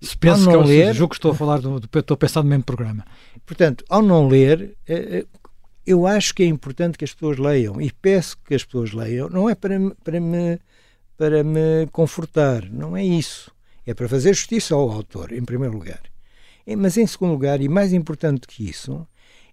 Se 0.00 0.16
penso 0.16 0.48
que 0.48 0.56
ler, 0.56 0.94
julgo 0.94 1.10
que 1.10 1.16
estou 1.16 1.32
a 1.32 1.34
falar 1.34 1.60
do, 1.60 1.80
do, 1.80 1.98
estou 1.98 2.14
a 2.14 2.18
pensar 2.18 2.42
no 2.42 2.48
mesmo 2.48 2.64
programa. 2.64 3.04
Portanto, 3.46 3.84
ao 3.88 4.02
não 4.02 4.28
ler, 4.28 4.76
eh, 4.86 5.24
eh, 5.24 5.26
eu 5.86 6.06
acho 6.06 6.34
que 6.34 6.42
é 6.42 6.46
importante 6.46 6.98
que 6.98 7.04
as 7.04 7.14
pessoas 7.14 7.38
leiam 7.38 7.80
e 7.80 7.90
peço 7.90 8.36
que 8.46 8.54
as 8.54 8.64
pessoas 8.64 8.92
leiam. 8.92 9.28
Não 9.28 9.48
é 9.48 9.54
para, 9.54 9.78
para, 10.02 10.20
me, 10.20 10.58
para 11.16 11.42
me 11.42 11.86
confortar, 11.90 12.68
não 12.70 12.96
é 12.96 13.04
isso. 13.04 13.53
É 13.86 13.92
para 13.94 14.08
fazer 14.08 14.34
justiça 14.34 14.74
ao 14.74 14.90
autor, 14.90 15.32
em 15.32 15.44
primeiro 15.44 15.74
lugar. 15.74 16.02
É, 16.66 16.74
mas, 16.74 16.96
em 16.96 17.06
segundo 17.06 17.32
lugar, 17.32 17.60
e 17.60 17.68
mais 17.68 17.92
importante 17.92 18.46
que 18.46 18.68
isso, 18.68 19.06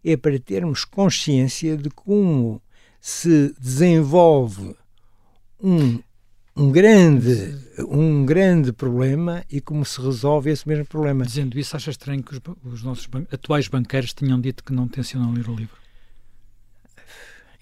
é 0.03 0.15
para 0.15 0.39
termos 0.39 0.86
consciência 0.86 1.77
de 1.77 1.89
como 1.89 2.61
se 2.99 3.53
desenvolve 3.59 4.75
um, 5.61 5.99
um, 6.55 6.71
grande, 6.71 7.55
um 7.89 8.25
grande 8.25 8.71
problema 8.71 9.43
e 9.49 9.59
como 9.59 9.84
se 9.84 9.99
resolve 10.01 10.51
esse 10.51 10.67
mesmo 10.67 10.86
problema. 10.86 11.25
Dizendo 11.25 11.57
isso, 11.59 11.75
acha 11.75 11.91
estranho 11.91 12.23
que 12.23 12.34
os, 12.34 12.41
os 12.63 12.84
nossos 12.84 13.05
ban 13.07 13.25
atuais 13.32 13.67
banqueiros 13.67 14.13
tenham 14.13 14.39
dito 14.39 14.63
que 14.63 14.73
não 14.73 14.88
tencionam 14.88 15.34
ler 15.34 15.49
o 15.49 15.55
livro? 15.55 15.82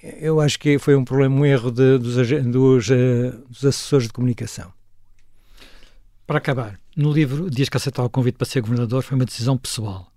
Eu 0.01 0.39
acho 0.39 0.57
que 0.57 0.80
foi 0.80 0.95
um 0.95 1.03
problema, 1.03 1.36
um 1.36 1.45
erro 1.45 1.72
de, 1.72 1.97
dos, 1.97 2.15
dos, 2.15 2.89
uh, 2.89 3.45
dos, 3.49 3.65
assessores 3.65 4.07
de 4.07 4.13
comunicação. 4.13 4.72
Para 6.30 6.38
acabar, 6.38 6.80
no 6.95 7.11
livro 7.11 7.49
diz 7.49 7.69
que 7.69 7.77
aceitar 7.77 8.03
o 8.03 8.09
convite 8.09 8.36
para 8.36 8.45
ser 8.45 8.61
governador 8.61 9.01
foi 9.01 9.15
uma 9.15 9.25
decisão 9.25 9.57
pessoal. 9.57 10.13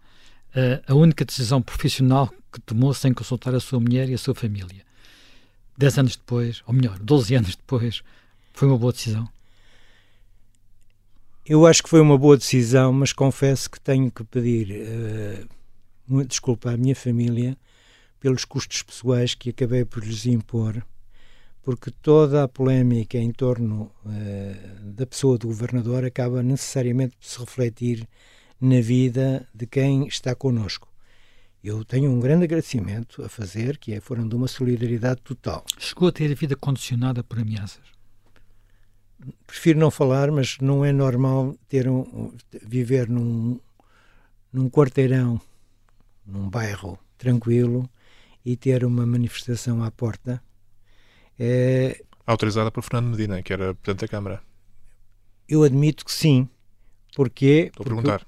Uh, 0.55 0.93
a 0.93 0.95
única 0.95 1.25
decisão 1.25 1.63
profissional 1.63 2.31
que 2.53 2.61
tomou 2.61 2.93
sem 2.93 3.15
consultar 3.15 3.55
a 3.55 3.61
sua 3.61 3.81
mulher 3.81 4.11
e 4.11 4.13
a 4.13 4.19
sua 4.19 4.35
família. 4.35 4.85
Dez 5.75 5.97
anos 5.97 6.15
depois, 6.15 6.63
ou 6.67 6.75
melhor, 6.75 6.99
12 6.99 7.35
anos 7.35 7.57
depois, 7.57 8.03
foi 8.53 8.69
uma 8.69 8.77
boa 8.77 8.93
decisão? 8.93 9.27
Eu 11.47 11.67
acho 11.67 11.83
que 11.83 11.89
foi 11.89 12.03
uma 12.03 12.19
boa 12.19 12.37
decisão, 12.37 12.93
mas 12.93 13.15
confesso 13.15 13.71
que 13.71 13.81
tenho 13.81 14.11
que 14.11 14.23
pedir 14.23 14.69
uh, 16.11 16.25
desculpa 16.27 16.73
à 16.73 16.77
minha 16.77 16.95
família 16.95 17.57
pelos 18.21 18.45
custos 18.45 18.83
pessoais 18.83 19.35
que 19.35 19.49
acabei 19.49 19.87
por 19.87 20.05
lhes 20.05 20.27
impor, 20.27 20.85
porque 21.63 21.91
toda 21.91 22.43
a 22.43 22.49
polémica 22.49 23.17
em 23.17 23.31
torno 23.33 23.91
uh, 24.05 24.93
da 24.93 25.07
pessoa 25.07 25.39
do 25.39 25.47
governador 25.47 26.05
acaba 26.05 26.43
necessariamente 26.43 27.17
por 27.17 27.25
se 27.25 27.39
refletir 27.39 28.09
na 28.61 28.81
vida 28.81 29.49
de 29.55 29.67
quem 29.67 30.07
está 30.07 30.35
connosco. 30.35 30.89
Eu 31.63 31.85
tenho 31.85 32.11
um 32.11 32.19
grande 32.19 32.45
agradecimento 32.45 33.25
a 33.25 33.29
fazer, 33.29 33.79
que 33.79 33.93
é, 33.93 34.01
foram 34.01 34.29
de 34.29 34.35
uma 34.35 34.49
solidariedade 34.49 35.21
total. 35.23 35.65
Chegou 35.79 36.09
a 36.09 36.13
ter 36.13 36.31
a 36.31 36.35
vida 36.35 36.57
condicionada 36.57 37.23
por 37.23 37.39
ameaças? 37.39 37.85
Prefiro 39.47 39.79
não 39.79 39.91
falar, 39.91 40.33
mas 40.33 40.59
não 40.59 40.85
é 40.85 40.93
normal 40.93 41.57
ter 41.69 41.89
um, 41.89 42.33
viver 42.65 43.09
num, 43.09 43.61
num 44.53 44.69
quarteirão, 44.69 45.41
num 46.27 46.51
bairro 46.51 46.99
tranquilo 47.17 47.89
e 48.45 48.57
ter 48.57 48.85
uma 48.85 49.07
manifestação 49.07 49.85
à 49.85 49.91
porta. 49.93 50.43
É... 51.39 52.03
Autorizada 52.27 52.71
por 52.71 52.83
Fernando 52.83 53.11
Medina, 53.11 53.43
que 53.43 53.53
era 53.53 53.75
Presidente 53.75 54.03
da 54.03 54.09
Câmara. 54.09 54.43
Eu 55.49 55.63
admito 55.63 56.05
que 56.05 56.13
sim. 56.13 56.49
Porquê? 57.15 57.67
Estou 57.71 57.85
a 57.85 57.87
perguntar. 57.87 58.27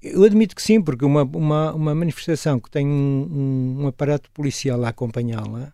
Eu 0.00 0.22
admito 0.22 0.54
que 0.54 0.62
sim, 0.62 0.80
porque 0.80 1.04
uma, 1.04 1.22
uma, 1.24 1.72
uma 1.74 1.94
manifestação 1.94 2.60
que 2.60 2.70
tem 2.70 2.86
um, 2.86 3.28
um, 3.30 3.82
um 3.82 3.86
aparato 3.88 4.30
policial 4.30 4.84
a 4.84 4.88
acompanhá-la 4.88 5.72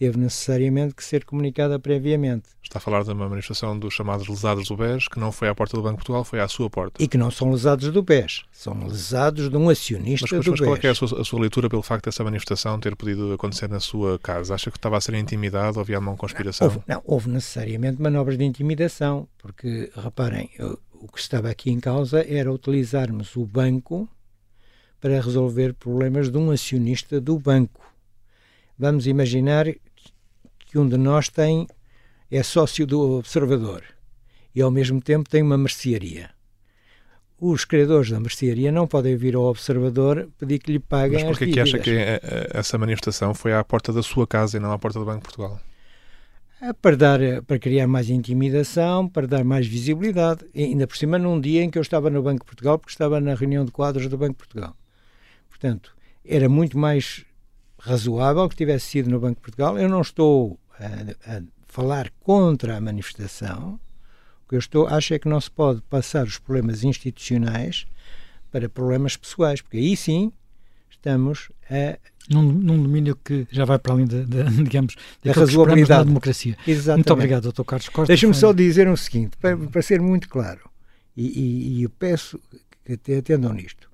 teve 0.00 0.16
necessariamente 0.16 0.94
que 0.94 1.04
ser 1.04 1.26
comunicada 1.26 1.78
previamente. 1.78 2.48
Está 2.62 2.78
a 2.78 2.80
falar 2.80 3.04
de 3.04 3.10
uma 3.10 3.28
manifestação 3.28 3.78
dos 3.78 3.92
chamados 3.92 4.26
lesados 4.26 4.66
do 4.66 4.74
BES, 4.74 5.08
que 5.08 5.20
não 5.20 5.30
foi 5.30 5.46
à 5.46 5.54
porta 5.54 5.76
do 5.76 5.82
Banco 5.82 5.96
de 5.96 5.98
Portugal, 5.98 6.24
foi 6.24 6.40
à 6.40 6.48
sua 6.48 6.70
porta. 6.70 7.02
E 7.02 7.06
que 7.06 7.18
não 7.18 7.30
são 7.30 7.50
lesados 7.50 7.92
do 7.92 8.02
BES, 8.02 8.44
são 8.50 8.72
lesados 8.82 9.50
de 9.50 9.56
um 9.58 9.68
acionista 9.68 10.24
mas, 10.24 10.32
mas, 10.32 10.44
do 10.46 10.50
mas 10.52 10.60
BES. 10.60 10.66
qual 10.66 10.76
é, 10.78 10.86
é 10.86 10.90
a, 10.90 10.94
sua, 10.94 11.20
a, 11.20 11.24
sua, 11.24 11.40
leitura 11.40 11.68
pelo 11.68 11.82
facto 11.82 12.06
dessa 12.06 12.24
manifestação 12.24 12.80
ter 12.80 12.96
podido 12.96 13.34
acontecer 13.34 13.68
na 13.68 13.78
sua 13.78 14.18
casa? 14.18 14.54
Acha 14.54 14.70
que 14.70 14.78
estava 14.78 14.96
a 14.96 15.00
ser 15.02 15.12
intimidado 15.16 15.76
ou 15.76 15.82
havia 15.82 15.98
uma 15.98 16.16
conspiração? 16.16 16.68
Não, 16.68 16.74
houve, 16.74 16.84
não, 16.88 17.02
houve 17.04 17.28
necessariamente 17.28 18.00
manobras 18.00 18.38
de 18.38 18.44
intimidação, 18.44 19.28
porque, 19.36 19.92
reparem, 19.94 20.48
eu, 20.58 20.80
o 20.94 21.08
que 21.08 21.20
estava 21.20 21.50
aqui 21.50 21.70
em 21.70 21.78
causa 21.78 22.24
era 22.26 22.50
utilizarmos 22.50 23.36
o 23.36 23.44
banco 23.44 24.08
para 24.98 25.20
resolver 25.20 25.74
problemas 25.74 26.30
de 26.30 26.38
um 26.38 26.50
acionista 26.50 27.20
do 27.20 27.38
banco. 27.38 27.84
Vamos 28.80 29.06
imaginar 29.06 29.66
que 30.70 30.78
um 30.78 30.88
de 30.88 30.96
nós 30.96 31.28
tem 31.28 31.66
é 32.30 32.42
sócio 32.42 32.86
do 32.86 33.18
observador 33.18 33.82
e 34.54 34.62
ao 34.62 34.70
mesmo 34.70 35.00
tempo 35.00 35.28
tem 35.28 35.42
uma 35.42 35.58
mercearia. 35.58 36.30
Os 37.40 37.64
credores 37.64 38.10
da 38.10 38.20
mercearia 38.20 38.70
não 38.70 38.86
podem 38.86 39.16
vir 39.16 39.34
ao 39.34 39.44
observador 39.44 40.28
pedir 40.38 40.58
que 40.58 40.72
lhe 40.72 40.78
paguem 40.78 41.24
Mas 41.24 41.38
porquê 41.38 41.52
que 41.52 41.60
acha 41.60 41.78
que 41.78 41.90
eh, 41.90 42.20
eh, 42.22 42.50
essa 42.52 42.76
manifestação 42.76 43.34
foi 43.34 43.52
à 43.52 43.64
porta 43.64 43.92
da 43.92 44.02
sua 44.02 44.26
casa 44.26 44.58
e 44.58 44.60
não 44.60 44.70
à 44.70 44.78
porta 44.78 44.98
do 44.98 45.04
Banco 45.04 45.20
de 45.20 45.24
Portugal? 45.24 45.60
É 46.60 46.74
para, 46.74 46.96
dar, 46.96 47.20
para 47.46 47.58
criar 47.58 47.86
mais 47.86 48.10
intimidação, 48.10 49.08
para 49.08 49.26
dar 49.26 49.42
mais 49.42 49.66
visibilidade, 49.66 50.44
e 50.54 50.64
ainda 50.64 50.86
por 50.86 50.98
cima 50.98 51.18
num 51.18 51.40
dia 51.40 51.62
em 51.62 51.70
que 51.70 51.78
eu 51.78 51.82
estava 51.82 52.10
no 52.10 52.22
Banco 52.22 52.40
de 52.40 52.46
Portugal, 52.46 52.78
porque 52.78 52.92
estava 52.92 53.18
na 53.18 53.34
reunião 53.34 53.64
de 53.64 53.72
quadros 53.72 54.06
do 54.08 54.18
Banco 54.18 54.32
de 54.32 54.38
Portugal. 54.38 54.76
Portanto, 55.48 55.96
era 56.22 56.50
muito 56.50 56.76
mais 56.76 57.24
razoável 57.80 58.48
que 58.48 58.56
tivesse 58.56 58.86
sido 58.86 59.10
no 59.10 59.18
Banco 59.18 59.36
de 59.36 59.40
Portugal. 59.40 59.78
Eu 59.78 59.88
não 59.88 60.00
estou 60.00 60.58
a, 60.78 61.36
a 61.36 61.42
falar 61.66 62.10
contra 62.20 62.76
a 62.76 62.80
manifestação. 62.80 63.80
O 64.44 64.48
que 64.48 64.56
eu 64.56 64.58
estou, 64.58 64.86
acho 64.86 65.14
é 65.14 65.18
que 65.18 65.28
não 65.28 65.40
se 65.40 65.50
pode 65.50 65.80
passar 65.82 66.26
os 66.26 66.38
problemas 66.38 66.84
institucionais 66.84 67.86
para 68.50 68.68
problemas 68.68 69.16
pessoais, 69.16 69.60
porque 69.60 69.78
aí 69.78 69.96
sim 69.96 70.32
estamos 70.90 71.50
a 71.70 71.98
num, 72.28 72.42
num, 72.42 72.80
domínio 72.80 73.16
que 73.16 73.46
já 73.50 73.64
vai 73.64 73.78
para 73.78 73.92
além 73.92 74.06
de, 74.06 74.24
de 74.24 74.44
digamos, 74.62 74.94
da 75.24 75.32
razoabilidade 75.32 76.00
da 76.00 76.04
democracia. 76.04 76.56
Exatamente. 76.66 77.08
Muito 77.08 77.12
obrigado, 77.12 77.52
Dr. 77.52 77.64
Carlos 77.64 77.88
Costa. 77.88 78.06
Deixa-me 78.06 78.34
só 78.34 78.52
dizer 78.52 78.86
o 78.86 78.92
um 78.92 78.96
seguinte, 78.96 79.36
para, 79.36 79.56
para, 79.56 79.82
ser 79.82 80.00
muito 80.00 80.28
claro, 80.28 80.70
e, 81.16 81.26
e, 81.26 81.78
e 81.78 81.82
eu 81.82 81.90
peço 81.90 82.38
que 82.84 83.14
atendam 83.14 83.52
nisto. 83.52 83.90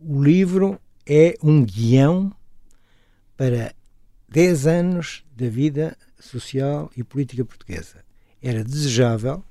O 0.00 0.22
livro 0.22 0.80
é 1.06 1.36
um 1.42 1.64
guião 1.64 2.32
para 3.36 3.74
10 4.28 4.66
anos 4.66 5.24
da 5.36 5.48
vida 5.48 5.96
social 6.18 6.90
e 6.96 7.04
política 7.04 7.44
portuguesa. 7.44 8.04
Era 8.42 8.64
desejável 8.64 9.42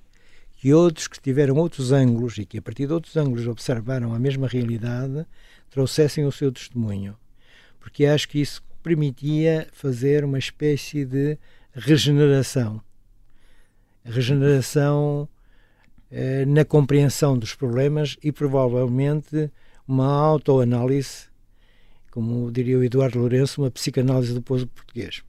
que 0.57 0.73
outros 0.73 1.07
que 1.07 1.19
tiveram 1.19 1.55
outros 1.55 1.91
ângulos 1.91 2.37
e 2.37 2.45
que 2.45 2.57
a 2.57 2.61
partir 2.61 2.87
de 2.87 2.93
outros 2.93 3.17
ângulos 3.17 3.47
observaram 3.47 4.13
a 4.13 4.19
mesma 4.19 4.47
realidade 4.47 5.25
trouxessem 5.69 6.25
o 6.25 6.31
seu 6.31 6.51
testemunho. 6.51 7.17
Porque 7.79 8.05
acho 8.05 8.29
que 8.29 8.39
isso 8.39 8.63
permitia 8.81 9.67
fazer 9.73 10.23
uma 10.23 10.39
espécie 10.39 11.03
de 11.05 11.37
regeneração. 11.73 12.81
Regeneração 14.05 15.27
eh, 16.11 16.45
na 16.45 16.63
compreensão 16.63 17.37
dos 17.37 17.55
problemas 17.55 18.17
e 18.23 18.31
provavelmente 18.31 19.51
uma 19.87 20.07
autoanálise 20.07 21.32
como 22.13 22.51
diria 22.51 22.77
o 22.77 22.83
Eduardo 22.83 23.17
Lourenço, 23.17 23.59
uma 23.59 23.71
psicanálise 23.71 24.35
do 24.35 24.41
povo 24.41 24.67
português. 24.67 25.23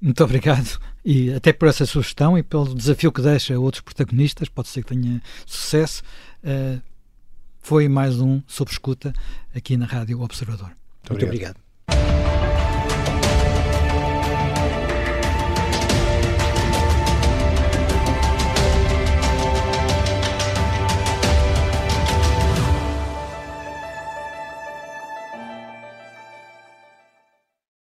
Muito 0.00 0.24
obrigado 0.24 0.80
e 1.04 1.32
até 1.32 1.52
por 1.52 1.68
essa 1.68 1.86
sugestão 1.86 2.36
e 2.36 2.42
pelo 2.42 2.74
desafio 2.74 3.12
que 3.12 3.22
deixa 3.22 3.54
a 3.54 3.60
outros 3.60 3.80
protagonistas, 3.80 4.48
pode 4.48 4.66
ser 4.66 4.82
que 4.82 4.88
tenha 4.88 5.22
sucesso. 5.46 6.02
Uh, 6.42 6.82
foi 7.60 7.88
mais 7.88 8.18
um 8.18 8.42
Sob 8.44 8.72
Escuta 8.72 9.12
aqui 9.54 9.76
na 9.76 9.86
Rádio 9.86 10.20
Observador. 10.20 10.66
Muito 10.66 10.76
obrigado. 11.12 11.20
Muito 11.20 11.24
obrigado. 11.26 11.69